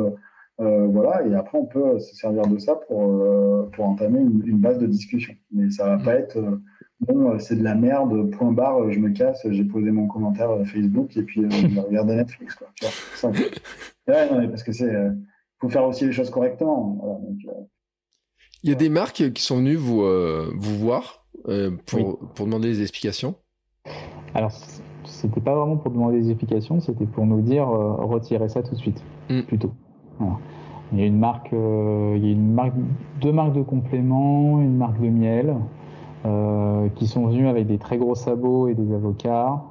[0.58, 3.02] Voilà, et après on peut se servir de ça pour
[3.74, 5.34] pour entamer une, une, base de discussion.
[5.52, 6.38] Mais ça va pas être
[7.08, 11.16] bon, c'est de la merde, point barre, je me casse, j'ai posé mon commentaire Facebook
[11.18, 12.56] et puis je vais regarder Netflix.
[12.56, 13.32] Quoi, tu vois,
[14.08, 14.94] ouais, non, parce que c'est,
[15.60, 16.98] faut faire aussi les choses correctement.
[17.02, 17.68] Voilà, donc,
[18.64, 22.46] il y a des marques qui sont venues vous, euh, vous voir euh, pour, pour
[22.46, 23.36] demander des explications?
[24.34, 24.52] Alors,
[25.04, 28.74] c'était pas vraiment pour demander des explications, c'était pour nous dire euh, retirez ça tout
[28.74, 29.42] de suite, mm.
[29.42, 29.74] plutôt.
[30.94, 32.76] Il y a une marque, il y a une marque,
[33.20, 35.56] deux marques de compléments, une marque de miel,
[36.96, 39.62] qui sont venus avec des très gros sabots et des avocats,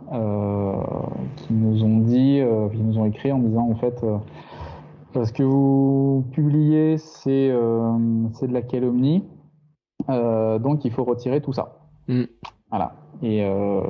[1.37, 2.43] qui nous ont dit,
[2.73, 4.05] qui nous ont écrit en disant en fait
[5.15, 7.99] ce que vous publiez, c'est euh,
[8.43, 9.25] de la calomnie.
[10.09, 11.81] Euh, donc, il faut retirer tout ça.
[12.09, 12.25] Mm.
[12.71, 12.93] Voilà.
[13.23, 13.81] Et euh,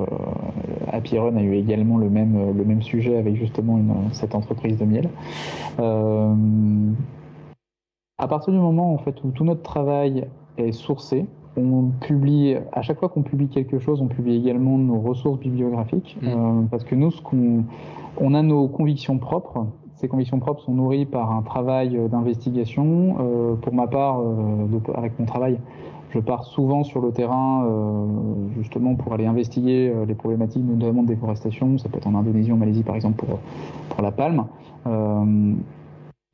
[0.90, 4.76] Happy Run a eu également le même, le même sujet avec justement une, cette entreprise
[4.78, 5.08] de miel.
[5.78, 6.34] Euh,
[8.18, 11.24] à partir du moment en fait, où tout notre travail est sourcé,
[11.56, 16.16] on publie, à chaque fois qu'on publie quelque chose, on publie également nos ressources bibliographiques.
[16.22, 16.26] Mm.
[16.26, 17.64] Euh, parce que nous, ce qu'on,
[18.18, 19.66] on a nos convictions propres
[20.02, 23.18] ces convictions propres sont nourries par un travail euh, d'investigation.
[23.20, 25.60] Euh, pour ma part, euh, avec mon travail,
[26.10, 27.66] je pars souvent sur le terrain
[28.54, 31.78] justement pour aller investiguer les problématiques notamment de déforestation.
[31.78, 33.38] Ça peut être en Indonésie, en Malaisie par exemple pour,
[33.88, 34.44] pour la palme.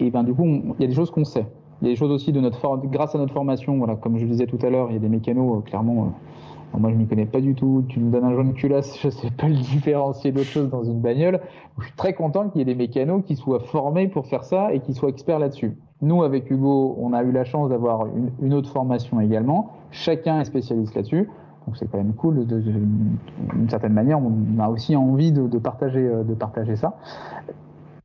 [0.00, 1.46] et ben du coup, il y a des choses qu'on sait.
[1.81, 3.79] Il y a des choses aussi de notre grâce à notre formation.
[3.79, 6.12] Voilà, comme je le disais tout à l'heure, il y a des mécanos clairement
[6.76, 7.85] moi, je m'y connais pas du tout.
[7.89, 11.01] Tu me donnes un jaune culasse, je sais pas le différencier d'autre chose dans une
[11.01, 11.41] bagnole.
[11.79, 14.72] Je suis très content qu'il y ait des mécanos qui soient formés pour faire ça
[14.72, 15.76] et qui soient experts là-dessus.
[16.03, 18.07] Nous, avec Hugo, on a eu la chance d'avoir
[18.41, 19.72] une, autre formation également.
[19.91, 21.29] Chacun est spécialiste là-dessus.
[21.66, 22.47] Donc c'est quand même cool.
[22.47, 26.97] D'une certaine manière, on a aussi envie de, partager, euh, de partager ça.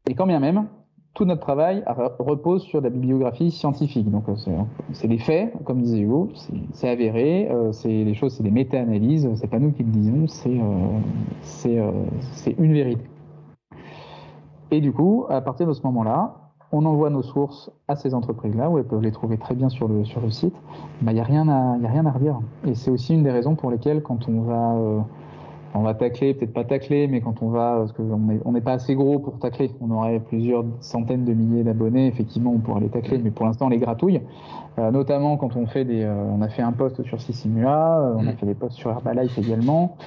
[0.08, 0.66] Et quand bien même,
[1.14, 1.84] tout notre travail
[2.20, 4.09] repose sur la bibliographie scientifique.
[4.09, 4.36] Donc, euh,
[4.93, 6.30] c'est des faits, comme disait Hugo,
[6.74, 10.28] c'est avéré, euh, c'est les choses, c'est des méta-analyses, c'est pas nous qui le disons,
[10.28, 10.59] c'est
[11.78, 11.91] euh,
[12.32, 13.03] c'est une vérité.
[14.72, 16.36] Et du coup, à partir de ce moment-là,
[16.72, 19.88] on envoie nos sources à ces entreprises-là, où elles peuvent les trouver très bien sur
[19.88, 20.55] le, site.
[21.03, 22.39] Il n'y a, a rien à redire.
[22.66, 25.05] Et c'est aussi une des raisons pour lesquelles, quand on va
[25.76, 28.62] on va tacler, peut-être pas tacler, mais quand on va, parce qu'on n'est on n'est
[28.62, 32.82] pas assez gros pour tacler, on aurait plusieurs centaines de milliers d'abonnés, effectivement, on pourrait
[32.82, 34.22] les tacler, mais pour l'instant, on les gratouille.
[34.80, 38.16] Euh, notamment quand on fait des, euh, on a fait un post sur Sissimua, euh,
[38.18, 39.98] on a fait des posts sur Herbalife également.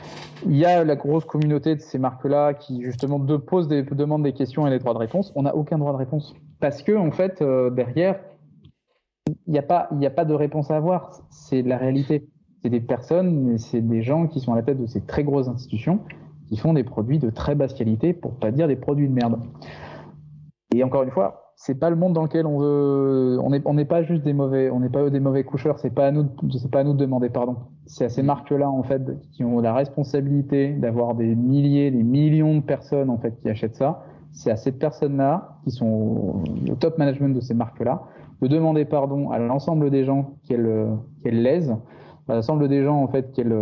[0.45, 4.25] Il y a la grosse communauté de ces marques-là qui justement de, posent des, demandent
[4.25, 5.33] des questions et des droits de réponse.
[5.37, 7.43] On n'a aucun droit de réponse parce que en fait
[7.75, 8.19] derrière,
[9.47, 11.13] il n'y a pas, il n'y a pas de réponse à avoir.
[11.31, 12.29] C'est la réalité
[12.67, 15.47] c'est des personnes, c'est des gens qui sont à la tête de ces très grosses
[15.47, 16.01] institutions
[16.49, 19.39] qui font des produits de très basse qualité, pour pas dire des produits de merde.
[20.75, 23.39] Et encore une fois, c'est pas le monde dans lequel on veut.
[23.41, 25.79] On n'est pas juste des mauvais, on n'est pas des mauvais coucheurs.
[25.79, 27.55] C'est pas à nous, c'est pas à nous de demander pardon.
[27.87, 32.57] C'est à ces marques-là en fait qui ont la responsabilité d'avoir des milliers, des millions
[32.57, 34.03] de personnes en fait qui achètent ça.
[34.33, 38.03] C'est à ces personnes-là qui sont au top management de ces marques-là
[38.43, 40.89] de demander pardon à l'ensemble des gens qu'elles
[41.23, 41.77] qu'elles lèsent
[42.43, 43.57] semble des gens en fait qu'elles,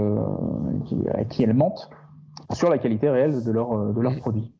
[0.87, 1.91] qui, à qui elles mentent
[2.53, 4.53] sur la qualité réelle de leurs de leurs produits.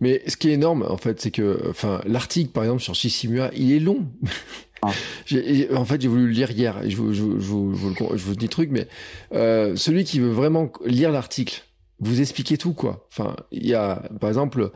[0.00, 3.50] Mais ce qui est énorme, en fait, c'est que, enfin, l'article, par exemple, sur Sissimua,
[3.54, 4.06] il est long.
[4.82, 4.88] Ah.
[5.74, 6.82] en fait, j'ai voulu le lire hier.
[6.82, 8.88] Et je, vous, je, vous, je, vous, dis le truc, mais
[9.32, 11.62] euh, celui qui veut vraiment lire l'article,
[12.00, 13.06] vous expliquez tout, quoi.
[13.10, 14.70] Enfin, il y a, par exemple,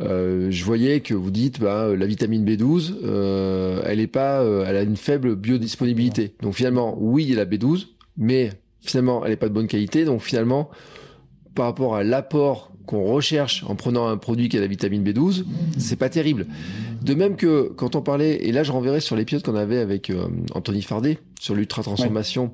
[0.00, 4.64] euh, je voyais que vous dites, bah, la vitamine B12, euh, elle est pas, euh,
[4.66, 6.34] elle a une faible biodisponibilité.
[6.40, 8.50] Donc finalement, oui, il y a la B12, mais
[8.80, 10.04] finalement, elle est pas de bonne qualité.
[10.04, 10.70] Donc finalement,
[11.54, 15.44] par rapport à l'apport qu'on recherche en prenant un produit qui a la vitamine B12,
[15.78, 16.46] c'est pas terrible.
[17.02, 20.10] De même que quand on parlait, et là je renverrai sur l'épisode qu'on avait avec
[20.10, 22.52] euh, Anthony Fardet sur l'ultra transformation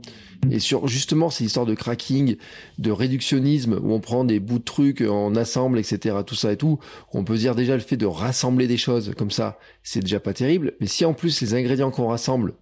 [0.51, 2.36] et sur justement ces histoires de cracking,
[2.78, 6.16] de réductionnisme où on prend des bouts de trucs, on assemble, etc.
[6.27, 6.78] Tout ça et tout,
[7.12, 10.32] on peut dire déjà le fait de rassembler des choses comme ça, c'est déjà pas
[10.32, 10.74] terrible.
[10.81, 12.55] Mais si en plus les ingrédients qu'on rassemble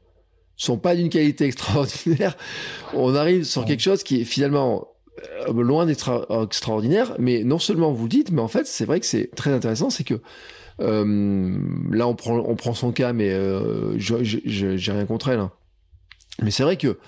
[0.57, 2.37] sont pas d'une qualité extraordinaire,
[2.95, 4.89] on arrive sur quelque chose qui est finalement
[5.49, 9.01] euh, loin d'être extraordinaire, mais non seulement vous le dites, mais en fait, c'est vrai
[9.01, 10.21] que c'est très intéressant, c'est que
[10.81, 11.59] euh,
[11.91, 15.41] là, on prend, on prend son cas, mais euh, j'ai rien contre elle.
[15.41, 15.53] Hein.
[16.43, 16.99] Mais c'est vrai que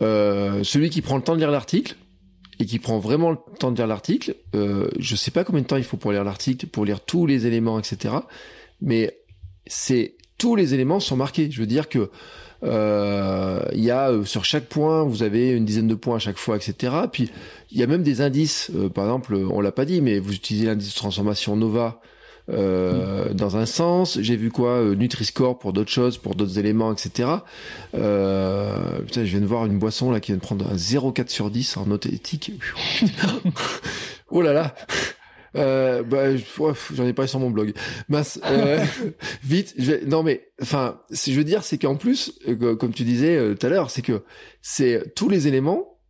[0.00, 1.96] celui qui prend le temps de lire l'article
[2.60, 5.66] et qui prend vraiment le temps de lire l'article, euh, je sais pas combien de
[5.66, 8.14] temps il faut pour lire l'article, pour lire tous les éléments, etc.
[8.80, 9.18] Mais
[9.66, 11.50] c'est tous les éléments sont marqués.
[11.50, 12.10] Je veux dire que
[12.62, 16.18] euh, il y a euh, sur chaque point, vous avez une dizaine de points à
[16.18, 16.94] chaque fois, etc.
[17.12, 17.30] Puis
[17.70, 18.70] il y a même des indices.
[18.74, 22.00] Euh, par exemple, on l'a pas dit, mais vous utilisez l'indice de transformation Nova.
[22.50, 23.34] Euh, mm.
[23.34, 27.28] dans un sens, j'ai vu quoi Nutri-Score pour d'autres choses, pour d'autres éléments, etc.
[27.94, 31.28] Euh, putain, je viens de voir une boisson là qui vient de prendre un 0,4
[31.28, 32.52] sur 10 en note éthique.
[34.30, 34.74] oh là là
[35.56, 37.74] euh, bah, j'en ai pas sur mon blog.
[38.08, 38.84] Mince, euh,
[39.44, 39.74] vite.
[39.78, 40.06] Je vais...
[40.06, 43.36] Non mais, enfin, ce que je veux dire, c'est qu'en plus, euh, comme tu disais
[43.36, 44.22] euh, tout à l'heure, c'est que
[44.62, 46.00] c'est tous les éléments,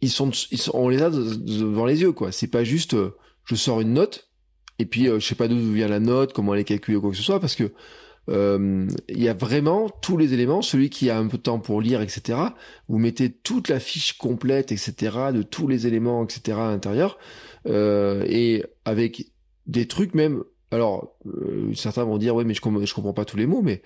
[0.00, 2.32] ils sont, ils sont, on les a devant les yeux, quoi.
[2.32, 2.96] C'est pas juste,
[3.44, 4.29] je sors une note
[4.80, 7.10] et puis je sais pas d'où vient la note, comment elle est calculée ou quoi
[7.10, 7.72] que ce soit, parce que
[8.28, 10.62] il y a vraiment tous les éléments.
[10.62, 12.38] Celui qui a un peu de temps pour lire, etc.
[12.88, 15.32] Vous mettez toute la fiche complète, etc.
[15.34, 16.58] de tous les éléments, etc.
[16.60, 17.18] à l'intérieur.
[17.66, 19.32] Euh, et avec
[19.66, 20.42] des trucs même.
[20.70, 23.82] Alors, euh, certains vont dire, ouais, mais je, je comprends pas tous les mots, mais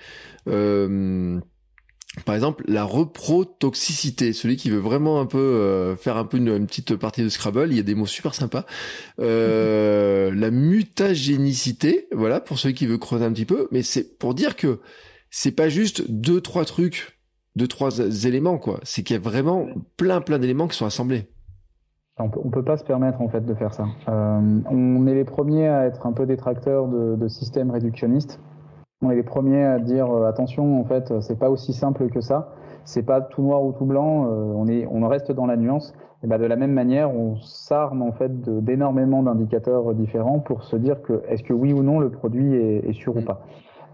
[0.49, 1.41] euh,
[2.24, 6.97] par exemple, la reprotoxicité, celui qui veut vraiment un peu faire un peu une, petite
[6.97, 8.65] partie de Scrabble, il y a des mots super sympas.
[9.20, 14.35] Euh, la mutagénicité, voilà, pour celui qui veut creuser un petit peu, mais c'est pour
[14.35, 14.81] dire que
[15.31, 17.19] c'est pas juste deux trois trucs,
[17.57, 18.78] deux trois éléments quoi.
[18.85, 19.66] C'est qu'il y a vraiment
[19.97, 21.27] plein plein d'éléments qui sont assemblés.
[22.16, 23.86] On peut, peut pas se permettre en fait de faire ça.
[24.09, 28.39] Euh, on est les premiers à être un peu détracteurs de, de systèmes réductionnistes.
[29.05, 32.22] On est les premiers à dire euh, attention, en fait, c'est pas aussi simple que
[32.22, 32.52] ça.
[32.85, 34.24] C'est pas tout noir ou tout blanc.
[34.24, 35.94] Euh, on est, on reste dans la nuance.
[36.22, 38.32] Et ben de la même manière, on s'arme en fait
[38.64, 42.89] d'énormément d'indicateurs différents pour se dire que est-ce que oui ou non le produit est,
[42.89, 43.24] est sûr ou mm.
[43.24, 43.43] pas.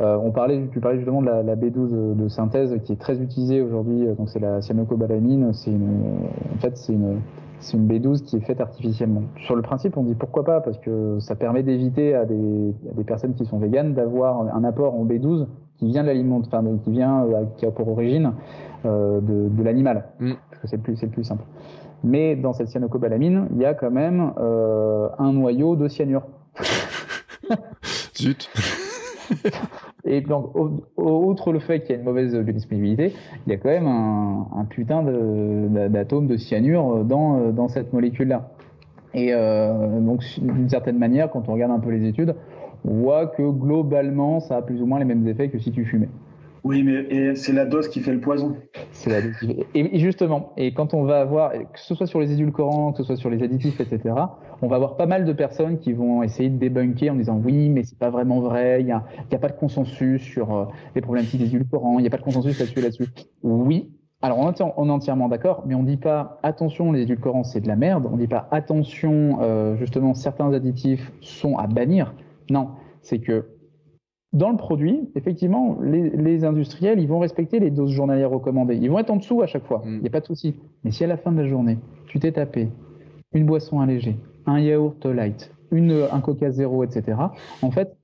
[0.01, 3.20] Euh, on parlait, tu parlais justement de la, la, B12 de synthèse qui est très
[3.20, 4.07] utilisée aujourd'hui.
[4.16, 5.53] Donc c'est la cyanocobalamine.
[5.53, 7.20] C'est en fait, c'est une
[7.61, 9.23] c'est une B12 qui est faite artificiellement.
[9.45, 13.05] Sur le principe, on dit pourquoi pas, parce que ça permet d'éviter à des, des,
[13.05, 15.47] personnes qui sont véganes d'avoir un apport en B12
[15.77, 18.32] qui vient de l'aliment, enfin, qui vient, euh, qui a pour origine
[18.85, 20.32] euh, de, de l'animal, mm.
[20.51, 21.45] parce que c'est le plus, c'est plus simple.
[22.03, 26.23] Mais dans cette cyanocobalamine, il y a quand même euh, un noyau de cyanure.
[28.16, 28.51] Zut.
[30.05, 30.53] Et donc,
[30.97, 33.13] outre le fait qu'il y a une mauvaise biodisponibilité,
[33.47, 37.93] il y a quand même un, un putain d'atomes de, de, cyanure dans, dans cette
[37.93, 38.51] molécule-là.
[39.15, 42.35] Et euh, donc, d'une certaine manière, quand on regarde un peu les études,
[42.85, 45.85] on voit que globalement, ça a plus ou moins les mêmes effets que si tu
[45.85, 46.09] fumais.
[46.63, 48.57] Oui, mais c'est la dose qui fait le poison.
[48.93, 49.67] C'est la dose qui fait...
[49.75, 53.05] Et justement, et quand on va avoir, que ce soit sur les édulcorants, que ce
[53.05, 54.15] soit sur les additifs, etc.,
[54.62, 57.69] on va avoir pas mal de personnes qui vont essayer de débunker en disant oui,
[57.69, 60.65] mais c'est pas vraiment vrai, il n'y a, pas de consensus sur euh,
[60.95, 63.07] les problématiques des édulcorants, il n'y a pas de consensus là-dessus, là-dessus.
[63.43, 63.91] Oui,
[64.23, 67.77] alors on, est entièrement d'accord, mais on dit pas attention, les édulcorants c'est de la
[67.77, 72.15] merde, on dit pas attention, euh, justement certains additifs sont à bannir.
[72.51, 72.70] Non,
[73.01, 73.47] c'est que
[74.32, 78.77] dans le produit, effectivement, les, les, industriels, ils vont respecter les doses journalières recommandées.
[78.77, 79.82] Ils vont être en dessous à chaque fois.
[79.85, 80.01] Il mm.
[80.03, 80.55] n'y a pas de souci.
[80.85, 82.69] Mais si à la fin de la journée, tu t'es tapé
[83.32, 84.16] une boisson allégée,
[84.51, 87.19] un yaourt light, une, un coca zéro, etc.,
[87.63, 87.97] en fait,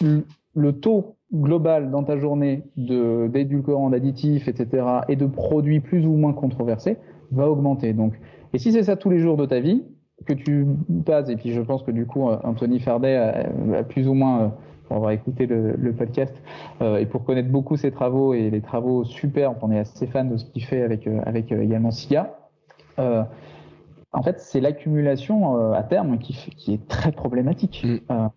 [0.00, 6.32] le taux global dans ta journée d'édulcorants, d'additifs, etc., et de produits plus ou moins
[6.32, 6.96] controversés
[7.32, 7.92] va augmenter.
[7.92, 8.14] Donc,
[8.52, 9.82] et si c'est ça tous les jours de ta vie,
[10.26, 10.66] que tu
[11.04, 13.48] passes, et puis je pense que du coup, Anthony Fardet a,
[13.78, 14.48] a plus ou moins euh,
[14.86, 16.34] pour avoir écouté le, podcast
[16.80, 19.56] euh, et pour connaître beaucoup ses travaux et les travaux superbes.
[19.62, 22.36] On est assez fan de ce qu'il fait avec, euh, avec euh, également SIA.
[22.98, 23.22] Euh,
[24.14, 27.84] en fait, c'est l'accumulation à terme qui, qui, est très problématique.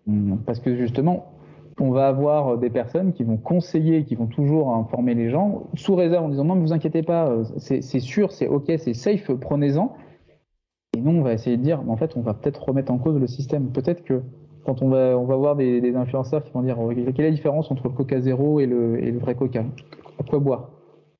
[0.06, 0.36] Mm.
[0.44, 1.32] parce que justement,
[1.80, 5.94] on va avoir des personnes qui vont conseiller, qui vont toujours informer les gens, sous
[5.94, 9.92] réserve en disant non, mais vous inquiétez pas, c'est sûr, c'est ok, c'est safe, prenez-en.
[10.96, 13.18] Et nous, on va essayer de dire, en fait, on va peut-être remettre en cause
[13.18, 13.70] le système.
[13.70, 14.22] Peut-être que
[14.64, 17.70] quand on va, on va voir des, influenceurs qui vont dire quelle est la différence
[17.70, 19.64] entre le Coca zéro et le, et le vrai Coca?
[20.18, 20.70] À quoi boire?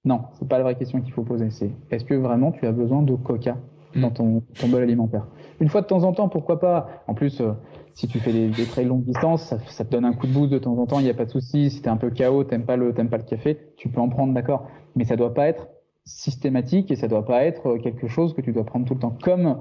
[0.04, 1.50] Non, c'est pas la vraie question qu'il faut poser.
[1.50, 3.56] C'est est-ce que vraiment tu as besoin de Coca?
[4.00, 5.26] Dans ton, ton bol alimentaire
[5.60, 6.88] Une fois de temps en temps, pourquoi pas?
[7.06, 7.52] En plus, euh,
[7.94, 10.58] si tu fais des, très longues distances, ça, te donne un coup de boost de
[10.58, 11.70] temps en temps, il n'y a pas de souci.
[11.70, 14.32] Si tu es un peu KO, t'aimes pas pas le café, tu peux en prendre,
[14.34, 14.66] d'accord.
[14.96, 15.68] Mais ça doit pas être
[16.04, 19.16] systématique et ça doit pas être quelque chose que tu dois prendre tout le temps.
[19.22, 19.58] Comme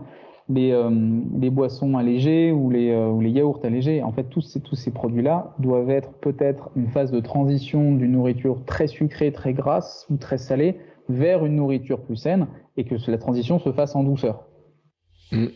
[0.49, 0.89] les, euh,
[1.39, 4.01] les boissons allégées ou les, euh, ou les yaourts allégés.
[4.03, 8.14] En fait, tous ces, tous ces produits-là doivent être peut-être une phase de transition d'une
[8.14, 10.77] nourriture très sucrée, très grasse ou très salée
[11.09, 14.45] vers une nourriture plus saine et que la transition se fasse en douceur.
[15.31, 15.47] Mm.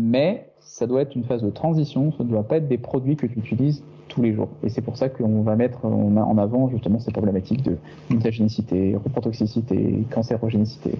[0.00, 3.16] Mais ça doit être une phase de transition, ça ne doit pas être des produits
[3.16, 4.48] que tu utilises tous les jours.
[4.62, 7.78] Et c'est pour ça qu'on va mettre en avant justement ces problématiques de
[8.10, 10.92] mutagénicité, reprotoxicité, cancérogénicité.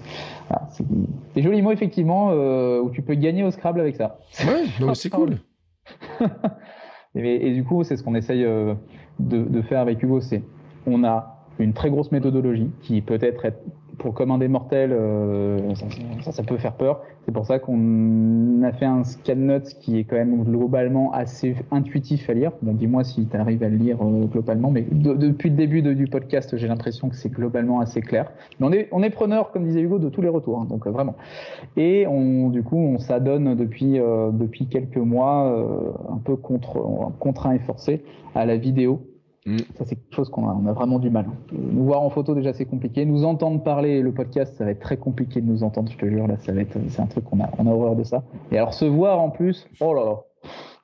[0.70, 0.84] c'est
[1.34, 4.18] des jolis mots effectivement euh, où tu peux gagner au Scrabble avec ça.
[4.44, 5.38] Ouais, c'est cool.
[7.14, 8.74] et, du coup, c'est ce qu'on essaye euh,
[9.18, 10.42] de, de, faire avec Hugo, c'est
[10.86, 13.44] on a une très grosse méthodologie qui peut être
[13.98, 15.74] pour commander mortel, euh,
[16.22, 17.02] ça, ça, peut faire peur.
[17.24, 21.56] C'est pour ça qu'on a fait un scan notes qui est quand même globalement assez
[21.70, 22.52] intuitif à lire.
[22.62, 26.06] Bon, dis-moi si tu arrives à le lire euh, globalement, mais depuis le début du
[26.06, 28.30] podcast, j'ai l'impression que c'est globalement assez clair.
[28.60, 30.86] Mais on est, on est preneur, comme disait Hugo, de tous les retours, hein, donc
[30.86, 31.16] euh, vraiment.
[31.76, 35.66] Et on, du coup, on s'adonne depuis, depuis quelques mois,
[36.10, 38.02] un peu contre, contraint et forcé,
[38.34, 39.07] à la vidéo
[39.48, 39.56] Mm.
[39.76, 41.26] Ça, c'est quelque chose qu'on a, vraiment du mal.
[41.52, 43.04] Nous voir en photo, déjà, c'est compliqué.
[43.06, 46.06] Nous entendre parler, le podcast, ça va être très compliqué de nous entendre, je te
[46.06, 46.26] jure.
[46.26, 48.22] Là, ça va être, c'est un truc qu'on a, on a horreur de ça.
[48.52, 50.16] Et alors, se voir en plus, oh là là.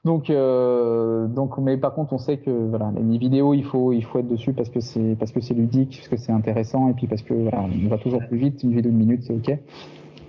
[0.05, 4.05] Donc, euh, donc, mais par contre, on sait que voilà, les vidéos, il faut, il
[4.05, 6.93] faut être dessus parce que c'est, parce que c'est ludique, parce que c'est intéressant, et
[6.93, 8.63] puis parce que on va toujours plus vite.
[8.63, 9.59] Une vidéo d'une minute, c'est ok.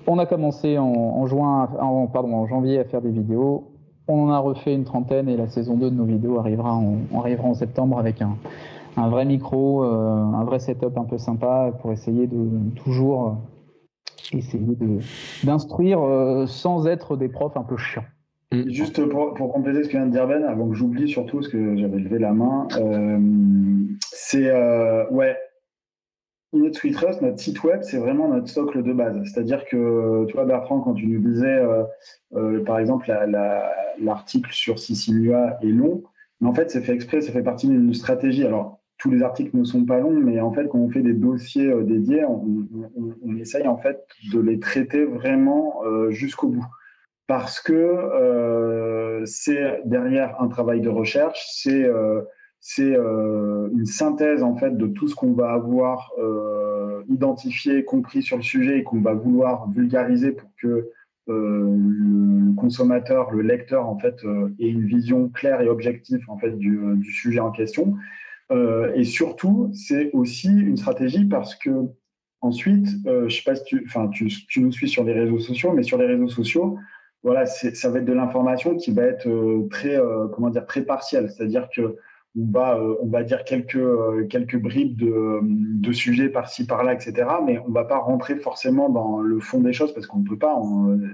[0.08, 1.68] On a commencé en, juin,
[2.14, 3.72] pardon, en janvier à faire des vidéos.
[4.08, 6.98] On en a refait une trentaine et la saison 2 de nos vidéos arrivera en,
[7.18, 8.38] arrivera en septembre avec un,
[8.98, 13.28] un vrai micro, euh, un vrai setup un peu sympa pour essayer de toujours
[14.34, 14.78] euh, essayer
[15.44, 18.06] d'instruire euh, sans être des profs un peu chiants.
[18.52, 18.70] Mm.
[18.70, 21.50] Juste pour, pour, compléter ce que vient de dire Ben, avant que j'oublie surtout ce
[21.50, 22.68] que j'avais levé la main,
[24.00, 24.52] c'est
[25.12, 25.36] ouais,
[26.94, 29.18] Trust, notre site web, c'est vraiment notre socle de base.
[29.26, 31.84] C'est-à-dire que, tu vois, Bertrand, quand tu nous disais, euh,
[32.36, 33.12] euh, par exemple,
[34.00, 36.04] l'article sur Sicilua est long,
[36.42, 38.46] mais en fait, c'est fait exprès, ça fait partie d'une stratégie.
[38.46, 41.14] Alors, tous les articles ne sont pas longs, mais en fait, quand on fait des
[41.14, 46.66] dossiers euh, dédiés, on, essaye en fait de les traiter vraiment jusqu'au bout.
[47.28, 51.88] Parce que c'est derrière un travail de recherche, c'est
[52.68, 58.24] c'est euh, une synthèse en fait de tout ce qu'on va avoir euh, identifié, compris
[58.24, 60.90] sur le sujet et qu'on va vouloir vulgariser pour que
[61.30, 64.16] euh, le consommateur, le lecteur en fait
[64.60, 67.98] ait une vision claire et objective en fait du, sujet en question.
[68.96, 71.70] et surtout, c'est aussi une stratégie parce que
[72.42, 74.28] ensuite, je sais pas si tu, enfin, tu,
[74.58, 76.80] nous suis sur les réseaux sociaux, mais sur les réseaux sociaux,
[77.22, 79.30] voilà, ça va être de l'information qui va être
[79.70, 80.00] très,
[80.34, 81.30] comment dire, très partielle.
[81.30, 81.96] C'est-à-dire que
[82.38, 87.28] on va, euh, on va dire quelques, euh, bribes de, de sujets par-ci, par-là, etc.
[87.46, 90.28] Mais on ne va pas rentrer forcément dans le fond des choses parce qu'on ne
[90.28, 90.62] peut pas.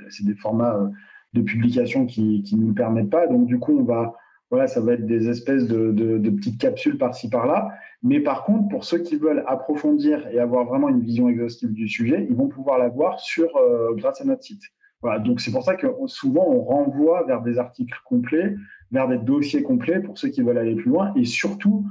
[0.10, 0.88] C'est des formats euh,
[1.34, 3.28] de publication qui ne nous permettent pas.
[3.28, 4.16] Donc, du coup, on va,
[4.50, 7.70] voilà, ça va être des espèces de, de, petites capsules par-ci, par-là.
[8.04, 11.88] Mais par contre, pour ceux qui veulent approfondir et avoir vraiment une vision exhaustive du
[11.88, 13.48] sujet, ils vont pouvoir l'avoir sur,
[13.96, 14.64] grâce à notre site.
[15.02, 18.56] Voilà, donc c'est pour ça que souvent on renvoie vers des articles complets
[18.92, 21.86] vers des dossiers complets pour ceux qui veulent aller plus loin et surtout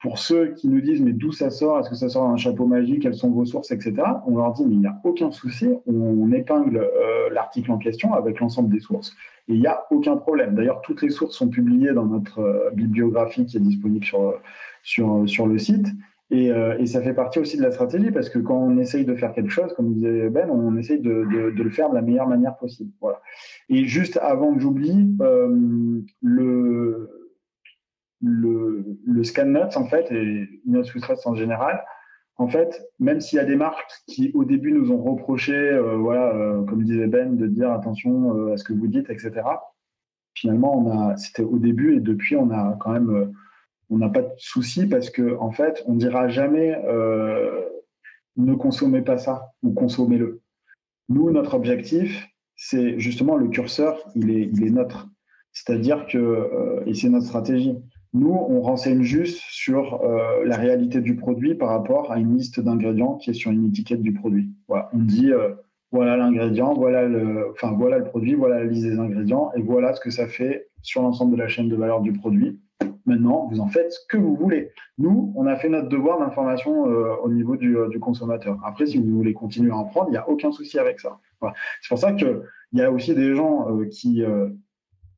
[0.00, 2.66] pour ceux qui nous disent mais d'où ça sort, est-ce que ça sort d'un chapeau
[2.66, 3.94] magique, quelles sont vos sources, etc.
[4.26, 8.12] On leur dit mais il n'y a aucun souci, on, épingle euh, l'article en question
[8.12, 9.16] avec l'ensemble des sources
[9.48, 10.54] et il n'y a aucun problème.
[10.54, 14.34] D'ailleurs, toutes les sources sont publiées dans notre euh, bibliographie qui est disponible sur,
[14.82, 15.86] sur, sur le site.
[16.34, 19.14] Euh, et, ça fait partie aussi de la stratégie parce que quand on essaye de
[19.14, 22.56] faire quelque chose, comme disait Ben, on essaye de, le faire de la meilleure manière
[22.56, 22.90] possible.
[23.00, 23.20] Voilà.
[23.68, 27.10] Et juste avant que j'oublie, euh, le,
[29.22, 31.84] scan notes en fait et notes sous stress en général,
[32.36, 35.96] en fait, même s'il y a des marques qui au début nous ont reproché, euh,
[35.96, 36.32] voilà,
[36.68, 39.42] comme disait Ben, de dire attention à ce que vous dites, etc.
[40.34, 43.32] Finalement, on a, c'était au début et depuis, on a quand même
[43.90, 47.62] on n'a pas de souci parce que en fait, on dira jamais euh,
[48.36, 50.40] ne consommez pas ça ou consommez-le.
[51.08, 54.72] Nous, notre objectif, c'est justement le curseur, il est, il est.
[55.52, 57.76] C'est-à-dire que, euh, et c'est notre stratégie,
[58.12, 62.60] nous, on renseigne juste sur euh, la réalité du produit par rapport à une liste
[62.60, 64.50] d'ingrédients qui est sur une étiquette du produit.
[64.68, 65.32] On dit
[65.94, 69.94] voilà l'ingrédient, voilà le, enfin voilà le produit, voilà la liste des ingrédients et voilà
[69.94, 72.60] ce que ça fait sur l'ensemble de la chaîne de valeur du produit.
[73.06, 74.70] Maintenant, vous en faites ce que vous voulez.
[74.96, 78.58] Nous, on a fait notre devoir d'information euh, au niveau du, du, consommateur.
[78.64, 81.18] Après, si vous voulez continuer à en prendre, il n'y a aucun souci avec ça.
[81.40, 81.54] Voilà.
[81.82, 82.40] C'est pour ça qu'il
[82.72, 84.24] y a aussi des gens qui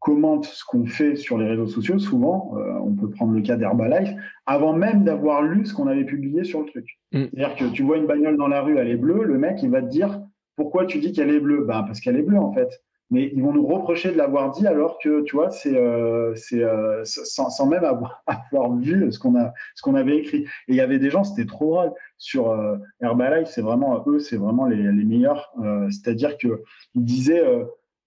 [0.07, 3.57] commente ce qu'on fait sur les réseaux sociaux, souvent, euh, on peut prendre le cas
[3.57, 4.11] d'Herbalife,
[4.47, 7.01] avant même d'avoir lu ce qu'on avait publié sur le truc.
[7.13, 7.25] Mm.
[7.25, 9.71] C'est-à-dire que tu vois une bagnole dans la rue, elle est bleue, le mec, il
[9.71, 10.21] va te dire
[10.55, 11.65] pourquoi tu dis qu'elle est bleue?
[11.65, 12.85] Ben parce qu'elle est bleue en fait.
[13.11, 17.01] Mais ils vont nous reprocher de l'avoir dit alors que tu vois, c'est euh, euh,
[17.05, 17.85] sans, sans, même
[18.53, 20.43] avoir, vu ce qu'on a ce qu'on avait écrit.
[20.43, 22.57] Et il y avait des gens, c'était trop drôle sur
[23.01, 23.49] Herbalife.
[23.49, 25.53] C'est vraiment eux, c'est vraiment les, les meilleurs.
[25.91, 26.63] C'est-à-dire que
[26.95, 27.45] ils disaient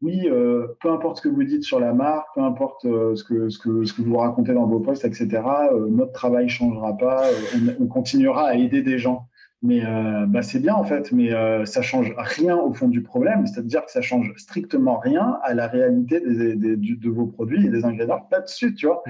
[0.01, 3.23] oui, euh, peu importe ce que vous dites sur la marque, peu importe euh, ce,
[3.23, 5.27] que, ce, que, ce que vous racontez dans vos posts, etc.,
[5.73, 7.23] euh, notre travail changera pas,
[7.55, 9.27] on, on, continuera à aider des gens.
[9.61, 9.81] Mais
[10.27, 11.31] bah, c'est bien en fait, mais
[11.65, 15.67] ça change rien au fond du problème, c'est-à-dire que ça change strictement rien à la
[15.67, 19.03] réalité des, des, de vos produits et des ingrédients Pas dessus tu vois.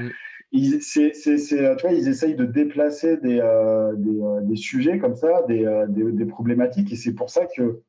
[0.52, 3.40] Ils, c'est, c'est, c'est, tu vois, ils essayent de déplacer des,
[3.98, 7.84] des, des, sujets comme ça, des, des problématiques, et c'est pour ça que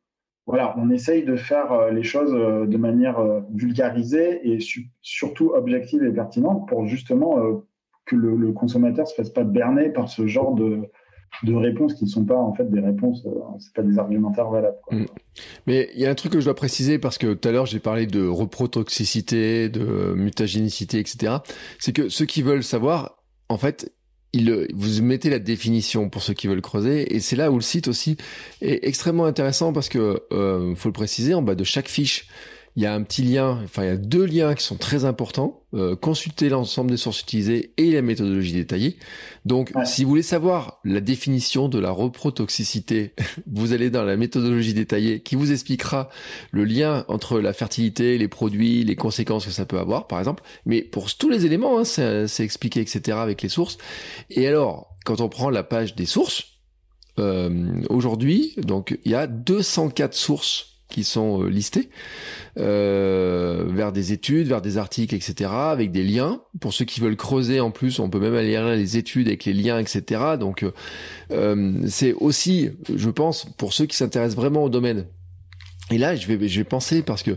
[0.51, 4.59] voilà, on essaye de faire euh, les choses euh, de manière euh, vulgarisée et
[5.01, 7.63] surtout objective et pertinente pour justement
[8.05, 10.91] que le, consommateur se fasse pas berner par ce genre de,
[11.43, 13.27] réponses qui ne sont pas en fait des réponses,
[13.59, 14.77] c'est pas des argumentaires valables.
[14.91, 15.05] Mm.
[15.67, 17.67] Mais il y a un truc que je dois préciser parce que tout à l'heure
[17.67, 21.37] j'ai parlé de reprotoxicité, de mutagénicité, etc.
[21.79, 23.17] C'est que ceux qui veulent savoir,
[23.49, 23.93] en fait,
[24.35, 27.89] vous mettez la définition pour ceux qui veulent creuser, et c'est là où le site
[27.89, 28.17] aussi
[28.61, 32.29] est extrêmement intéressant parce que, euh, faut le préciser, en bas de chaque fiche,
[32.77, 35.05] il y a un petit lien, enfin il y a deux liens qui sont très
[35.05, 35.61] importants.
[35.73, 38.97] Euh, consulter l'ensemble des sources utilisées et la méthodologie détaillée.
[39.45, 43.15] Donc, si vous voulez savoir la définition de la reprotoxicité,
[43.47, 46.09] vous allez dans la méthodologie détaillée qui vous expliquera
[46.51, 50.43] le lien entre la fertilité, les produits, les conséquences que ça peut avoir, par exemple.
[50.67, 53.19] Mais pour tous les éléments, hein, c'est expliqué, etc.
[53.21, 53.79] avec les sources.
[54.29, 56.47] Et alors, quand on prend la page des sources,
[57.21, 61.89] euh, aujourd'hui, donc il y a 204 sources qui sont euh, listés
[62.59, 65.51] euh, vers des études, vers des articles, etc.
[65.51, 66.43] avec des liens.
[66.61, 69.45] Pour ceux qui veulent creuser en plus, on peut même aller lire les études avec
[69.45, 70.23] les liens, etc.
[70.39, 70.65] Donc
[71.33, 75.07] euh, c'est aussi, je pense, pour ceux qui s'intéressent vraiment au domaine
[75.91, 77.33] et là, je vais, je vais penser parce que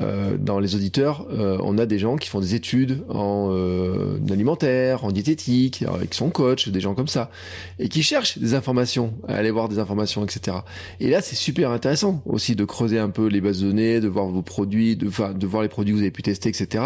[0.00, 4.18] euh, dans les auditeurs, euh, on a des gens qui font des études en euh,
[4.30, 7.30] alimentaire, en diététique, avec son coach, des gens comme ça,
[7.78, 10.58] et qui cherchent des informations, à aller voir des informations, etc.
[10.98, 14.08] Et là, c'est super intéressant aussi de creuser un peu les bases de données, de
[14.08, 16.84] voir vos produits, de, de voir les produits que vous avez pu tester, etc.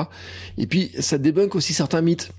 [0.58, 2.32] Et puis, ça débunk aussi certains mythes.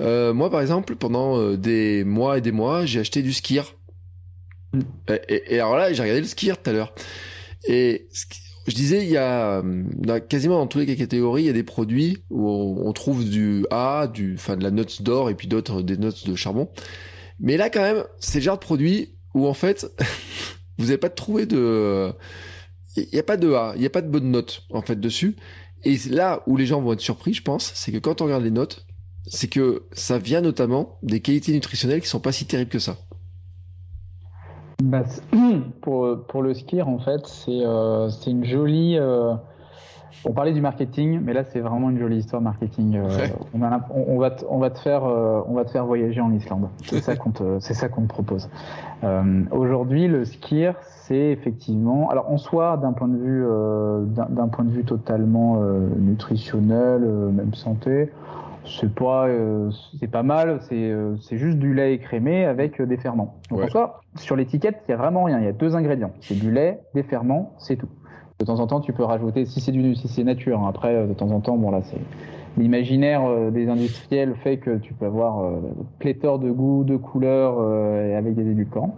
[0.00, 3.74] Euh, moi, par exemple, pendant euh, des mois et des mois, j'ai acheté du skir.
[4.72, 4.80] Mm.
[5.28, 6.92] Et, et alors là, j'ai regardé le skir tout à l'heure.
[7.66, 8.08] Et
[8.66, 9.62] je disais, il y a
[10.28, 14.06] quasiment dans tous les catégories, il y a des produits où on, trouve du A,
[14.06, 16.68] du, enfin de la note d'or et puis d'autres des notes de charbon.
[17.38, 19.90] Mais là, quand même, c'est le genre de produit où en fait,
[20.78, 22.12] vous n'avez pas trouvé de,
[22.96, 24.98] il n'y a pas de A, il n'y a pas de bonne note en fait
[24.98, 25.36] dessus.
[25.84, 28.44] Et là où les gens vont être surpris, je pense, c'est que quand on regarde
[28.44, 28.86] les notes,
[29.26, 32.98] c'est que ça vient notamment des qualités nutritionnelles qui sont pas si terribles que ça.
[34.82, 35.02] Bah,
[35.82, 38.96] pour, pour le skier, en fait, c'est euh, une jolie.
[38.98, 39.34] Euh,
[40.24, 42.96] on parlait du marketing, mais là, c'est vraiment une jolie histoire marketing.
[42.96, 43.08] Euh,
[43.54, 46.32] on, on, va te, on, va te faire, euh, on va te faire voyager en
[46.32, 46.68] Islande.
[46.84, 48.48] C'est ça qu'on te, ça qu'on te propose.
[49.02, 52.10] Euh, Aujourd'hui, le skier, c'est effectivement.
[52.10, 53.44] Alors, en soi, d'un point de vue,
[54.14, 55.60] d'un point de vue totalement
[55.96, 58.10] nutritionnel, même santé,
[58.64, 62.86] c'est pas euh, c'est pas mal c'est euh, c'est juste du lait écrémé avec euh,
[62.86, 63.34] des ferments.
[63.50, 65.38] Donc en soi sur l'étiquette il y a vraiment rien.
[65.38, 66.12] Il y a deux ingrédients.
[66.20, 67.88] C'est du lait des ferments c'est tout.
[68.38, 70.68] De temps en temps tu peux rajouter si c'est du si c'est nature hein.
[70.68, 72.00] après de temps en temps bon là c'est
[72.56, 73.22] l'imaginaire
[73.52, 75.52] des industriels fait que tu peux avoir
[75.98, 77.60] pléthore de goûts de couleurs
[78.16, 78.96] avec des édulcorants.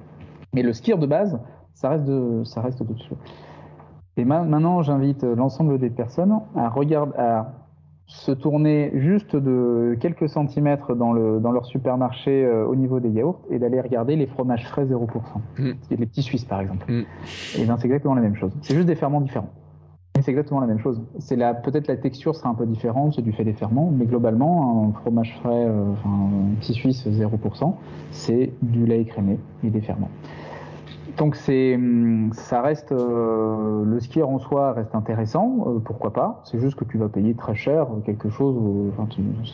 [0.54, 1.38] Mais le skier de base
[1.74, 2.94] ça reste de ça reste de
[4.16, 7.52] et maintenant j'invite l'ensemble des personnes à regarder à
[8.12, 13.08] se tourner juste de quelques centimètres dans, le, dans leur supermarché euh, au niveau des
[13.08, 15.08] yaourts et d'aller regarder les fromages frais 0%.
[15.58, 15.70] Mm.
[15.90, 16.84] Les petits Suisses, par exemple.
[16.90, 17.04] Mm.
[17.58, 18.52] Et bien, c'est exactement la même chose.
[18.60, 19.50] C'est juste des ferments différents.
[20.20, 21.02] C'est exactement la même chose.
[21.18, 24.04] C'est la, peut-être la texture sera un peu différente, c'est du fait des ferments, mais
[24.04, 27.74] globalement, un fromage frais, euh, enfin, un petit suisse 0%,
[28.10, 30.10] c'est du lait écrémé et des ferments.
[31.16, 31.78] Donc c'est,
[32.32, 36.40] ça reste euh, le skier en soi reste intéressant, euh, pourquoi pas.
[36.44, 38.56] C'est juste que tu vas payer très cher quelque chose.
[38.92, 39.08] Enfin,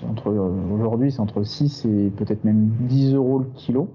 [0.08, 0.30] entre
[0.72, 3.88] aujourd'hui c'est entre 6 et peut-être même 10 euros le kilo,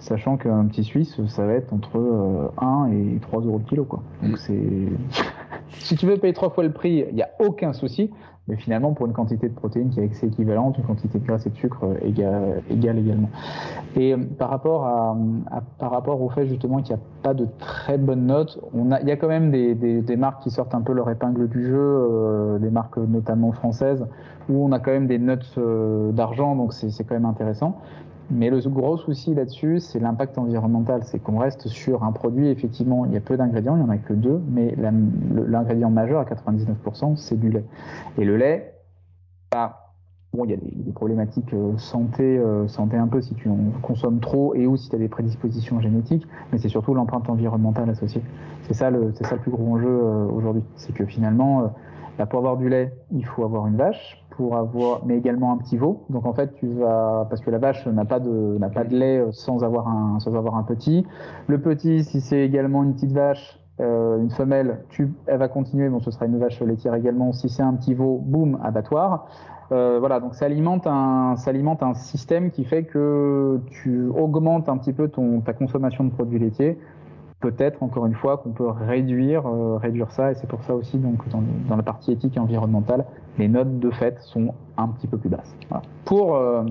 [0.00, 4.02] sachant qu'un petit Suisse ça va être entre 1 et 3 euros le kilo quoi.
[4.22, 4.58] Donc c'est
[5.78, 8.10] si tu veux payer trois fois le prix, il n'y a aucun souci.
[8.48, 11.50] Mais finalement, pour une quantité de protéines qui est équivalente, une quantité de graisse et
[11.50, 13.30] de sucre euh, égale, égale également.
[13.94, 15.16] Et euh, par rapport à,
[15.78, 19.12] par rapport au fait justement qu'il n'y a pas de très bonnes notes, il y
[19.12, 21.78] a quand même des, des, des marques qui sortent un peu leur épingle du jeu,
[21.78, 24.04] euh, des marques notamment françaises,
[24.48, 25.56] où on a quand même des notes
[26.12, 27.78] d'argent, donc c'est quand même intéressant.
[28.30, 31.02] Mais le gros souci là-dessus, c'est l'impact environnemental.
[31.04, 33.90] C'est qu'on reste sur un produit, effectivement, il y a peu d'ingrédients, il n'y en
[33.90, 37.64] a que deux, mais l'ingrédient majeur à 99%, c'est du lait.
[38.18, 38.74] Et le lait,
[39.50, 39.92] bah,
[40.32, 43.50] bon, il y a des, problématiques euh, santé, euh, santé un peu si tu
[43.82, 47.90] consommes trop et ou si tu as des prédispositions génétiques, mais c'est surtout l'empreinte environnementale
[47.90, 48.22] associée.
[48.62, 50.62] C'est ça le, c'est ça le plus gros enjeu euh, aujourd'hui.
[50.76, 51.72] C'est que finalement,
[52.18, 55.58] bah, pour avoir du lait, il faut avoir une vache pour avoir, mais également un
[55.58, 56.04] petit veau.
[56.10, 58.96] Donc en fait, tu vas, parce que la vache n'a pas de, n'a pas de
[58.96, 61.06] lait sans avoir un, sans avoir un petit.
[61.46, 65.88] Le petit, si c'est également une petite vache, euh, une femelle, tu, elle va continuer,
[65.88, 67.32] bon, ce sera une vache laitière également.
[67.32, 69.26] Si c'est un petit veau, boum, abattoir.
[69.72, 74.92] Euh, voilà, donc ça alimente un, un système qui fait que tu augmentes un petit
[74.92, 76.78] peu ton, ta consommation de produits laitiers
[77.42, 80.96] peut-être encore une fois qu'on peut réduire, euh, réduire ça et c'est pour ça aussi
[80.96, 83.04] donc dans, la partie éthique et environnementale,
[83.36, 85.54] les notes de fait sont un petit peu plus basses.
[86.06, 86.64] Pour euh,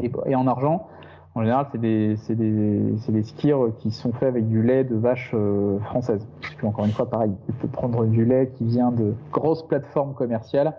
[0.00, 0.88] et, en argent,
[1.36, 4.84] en général, c'est des, c'est des, c'est des skiers qui sont faits avec du lait
[4.84, 6.26] de vache euh, française.
[6.40, 9.66] Parce que, encore une fois, pareil, tu peux prendre du lait qui vient de grosses
[9.66, 10.74] plateformes commerciales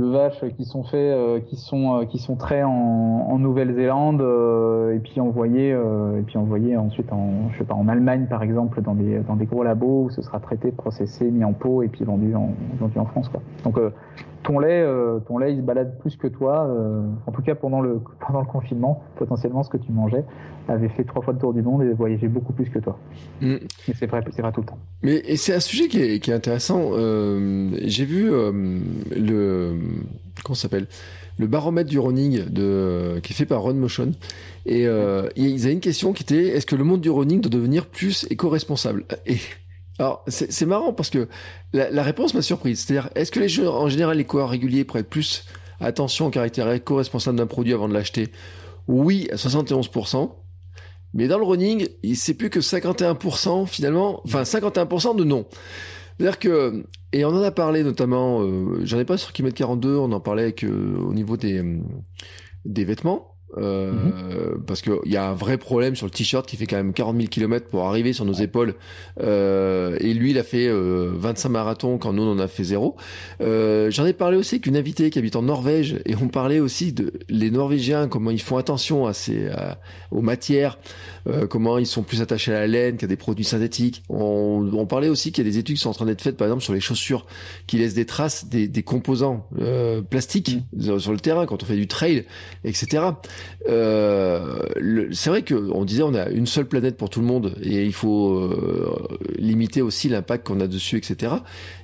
[0.00, 4.94] de vaches qui sont faits, euh, qui sont euh, qui sont traits en, Nouvelle-Zélande euh,
[4.94, 8.82] et puis envoyés et puis envoyés ensuite en je sais pas en Allemagne par exemple
[8.82, 11.88] dans des dans des gros labos où ce sera traité, processé, mis en pot et
[11.88, 13.40] puis vendu en vendu en France quoi.
[13.64, 13.78] Donc
[14.42, 16.66] ton lait, euh, ton lait, il se balade plus que toi.
[16.66, 20.24] Euh, en tout cas, pendant le, pendant le confinement, potentiellement, ce que tu mangeais
[20.68, 22.98] avait fait trois fois le tour du monde et voyageait beaucoup plus que toi.
[23.40, 23.56] Mm.
[23.94, 24.78] c'est vrai, c'est vrai tout le temps.
[25.02, 26.90] Mais c'est un sujet qui est, qui est intéressant.
[26.92, 28.78] Euh, j'ai vu euh,
[29.16, 29.76] le
[30.44, 30.86] comment s'appelle
[31.38, 34.12] le baromètre du running de qui est fait par Run Motion
[34.66, 37.50] et euh, ils avaient une question qui était est-ce que le monde du running doit
[37.50, 39.04] devenir plus éco-responsable?
[39.26, 39.36] Et
[40.00, 41.28] alors, c'est marrant parce que
[41.74, 42.80] la, la réponse m'a surprise.
[42.80, 45.44] C'est-à-dire, est-ce que les jeux, en général, les coureurs réguliers prêtent plus
[45.78, 48.28] attention au caractère éco-responsable d'un produit avant de l'acheter?
[48.88, 50.30] Oui, à 71%.
[51.12, 55.44] Mais dans le running, c'est plus que 51% finalement, enfin 51% de non.
[56.16, 59.96] C'est-à-dire que, et on en a parlé notamment, euh, j'en ai pas sur Kimet 42,
[59.96, 61.62] on en parlait que au niveau des,
[62.64, 63.29] des vêtements.
[63.58, 64.62] Euh, mhm.
[64.64, 67.16] parce qu'il y a un vrai problème sur le t-shirt qui fait quand même 40
[67.16, 68.74] 000 km pour arriver sur nos épaules.
[69.20, 72.64] Euh, et lui, il a fait euh, 25 marathons quand nous, on en a fait
[72.64, 72.96] zéro.
[73.40, 76.92] Euh, J'en ai parlé aussi qu'une invitée qui habite en Norvège et on parlait aussi
[76.92, 79.48] de les Norvégiens, comment ils font attention à ces,
[80.10, 80.78] aux matières,
[81.28, 84.02] euh, comment ils sont plus attachés à la laine qu'à des produits synthétiques.
[84.08, 86.36] On, on parlait aussi qu'il y a des études qui sont en train d'être faites,
[86.36, 87.26] par exemple, sur les chaussures
[87.66, 90.98] qui laissent des traces des, des composants euh, plastiques mm.
[90.98, 92.24] sur le terrain quand on fait du trail,
[92.64, 93.04] etc.
[93.68, 94.62] Euh,
[95.12, 97.92] c'est vrai qu'on disait on a une seule planète pour tout le monde et il
[97.92, 101.34] faut euh, limiter aussi l'impact qu'on a dessus, etc.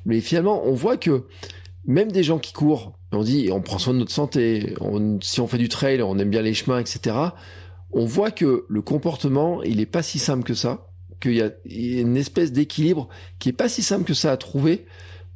[0.04, 1.24] Mais finalement, on voit que
[1.86, 5.40] même des gens qui courent, on dit on prend soin de notre santé, on, si
[5.40, 7.16] on fait du trail, on aime bien les chemins, etc.
[7.98, 11.50] On voit que le comportement, il est pas si simple que ça, qu'il y a
[11.64, 13.08] une espèce d'équilibre
[13.38, 14.84] qui est pas si simple que ça à trouver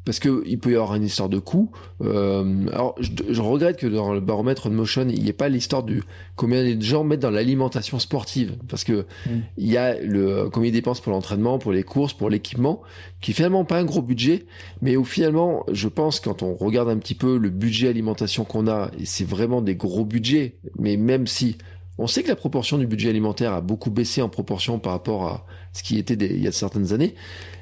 [0.04, 1.70] parce que il peut y avoir une histoire de coût.
[2.02, 5.48] Euh, alors, je, je, regrette que dans le baromètre de Motion, il n'y ait pas
[5.48, 6.02] l'histoire du
[6.36, 9.30] combien de gens mettent dans l'alimentation sportive, parce que mm.
[9.56, 12.82] il y a le combien ils dépensent pour l'entraînement, pour les courses, pour l'équipement,
[13.20, 14.46] qui est finalement pas un gros budget,
[14.82, 18.68] mais où finalement, je pense quand on regarde un petit peu le budget alimentation qu'on
[18.68, 21.56] a, et c'est vraiment des gros budgets, mais même si
[22.00, 25.28] on sait que la proportion du budget alimentaire a beaucoup baissé en proportion par rapport
[25.28, 27.14] à ce qui était il y a certaines années.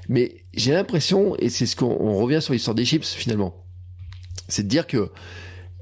[0.09, 3.65] Mais j'ai l'impression, et c'est ce qu'on revient sur l'histoire des chips finalement,
[4.47, 5.11] c'est de dire que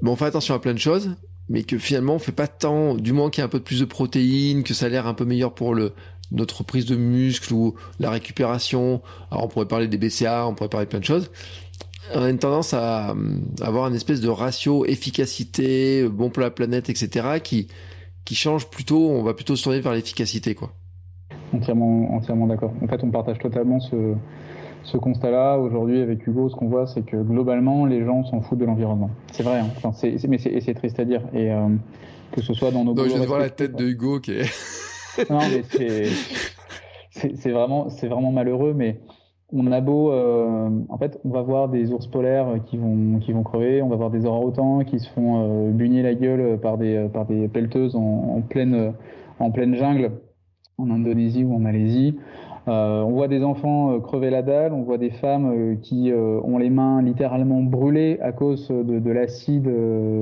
[0.01, 1.11] bon, on fait attention à plein de choses,
[1.49, 3.79] mais que finalement on fait pas tant, du moins qu'il y a un peu plus
[3.79, 5.93] de protéines, que ça a l'air un peu meilleur pour le
[6.31, 9.03] notre prise de muscle ou la récupération.
[9.29, 11.29] Alors on pourrait parler des BCA, on pourrait parler de plein de choses.
[12.15, 13.15] On a une tendance à,
[13.61, 17.39] avoir une espèce de ratio efficacité, bon pour la planète, etc.
[17.43, 17.67] qui
[18.27, 20.71] qui change plutôt, on va plutôt se tourner vers l'efficacité, quoi.
[21.53, 22.73] Entièrement, entièrement d'accord.
[22.83, 24.15] En fait, on partage totalement ce,
[24.83, 25.57] ce constat-là.
[25.57, 29.09] Aujourd'hui, avec Hugo, ce qu'on voit, c'est que globalement, les gens s'en foutent de l'environnement.
[29.31, 29.69] C'est vrai, hein.
[29.77, 31.21] enfin, c'est, mais c'est triste à dire.
[31.33, 31.69] Et euh,
[32.33, 32.93] que ce soit dans nos.
[32.93, 35.29] Donc, je vois la tête de Hugo qui est.
[35.29, 36.09] non, mais c'est.
[37.11, 38.99] c'est vraiment, c'est vraiment malheureux, mais
[39.53, 43.31] on a beau, euh, en fait, on va voir des ours polaires qui vont, qui
[43.31, 47.07] vont crever, on va voir des orang-outans qui se font euh, la gueule par des,
[47.13, 48.93] par des pelleteuses en, pleine,
[49.39, 50.11] en pleine jungle,
[50.77, 52.17] en Indonésie ou en Malaisie.
[52.67, 56.69] Euh, on voit des enfants crever la dalle, on voit des femmes qui ont les
[56.69, 59.71] mains littéralement brûlées à cause de, de l'acide,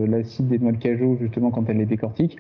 [0.07, 2.37] l'acide des noix de cajou justement quand elles les décortiquent.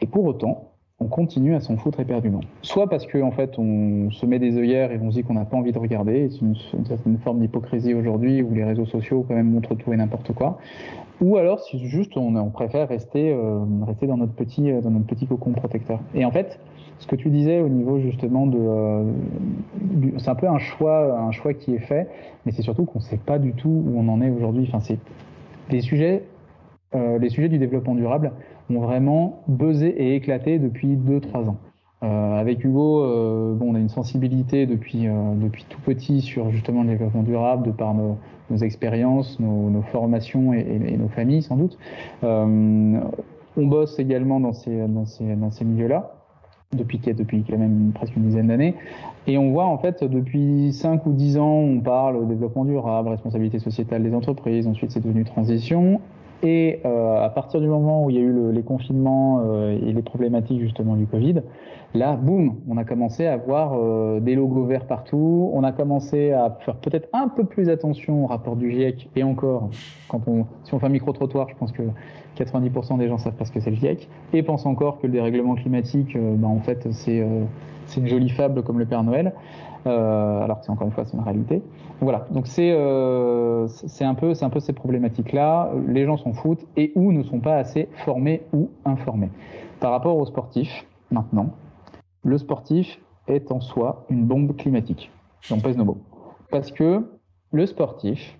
[0.00, 2.40] Et pour autant, on continue à s'en foutre éperdument.
[2.62, 5.34] Soit parce qu'en en fait, on se met des œillères et on se dit qu'on
[5.34, 6.54] n'a pas envie de regarder, c'est une,
[6.86, 10.58] certaine forme d'hypocrisie aujourd'hui où les réseaux sociaux quand même montrent tout et n'importe quoi.
[11.20, 15.06] Ou alors, si juste on, préfère rester, euh, rester dans notre petit, euh, dans notre
[15.06, 16.00] petit cocon protecteur.
[16.14, 16.60] Et en fait,
[16.98, 19.04] ce que tu disais au niveau justement de, euh,
[20.18, 22.08] c'est un peu un choix, un choix qui est fait,
[22.46, 24.64] mais c'est surtout qu'on ne sait pas du tout où on en est aujourd'hui.
[24.68, 24.98] Enfin, c'est
[25.70, 26.24] les sujets,
[26.94, 28.30] les sujets du développement durable
[28.70, 31.56] ont vraiment buzzé et éclaté depuis 2-3 ans.
[32.04, 36.50] Euh, avec Hugo, euh, bon, on a une sensibilité depuis, euh, depuis tout petit sur
[36.50, 38.18] justement le développement durable, de par nos,
[38.60, 41.78] expériences, nos, formations et, nos familles sans doute.
[42.22, 46.14] On bosse également dans ces, dans ces, dans ces milieux-là
[46.74, 48.74] depuis, depuis quand même presque une dizaine d'années.
[49.26, 53.58] Et on voit en fait depuis 5 ou 10 ans, on parle développement durable, responsabilité
[53.58, 56.00] sociétale des entreprises, ensuite c'est devenu transition.
[56.42, 59.78] Et euh, à partir du moment où il y a eu le, les confinements euh,
[59.78, 61.42] et les problématiques justement du Covid,
[61.94, 65.50] là, boum, on a commencé à voir euh, des logos verts partout.
[65.54, 69.08] On a commencé à faire peut-être un peu plus attention au rapport du GIEC.
[69.16, 69.70] Et encore,
[70.08, 71.82] quand on, si on fait un micro-trottoir, je pense que
[72.36, 74.08] 90% des gens savent pas ce que c'est le GIEC.
[74.32, 77.24] Et pensent encore que le dérèglement climatique, ben, en fait, c'est
[77.86, 79.32] c'est une jolie fable comme le Père Noël.
[79.86, 81.62] Euh, alors que encore une fois c'est une réalité.
[82.00, 83.68] Voilà, donc c'est euh,
[84.00, 85.70] un peu c'est un peu ces problématiques là.
[85.86, 89.30] Les gens s'en foutent et ou ne sont pas assez formés ou informés.
[89.80, 91.50] Par rapport aux sportifs, maintenant,
[92.22, 92.98] le sportif
[93.28, 95.10] est en soi une bombe climatique.
[95.50, 95.98] On pèse nos mots.
[96.50, 97.06] Parce que
[97.52, 98.38] le sportif,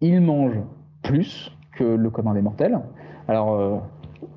[0.00, 0.60] il mange
[1.02, 2.78] plus que le commun des mortels.
[3.28, 3.78] Alors, euh,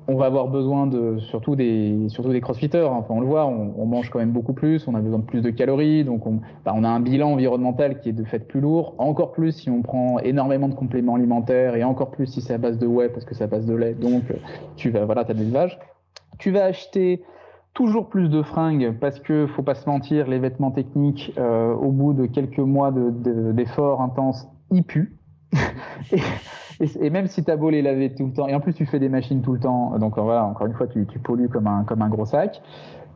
[0.06, 2.88] on va avoir besoin de surtout des surtout des crossfitters.
[2.88, 3.04] Hein.
[3.08, 5.50] On le voit, on, mange quand même beaucoup plus, on a besoin de plus de
[5.50, 8.94] calories, donc on, bah, on a un bilan environnemental qui est de fait plus lourd.
[8.98, 12.58] Encore plus si on prend énormément de compléments alimentaires et encore plus si c'est à
[12.58, 13.94] base de whey parce que à base de lait.
[13.94, 14.24] Donc
[14.76, 15.78] tu vas voilà, t'as de l'élevage.
[16.38, 17.22] Tu vas acheter
[17.74, 21.92] toujours plus de fringues parce que faut pas se mentir, les vêtements techniques euh, au
[21.92, 25.16] bout de quelques mois d'efforts de, intenses, ils puent.
[26.12, 26.18] Et,
[27.10, 28.98] même si tu as beau les laver tout le temps, et en plus tu fais
[28.98, 32.02] des machines tout le temps, donc voilà, encore une fois, tu, pollues comme un, comme
[32.02, 32.62] un gros sac.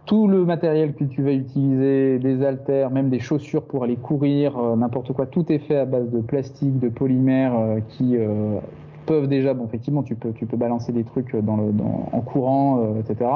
[0.04, 4.58] Tout le matériel que tu vas utiliser, des haltères, même des chaussures pour aller courir,
[4.58, 8.58] euh, n'importe quoi, tout est fait à base de plastique, de polymère euh, qui euh,
[9.06, 13.30] peuvent déjà, bon, effectivement, tu peux, tu peux balancer des trucs en courant, etc.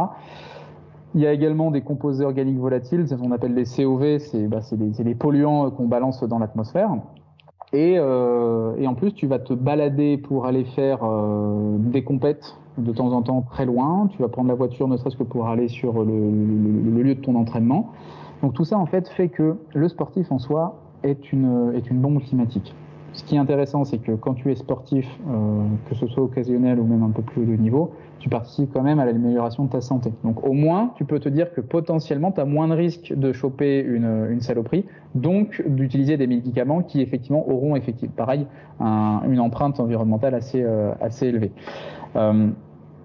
[1.15, 4.61] Il y a également des composés organiques volatiles, ce qu'on appelle les COV, c'est bah,
[4.73, 6.91] des, des polluants qu'on balance dans l'atmosphère.
[7.77, 12.57] Et, euh, et, en plus, tu vas te balader pour aller faire euh, des compètes
[12.79, 14.09] de temps en temps très loin.
[14.11, 17.35] Tu vas prendre la voiture, ne serait-ce que pour aller sur le, lieu de ton
[17.35, 17.93] entraînement.
[18.43, 22.01] Donc tout ça, en fait, fait que le sportif en soi est une, est une
[22.01, 22.75] bombe climatique.
[23.13, 26.81] Ce qui est intéressant, c'est que quand tu es sportif, euh, que ce soit occasionnel
[26.81, 29.81] ou même un peu plus de niveau, tu participes quand même à l'amélioration de ta
[29.81, 30.13] santé.
[30.25, 33.33] Donc au moins, tu peux te dire que potentiellement, tu as moins de risques de
[33.33, 34.85] choper une, une saloperie,
[35.15, 38.47] donc d'utiliser des médicaments qui effectivement auront effectivement, pareil,
[38.81, 41.53] un, une empreinte environnementale assez, euh, assez élevée.
[42.17, 42.49] Euh,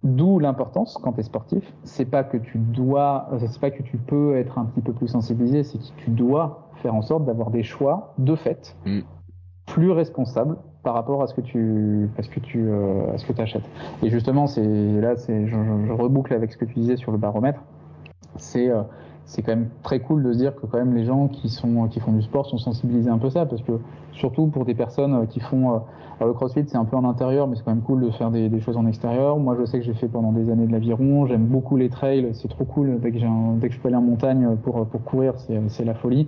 [0.03, 3.97] D'où l'importance quand tu es sportif, c'est pas que tu dois, c'est pas que tu
[3.97, 7.51] peux être un petit peu plus sensibilisé, c'est que tu dois faire en sorte d'avoir
[7.51, 9.01] des choix de fait mm
[9.65, 13.39] plus responsable par rapport à ce que tu, à que tu, euh, à ce que
[13.41, 13.69] achètes.
[14.03, 17.61] Et justement, c'est là, c'est, je, reboucle avec ce que tu disais sur le baromètre.
[18.37, 18.81] C'est, euh,
[19.25, 21.87] c'est quand même très cool de se dire que quand même les gens qui sont,
[21.87, 23.73] qui font du sport sont sensibilisés un peu ça, parce que
[24.13, 25.77] surtout pour des personnes qui font, euh,
[26.19, 28.31] alors le CrossFit c'est un peu en intérieur, mais c'est quand même cool de faire
[28.31, 29.37] des, choses en extérieur.
[29.37, 31.25] Moi, je sais que j'ai fait pendant des années de l'aviron.
[31.25, 32.29] J'aime beaucoup les trails.
[32.33, 35.93] C'est trop cool dès que, je peux aller en montagne pour, pour courir, c'est, la
[35.93, 36.27] folie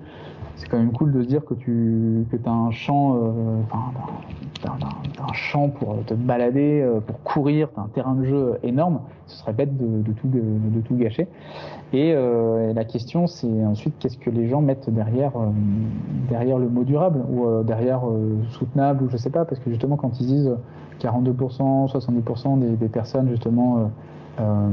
[0.56, 4.78] c'est quand même cool de se dire que tu que as un champ, euh, enfin,
[5.28, 9.02] un champ pour te balader, euh, pour courir, tu as un terrain de jeu énorme.
[9.28, 11.28] Ce serait bête de, tout, de, tout gâcher.
[11.94, 15.50] Et, euh, la question, c'est ensuite qu'est-ce que les gens mettent derrière, euh,
[16.30, 18.02] derrière le mot durable ou euh, derrière
[18.52, 20.52] soutenable ou je sais pas, parce que justement quand ils disent
[21.02, 23.90] 42%, 70% des, des personnes justement
[24.40, 24.70] euh,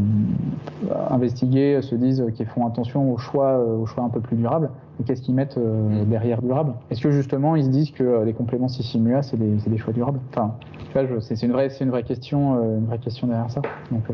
[1.11, 4.71] investiguer, se disent qu'ils font attention aux choix, aux choix un peu plus durables.
[5.01, 6.09] Et qu'est-ce qu'ils mettent euh, mm.
[6.09, 6.75] derrière durable?
[6.91, 9.93] Est-ce que justement ils se disent que euh, les compléments Sissimua c'est des, des, choix
[9.93, 10.21] durables?
[10.31, 10.55] Enfin,
[10.95, 13.61] tu vois, c'est une vraie, c'est une vraie question, euh, une vraie question derrière ça.
[13.91, 14.05] Donc,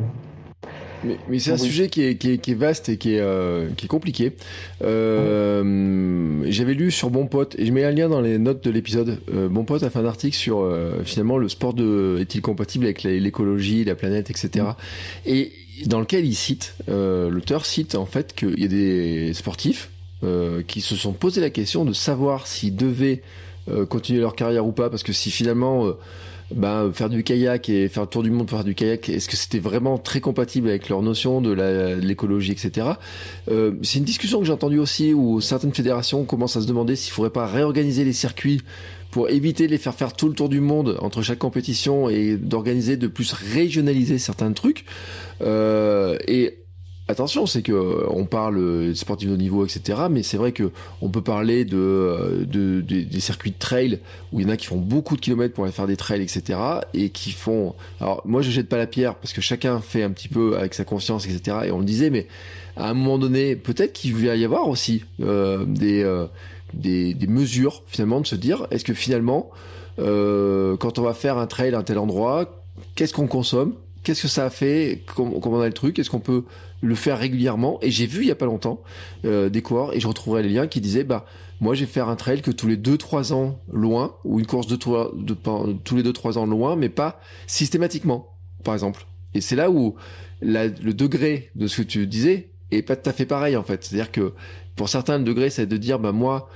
[1.04, 3.68] Mais, c'est un sujet qui est, qui, est, qui est, vaste et qui est, euh,
[3.76, 4.32] qui est compliqué.
[4.82, 8.70] Euh, J'avais lu sur Bon Pote, et je mets un lien dans les notes de
[8.70, 9.18] l'épisode.
[9.32, 12.84] Euh, bon Pote a fait un article sur euh, finalement le sport de est-il compatible
[12.84, 14.66] avec l'écologie, la planète, etc.
[15.24, 15.52] Et
[15.86, 19.90] dans lequel il cite, euh, l'auteur cite en fait qu'il y a des sportifs
[20.66, 23.22] qui se sont posé la question de savoir s'ils devaient
[23.88, 25.94] continuer leur carrière ou pas, parce que si finalement
[26.54, 29.28] bah, faire du kayak et faire le tour du monde pour faire du kayak, est-ce
[29.28, 31.52] que c'était vraiment très compatible avec leur notion de
[32.00, 32.88] l'écologie, etc.
[33.50, 36.94] Euh, c'est une discussion que j'ai entendue aussi où certaines fédérations commencent à se demander
[36.94, 38.60] s'il faudrait pas réorganiser les circuits
[39.10, 42.36] pour éviter de les faire faire tout le tour du monde entre chaque compétition et
[42.36, 44.84] d'organiser de plus régionaliser certains trucs.
[45.40, 46.58] Euh, et
[47.08, 50.00] Attention, c'est que on parle sportif de niveau, etc.
[50.10, 54.00] Mais c'est vrai que on peut parler de, de, des circuits de trail
[54.32, 56.22] où il y en a qui font beaucoup de kilomètres pour aller faire des trails,
[56.22, 56.58] etc.
[56.94, 57.74] Et qui font.
[58.00, 60.74] Alors moi, je jette pas la pierre parce que chacun fait un petit peu avec
[60.74, 61.58] sa conscience, etc.
[61.66, 62.26] Et on le disait, mais
[62.76, 66.26] à un moment donné, peut-être qu'il va y avoir aussi euh, des, euh,
[66.74, 69.50] des, mesures finalement de se dire, est-ce que finalement,
[69.98, 72.62] euh, quand on va faire un trail à tel endroit,
[72.94, 73.74] qu'est-ce qu'on consomme
[74.06, 76.44] Qu'est-ce que ça a fait Comment on a le truc Est-ce qu'on peut
[76.80, 77.80] le faire régulièrement?
[77.82, 78.80] Et j'ai vu il y a pas longtemps
[79.24, 81.26] euh, des coureurs et je retrouverai les liens qui disaient bah
[81.60, 84.76] moi j'ai faire un trail que tous les 2-3 ans loin ou une course de,
[84.76, 85.34] de,
[85.82, 87.18] tous les 2-3 ans loin, mais pas
[87.48, 89.08] systématiquement, par exemple.
[89.34, 89.96] Et c'est là où
[90.40, 93.82] le degré de ce que tu disais est pas tout à fait pareil en fait.
[93.82, 94.34] C'est-à-dire que
[94.76, 96.48] pour certains le degré c'est de dire bah moi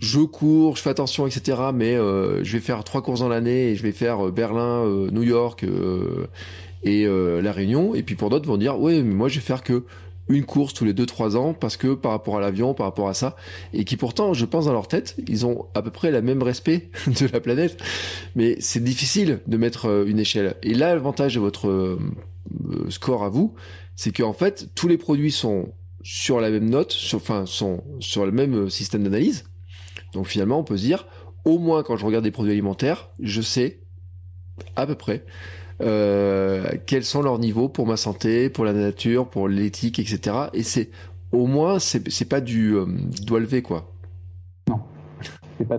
[0.00, 1.58] je cours, je fais attention, etc.
[1.74, 4.84] Mais euh, je vais faire trois courses dans l'année et je vais faire euh, Berlin,
[4.84, 5.64] euh, New York
[6.82, 7.94] et euh, la Réunion.
[7.94, 9.84] Et puis pour d'autres vont dire, ouais, mais moi je vais faire que
[10.28, 13.14] une course tous les 2-3 ans parce que par rapport à l'avion, par rapport à
[13.14, 13.36] ça,
[13.74, 16.42] et qui pourtant, je pense dans leur tête, ils ont à peu près le même
[16.42, 17.76] respect de la planète,
[18.36, 20.54] mais c'est difficile de mettre une échelle.
[20.62, 21.98] Et là, l'avantage de votre
[22.90, 23.54] score à vous,
[23.96, 25.72] c'est qu'en fait, tous les produits sont
[26.02, 29.49] sur la même note, enfin, sont sur le même système d'analyse.
[30.12, 31.06] Donc finalement, on peut se dire,
[31.44, 33.80] au moins quand je regarde des produits alimentaires, je sais
[34.76, 35.24] à peu près
[35.80, 40.36] euh, quels sont leurs niveaux pour ma santé, pour la nature, pour l'éthique, etc.
[40.52, 40.90] Et c'est
[41.32, 42.86] au moins c'est pas du euh,
[43.24, 43.92] doigt levé quoi.
[44.68, 44.80] Non,
[45.58, 45.78] c'est pas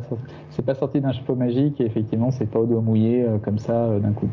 [0.65, 3.99] pas sorti d'un chapeau magique et effectivement c'est pas au doigt mouillé euh, comme ça
[3.99, 4.29] d'un coup.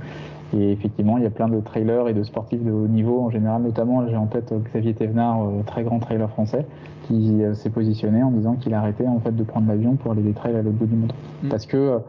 [0.56, 3.28] Et effectivement, il y a plein de trailers et de sportifs de haut niveau en
[3.28, 6.64] général, notamment j'ai en tête Xavier Thévenard, très grand trailer français,
[7.08, 10.34] qui s'est positionné en disant qu'il arrêtait en fait de prendre l'avion pour aller des
[10.34, 11.12] trails à l'autre bout du monde.
[11.42, 11.48] Mm.
[11.48, 12.00] Parce que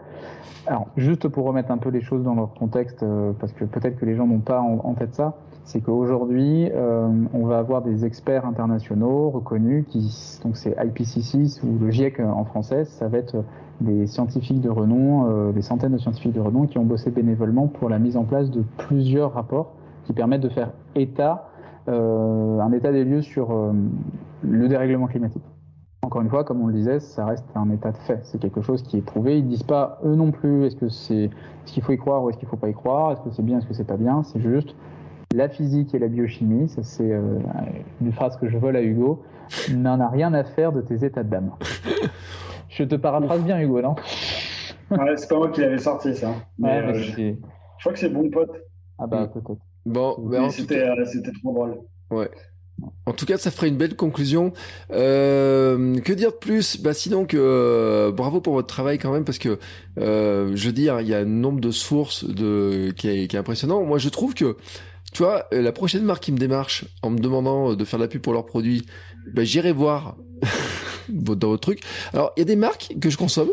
[0.69, 3.97] alors, juste pour remettre un peu les choses dans leur contexte, euh, parce que peut-être
[3.97, 8.05] que les gens n'ont pas en, tête ça, c'est qu'aujourd'hui, euh, on va avoir des
[8.05, 10.11] experts internationaux reconnus, qui,
[10.43, 13.43] donc c'est IPCC ou le GIEC en français, ça va être
[13.81, 17.67] des scientifiques de renom, euh, des centaines de scientifiques de renom qui ont bossé bénévolement
[17.67, 19.71] pour la mise en place de plusieurs rapports
[20.05, 21.45] qui permettent de faire état,
[21.87, 23.49] un état des lieux sur
[24.41, 25.43] le dérèglement climatique.
[26.01, 28.19] Encore une fois, comme on le disait, ça reste un état de fait.
[28.23, 29.37] C'est quelque chose qui est prouvé.
[29.37, 31.29] Ils disent pas eux non plus est-ce que c'est
[31.65, 33.43] ce qu'il faut y croire ou est-ce qu'il faut pas y croire, est-ce que c'est
[33.43, 34.23] bien, est-ce que c'est pas bien?
[34.23, 34.75] C'est juste
[35.33, 36.69] la physique et la biochimie.
[36.69, 37.39] Ça c'est euh,
[38.01, 39.23] une phrase que je vole à Hugo.
[39.73, 41.51] N'en a rien à faire de tes états d'âme.
[42.69, 43.95] je te paraphrase bien, Hugo, non?
[44.91, 46.33] Ouais, c'est pas moi qui l'avais sorti ça.
[46.57, 47.33] Mais, euh, je...
[47.79, 48.51] crois que c'est bon pote.
[48.97, 49.59] Ah bah peut-être.
[49.85, 51.77] Bon, c'était euh, c'était trop drôle.
[52.11, 52.29] Ouais.
[53.05, 54.53] En tout cas, ça ferait une belle conclusion.
[54.91, 56.79] Euh, que dire de plus?
[56.81, 59.59] Bah sinon que euh, bravo pour votre travail quand même parce que
[59.97, 63.35] euh, je veux dire, il y a un nombre de sources de qui est, qui
[63.35, 63.83] est impressionnant.
[63.83, 64.57] Moi, je trouve que
[65.11, 68.07] tu vois, la prochaine marque qui me démarche en me demandant de faire de la
[68.07, 68.85] pub pour leurs produits,
[69.33, 70.17] bah, j'irai voir
[71.09, 71.81] dans votre truc.
[72.13, 73.49] Alors, il y a des marques que je consomme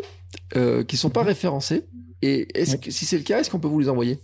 [0.55, 1.85] euh, qui sont pas référencées.
[2.21, 4.19] Et est-ce que si c'est le cas, est-ce qu'on peut vous les envoyer?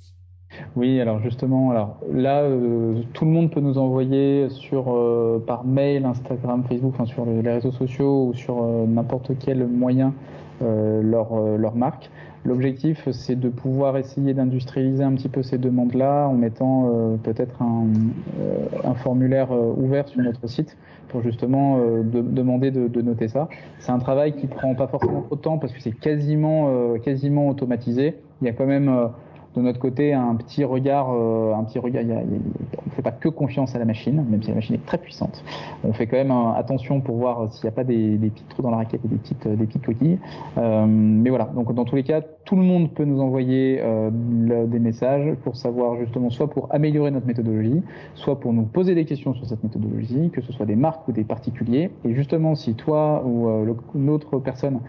[0.76, 5.66] Oui, alors justement, alors là, euh, tout le monde peut nous envoyer sur euh, par
[5.66, 10.14] mail, Instagram, Facebook, enfin sur les, réseaux sociaux ou sur euh, n'importe quel moyen
[10.62, 12.10] leur, leur marque.
[12.46, 16.90] L'objectif, c'est de pouvoir essayer d'industrialiser un petit peu ces demandes-là en mettant
[17.22, 20.78] peut-être un, formulaire ouvert sur notre site
[21.10, 23.50] pour justement de, demander de, de, noter ça.
[23.80, 27.50] C'est un travail qui prend pas forcément trop de temps parce que c'est quasiment, quasiment
[27.50, 28.16] automatisé.
[28.42, 29.10] Il y a quand même
[29.56, 32.04] de notre côté un petit regard, euh, un petit regard.
[32.04, 34.98] on ne fait pas que confiance à la machine, même si la machine est très
[34.98, 35.44] puissante.
[35.84, 38.64] On fait quand même euh, attention pour voir s'il n'y a pas des, petits trous
[38.64, 40.18] dans la raquette et des petites, des petites coquilles.
[40.58, 41.46] Euh, mais voilà.
[41.56, 43.82] Donc dans tous les cas, tout le monde peut nous envoyer
[44.12, 47.82] des messages pour savoir justement soit pour améliorer notre méthodologie,
[48.16, 51.14] soit pour nous poser des questions sur cette méthodologie, que ce soit des marques ou
[51.14, 51.90] des particuliers.
[52.04, 53.50] Et justement, si toi ou
[53.96, 54.80] une autre personne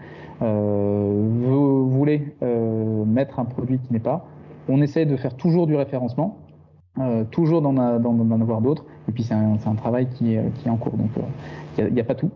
[0.41, 2.35] voulez
[3.05, 4.25] mettre un produit qui n'est pas
[4.69, 6.37] on essaie de faire toujours du référencement.
[7.31, 7.77] toujours d'en
[8.41, 8.85] avoir d'autres.
[9.07, 10.97] Et puis c'est un, travail qui est, qui est en cours.
[10.97, 11.09] Donc
[11.77, 12.31] il n'y a, pas tout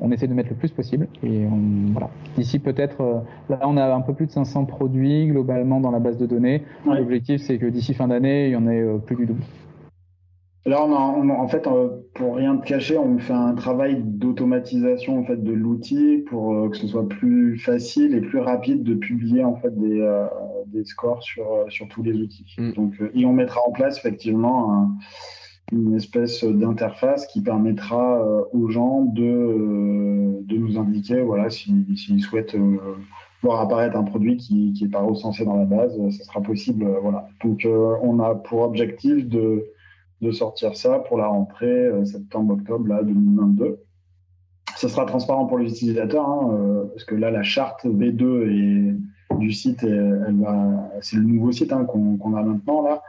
[0.00, 1.06] on essaie de mettre le plus possible.
[1.22, 1.46] Et
[1.92, 2.08] voilà.
[2.36, 6.18] D'ici peut-être, là on a un peu plus de 500 produits globalement dans la base
[6.18, 6.62] de données.
[6.86, 9.42] L'objectif c'est que d'ici fin d'année, il y en ait plus du double.
[10.64, 15.24] Là, on, en fait, euh, pour rien te cacher, on fait un travail d'automatisation en
[15.24, 19.42] fait de l'outil pour euh, que ce soit plus facile et plus rapide de publier
[19.42, 20.26] en fait des, euh,
[20.68, 22.54] des scores sur, sur tous les outils.
[22.58, 22.72] Mm.
[22.74, 24.88] Donc, et on mettra en place effectivement
[25.72, 28.22] une espèce d'interface qui permettra
[28.52, 32.56] aux gens de, de nous indiquer voilà s'ils souhaitent
[33.42, 36.86] voir apparaître un produit qui n'est pas recensé dans la base, ça sera possible.
[37.02, 37.26] voilà.
[37.42, 39.64] Donc, on a pour objectif de
[40.22, 43.80] de sortir ça pour la rentrée euh, septembre-octobre 2022.
[44.76, 48.94] Ce sera transparent pour les utilisateurs, hein, euh, parce que là, la charte V2 et,
[49.38, 53.02] du site, elle, va, c'est le nouveau site hein, qu'on, a maintenant là.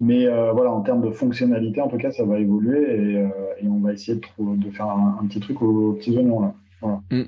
[0.00, 3.20] Mais euh, voilà, en termes de fonctionnalité, en tout cas, ça va évoluer
[3.60, 6.54] et, on va essayer de, de faire un, petit truc aux, petits oignons là.
[7.10, 7.22] Mm.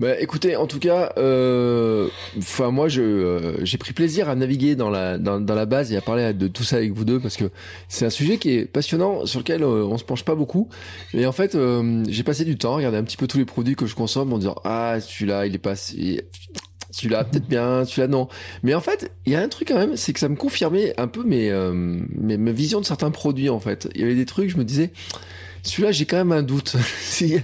[0.00, 2.08] Bah, écoutez, en tout cas, euh,
[2.38, 5.92] enfin moi je euh, j'ai pris plaisir à naviguer dans la dans, dans, la base
[5.92, 7.50] et à parler de tout ça avec vous deux parce que
[7.88, 10.68] c'est un sujet qui est passionnant sur lequel euh, on se penche pas beaucoup.
[11.14, 13.44] Et en fait, euh, j'ai passé du temps à regarder un petit peu tous les
[13.44, 18.06] produits que je consomme en disant ah celui-là il est pas celui-là peut-être bien, celui-là
[18.06, 18.28] non.
[18.62, 20.94] Mais en fait, il y a un truc quand même, c'est que ça me confirmait
[20.96, 23.88] un peu mes, mes mes visions de certains produits en fait.
[23.96, 24.92] Il y avait des trucs, je me disais
[25.62, 26.76] celui-là, j'ai quand même un doute.
[27.20, 27.42] Il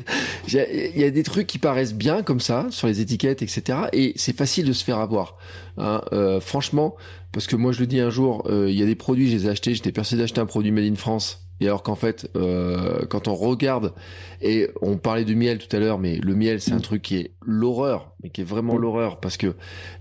[0.97, 3.79] y a des trucs qui paraissent bien comme ça sur les étiquettes, etc.
[3.93, 5.37] Et c'est facile de se faire avoir.
[5.77, 6.03] Hein.
[6.13, 6.97] Euh, franchement,
[7.33, 9.37] parce que moi je le dis un jour, euh, il y a des produits, je
[9.37, 11.44] les ai achetés, j'étais persuadé d'acheter un produit made in France.
[11.61, 13.93] Et alors qu'en fait, euh, quand on regarde,
[14.43, 17.17] et on parlait du miel tout à l'heure, mais le miel c'est un truc qui
[17.17, 19.55] est l'horreur, mais qui est vraiment l'horreur, parce que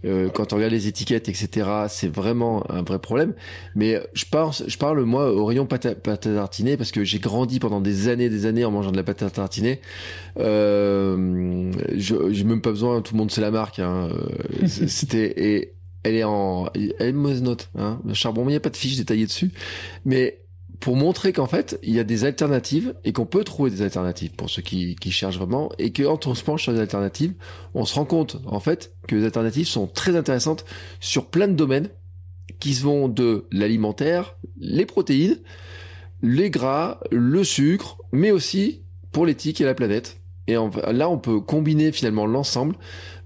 [0.04, 3.34] euh, quand on regarde les étiquettes, etc., c'est vraiment un vrai problème.
[3.76, 7.04] Mais je parle, je parle moi au rayon pâte à, pâte à tartiner, parce que
[7.04, 9.80] j'ai grandi pendant des années, des années en mangeant de la pâte à tartiner.
[10.40, 13.80] Euh, je, j'ai même pas besoin, tout le monde sait la marque.
[13.80, 15.74] Hein, euh, c'était et
[16.04, 17.70] elle est en, elle est mauvaise note.
[17.78, 19.52] Hein, le charbon, il n'y a pas de fiche détaillée dessus,
[20.06, 20.43] mais
[20.84, 24.32] pour montrer qu'en fait, il y a des alternatives et qu'on peut trouver des alternatives
[24.32, 27.36] pour ceux qui, cherchent vraiment et que quand on se penche sur des alternatives,
[27.74, 30.66] on se rend compte en fait que les alternatives sont très intéressantes
[31.00, 31.88] sur plein de domaines
[32.60, 35.38] qui vont de l'alimentaire, les protéines,
[36.22, 38.82] les gras, le sucre, mais aussi
[39.14, 40.20] pour l'éthique et la planète.
[40.48, 42.76] Et là, on peut combiner finalement l'ensemble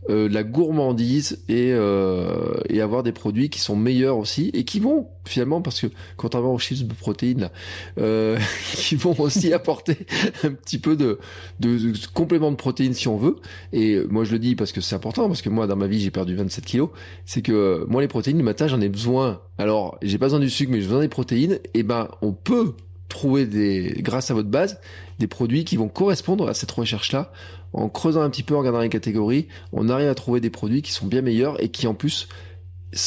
[0.09, 5.07] euh, la gourmandise et, euh, avoir des produits qui sont meilleurs aussi et qui vont
[5.25, 7.51] finalement parce que contrairement aux chips de protéines là,
[7.99, 8.38] euh,
[8.73, 9.97] qui vont aussi apporter
[10.43, 11.19] un petit peu de,
[11.59, 13.38] de, complément de protéines si on veut.
[13.73, 15.99] Et moi je le dis parce que c'est important parce que moi dans ma vie
[15.99, 16.89] j'ai perdu 27 kilos.
[17.25, 19.41] C'est que moi les protéines le matin j'en ai besoin.
[19.57, 21.59] Alors j'ai pas besoin du sucre mais j'ai besoin des protéines.
[21.73, 22.75] Et ben on peut
[23.09, 24.79] trouver des grâce à votre base
[25.19, 27.31] des produits qui vont correspondre à cette recherche là
[27.73, 30.81] en creusant un petit peu, en regardant les catégories, on arrive à trouver des produits
[30.81, 32.27] qui sont bien meilleurs et qui en plus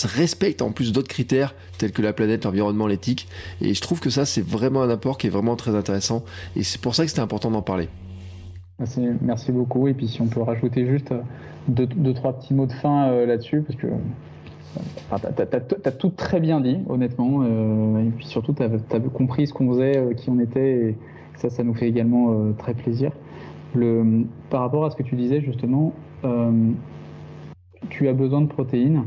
[0.05, 3.28] respectent en plus d'autres critères tels que la planète, l'environnement, l'éthique.
[3.61, 6.24] Et je trouve que ça, c'est vraiment un apport qui est vraiment très intéressant.
[6.57, 7.89] Et c'est pour ça que c'était important d'en parler.
[9.23, 9.89] Merci, beaucoup.
[9.89, 11.20] Et puis si on peut rajouter juste euh,
[11.69, 13.89] deux, trois petits mots de fin euh, là-dessus, parce que
[15.37, 17.43] tu as, tout très bien dit, honnêtement.
[17.43, 20.70] Euh, et puis surtout, tu as, compris ce qu'on faisait, qui on était.
[20.70, 20.97] Et
[21.37, 23.12] ça, ça nous fait également très plaisir.
[23.73, 25.93] Par rapport à ce que tu disais justement,
[26.25, 26.73] euh,
[27.89, 29.05] tu as besoin de protéines.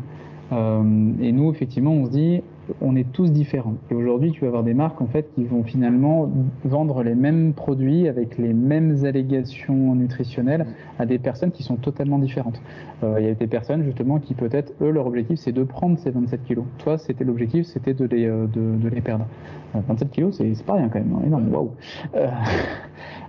[0.51, 2.41] Euh, et nous, effectivement, on se dit,
[2.81, 3.75] on est tous différents.
[3.91, 6.29] Et aujourd'hui, tu vas avoir des marques en fait qui vont finalement
[6.63, 10.65] vendre les mêmes produits avec les mêmes allégations nutritionnelles
[10.99, 12.61] à des personnes qui sont totalement différentes.
[13.03, 15.97] Euh, il y a des personnes justement qui peut-être eux leur objectif c'est de prendre
[15.99, 16.65] ces 27 kilos.
[16.77, 19.25] Toi, c'était l'objectif, c'était de les de, de les perdre.
[19.73, 21.53] 27 kilos, c'est pas rien quand même, hein, énorme.
[21.53, 21.71] Waouh.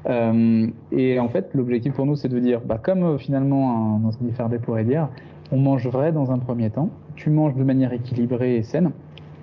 [0.06, 4.05] Euh, et en fait, l'objectif pour nous, c'est de dire, bah, comme euh, finalement un
[4.05, 5.09] Anthony Fardé pourrait dire,
[5.51, 8.90] on mange vrai dans un premier temps, tu manges de manière équilibrée et saine,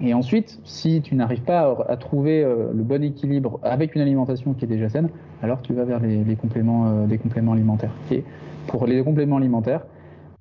[0.04, 4.54] et ensuite, si tu n'arrives pas à, trouver euh, le bon équilibre avec une alimentation
[4.54, 5.10] qui est déjà saine,
[5.44, 7.94] alors tu vas vers les, les compléments alimentaires.
[8.10, 8.24] Et
[8.68, 9.86] pour les compléments alimentaires,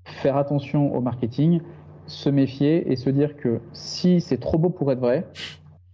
[0.04, 1.60] faire attention au marketing,
[2.06, 5.26] se méfier et se dire que si c'est trop beau pour être vrai,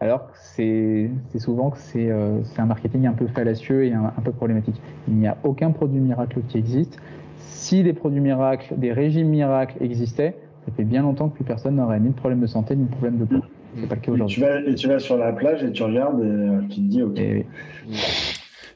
[0.01, 4.81] alors c'est souvent que euh, c'est un marketing un peu fallacieux et un, peu problématique.
[5.09, 6.99] Il n'y a aucun produit miracle qui existe.
[7.39, 10.37] Si des produits miracles, des régimes miracles existaient,
[10.67, 12.91] ça fait bien longtemps que plus personne n'aurait ni de problème de santé ni de
[12.91, 13.43] problème de peau.
[13.81, 14.43] C'est pas le cas aujourd'hui.
[14.67, 17.21] Et tu vas sur la plage et tu regardes et euh, tu te dis ok.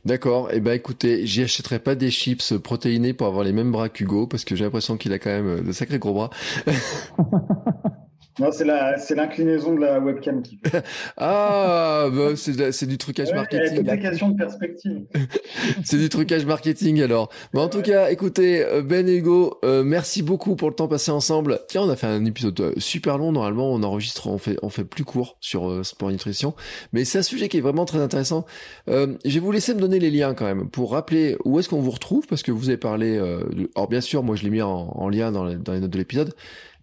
[0.05, 0.51] D'accord.
[0.51, 3.89] Et eh ben écoutez, j'y achèterai pas des chips protéinés pour avoir les mêmes bras
[3.89, 6.31] qu'Hugo parce que j'ai l'impression qu'il a quand même de sacrés gros bras.
[8.41, 10.83] Non, c'est la, c'est l'inclinaison de la webcam qui fait.
[11.19, 13.85] ah, bah, c'est, du trucage marketing.
[13.85, 15.03] C'est une question de perspective.
[15.85, 17.29] c'est du trucage marketing alors.
[17.53, 20.89] Mais en tout cas, écoutez, euh, Ben et Hugo, euh, merci beaucoup pour le temps
[20.89, 21.61] passé ensemble.
[21.69, 23.31] Tiens, on a fait un épisode euh, super long.
[23.31, 26.55] Normalement, on enregistre, on fait, on fait plus court sur sport nutrition.
[26.95, 28.47] Mais c'est un sujet qui est vraiment très intéressant.
[28.87, 31.81] je vais vous laisser me donner les liens quand même pour rappeler où est-ce qu'on
[31.81, 33.19] vous retrouve parce que vous avez parlé.
[33.19, 33.71] De...
[33.77, 36.33] Alors bien sûr, moi je l'ai mis en, en lien dans les notes de l'épisode.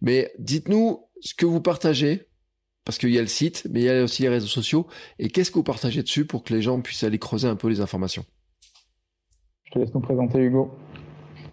[0.02, 2.28] Mais dites-nous ce que vous partagez,
[2.86, 4.88] parce qu'il y a le site, mais il y a aussi les réseaux sociaux,
[5.20, 7.68] et qu'est-ce que vous partagez dessus pour que les gens puissent aller creuser un peu
[7.68, 8.24] les informations?
[9.66, 10.72] Je te laisse nous présenter Hugo.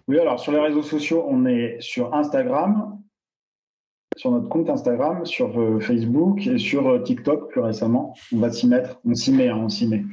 [0.07, 2.99] Oui, alors sur les réseaux sociaux, on est sur Instagram,
[4.15, 8.15] sur notre compte Instagram, sur euh, Facebook et sur euh, TikTok plus récemment.
[8.33, 10.03] On va s'y mettre, on s'y met, hein, on s'y met.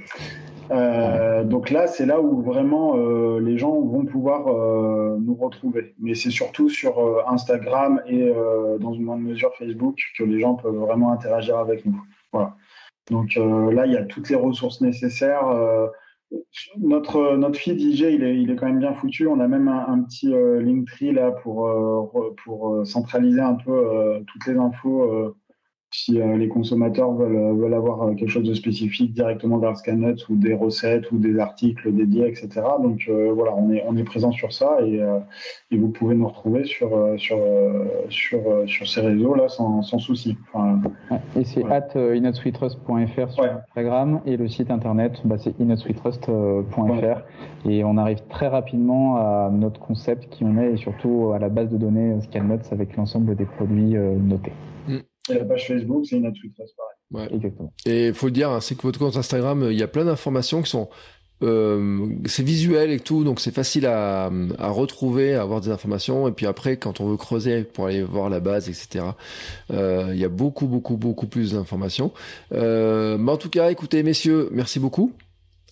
[0.71, 5.95] Euh, donc là, c'est là où vraiment euh, les gens vont pouvoir euh, nous retrouver.
[5.99, 8.33] Mais c'est surtout sur Instagram et
[8.81, 12.01] dans une moindre mesure Facebook que les gens peuvent vraiment interagir avec nous.
[12.33, 12.57] Voilà.
[13.11, 15.45] Donc là, il y a toutes les ressources nécessaires.
[16.79, 19.27] notre notre feed IG, il est, il est quand même bien foutu.
[19.27, 21.69] On a même un, petit Linktree là pour
[22.45, 25.35] pour centraliser un peu toutes les infos
[25.93, 29.77] si euh, les consommateurs veulent, euh, veulent avoir euh, quelque chose de spécifique directement vers
[29.77, 32.63] Scannet ou des recettes ou des articles dédiés, etc.
[32.83, 35.01] Donc voilà, on est, on est présent sur ça et,
[35.71, 37.39] et vous pouvez nous retrouver sur, sur,
[38.09, 40.37] sur, sur ces réseaux-là sans, sans souci.
[41.37, 47.97] et c'est at inotsweetrust.fr sur Instagram et le site internet, bah, c'est inotsweetrust.fr et on
[47.97, 51.77] arrive très rapidement à notre concept qui on est et surtout à la base de
[51.77, 54.53] données Scannet avec l'ensemble des produits notés.
[54.89, 54.99] Mm.
[55.31, 57.29] Et la page Facebook, c'est une Twitter, pareil.
[57.29, 57.35] Ouais.
[57.37, 57.73] Exactement.
[57.87, 60.05] Et il faut le dire, hein, c'est que votre compte Instagram, il y a plein
[60.05, 60.89] d'informations qui sont
[61.43, 66.29] euh, c'est visuel et tout, donc c'est facile à, à, retrouver, à avoir des informations.
[66.29, 69.05] Et puis après, quand on veut creuser pour aller voir la base, etc.,
[69.73, 72.13] euh, il y a beaucoup, beaucoup, beaucoup plus d'informations.
[72.53, 75.13] Euh, mais en tout cas, écoutez, messieurs, merci beaucoup.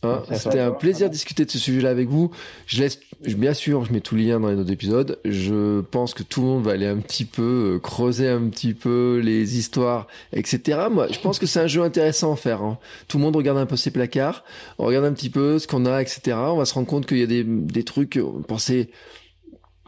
[0.02, 2.30] Hein, C'était un plaisir de discuter de ce sujet-là avec vous.
[2.66, 5.18] Je laisse, bien sûr, je mets tous les liens dans les autres épisodes.
[5.26, 8.72] Je pense que tout le monde va aller un petit peu euh, creuser un petit
[8.72, 10.78] peu les histoires, etc.
[10.90, 12.62] Moi, je pense que c'est un jeu intéressant à faire.
[12.62, 12.78] Hein.
[13.08, 14.42] Tout le monde regarde un peu ses placards,
[14.78, 16.36] on regarde un petit peu ce qu'on a, etc.
[16.38, 18.18] On va se rendre compte qu'il y a des, des trucs,
[18.48, 18.88] pensait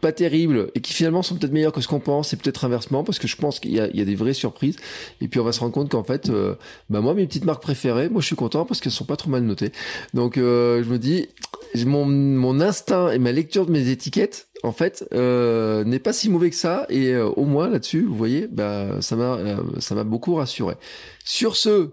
[0.03, 3.05] pas terribles et qui finalement sont peut-être meilleurs que ce qu'on pense et peut-être inversement
[3.05, 4.75] parce que je pense qu'il y, y a, des vraies surprises.
[5.21, 6.55] Et puis on va se rendre compte qu'en fait euh,
[6.89, 9.29] bah moi mes petites marques préférées moi je suis content parce qu'elles sont pas trop
[9.29, 9.71] mal notées.
[10.13, 11.29] Donc euh, je me dis
[11.85, 16.29] mon, mon instinct et ma lecture de mes étiquettes en fait euh, n'est pas si
[16.29, 16.85] mauvais que ça.
[16.89, 19.39] Et au moins là-dessus vous voyez bah ça m'a
[19.79, 20.75] ça m'a beaucoup rassuré.
[21.23, 21.91] Sur ce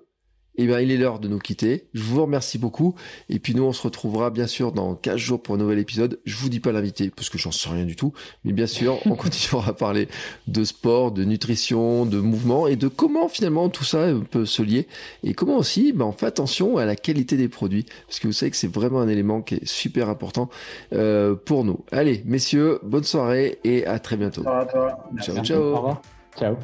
[0.62, 1.86] eh bien, il est l'heure de nous quitter.
[1.94, 2.94] Je vous remercie beaucoup.
[3.28, 6.20] Et puis, nous, on se retrouvera, bien sûr, dans 15 jours pour un nouvel épisode.
[6.24, 8.12] Je vous dis pas l'invité, parce que j'en sais rien du tout.
[8.44, 10.08] Mais bien sûr, on continuera à parler
[10.48, 14.86] de sport, de nutrition, de mouvement et de comment, finalement, tout ça peut se lier.
[15.22, 17.86] Et comment aussi, ben, on fait attention à la qualité des produits.
[18.06, 20.50] Parce que vous savez que c'est vraiment un élément qui est super important
[20.92, 21.84] euh, pour nous.
[21.92, 24.42] Allez, messieurs, bonne soirée et à très bientôt.
[24.42, 25.62] Ciao, ciao.
[25.62, 26.02] Au revoir.
[26.38, 26.56] Ciao.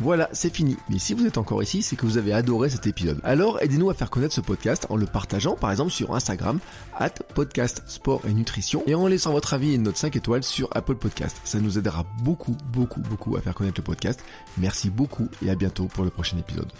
[0.00, 0.78] Voilà, c'est fini.
[0.88, 3.20] Mais si vous êtes encore ici, c'est que vous avez adoré cet épisode.
[3.22, 6.58] Alors aidez-nous à faire connaître ce podcast en le partageant par exemple sur Instagram,
[6.98, 10.68] at podcast sport et nutrition, et en laissant votre avis et note 5 étoiles sur
[10.72, 11.40] Apple Podcast.
[11.44, 14.24] Ça nous aidera beaucoup, beaucoup, beaucoup à faire connaître le podcast.
[14.56, 16.72] Merci beaucoup et à bientôt pour le prochain épisode.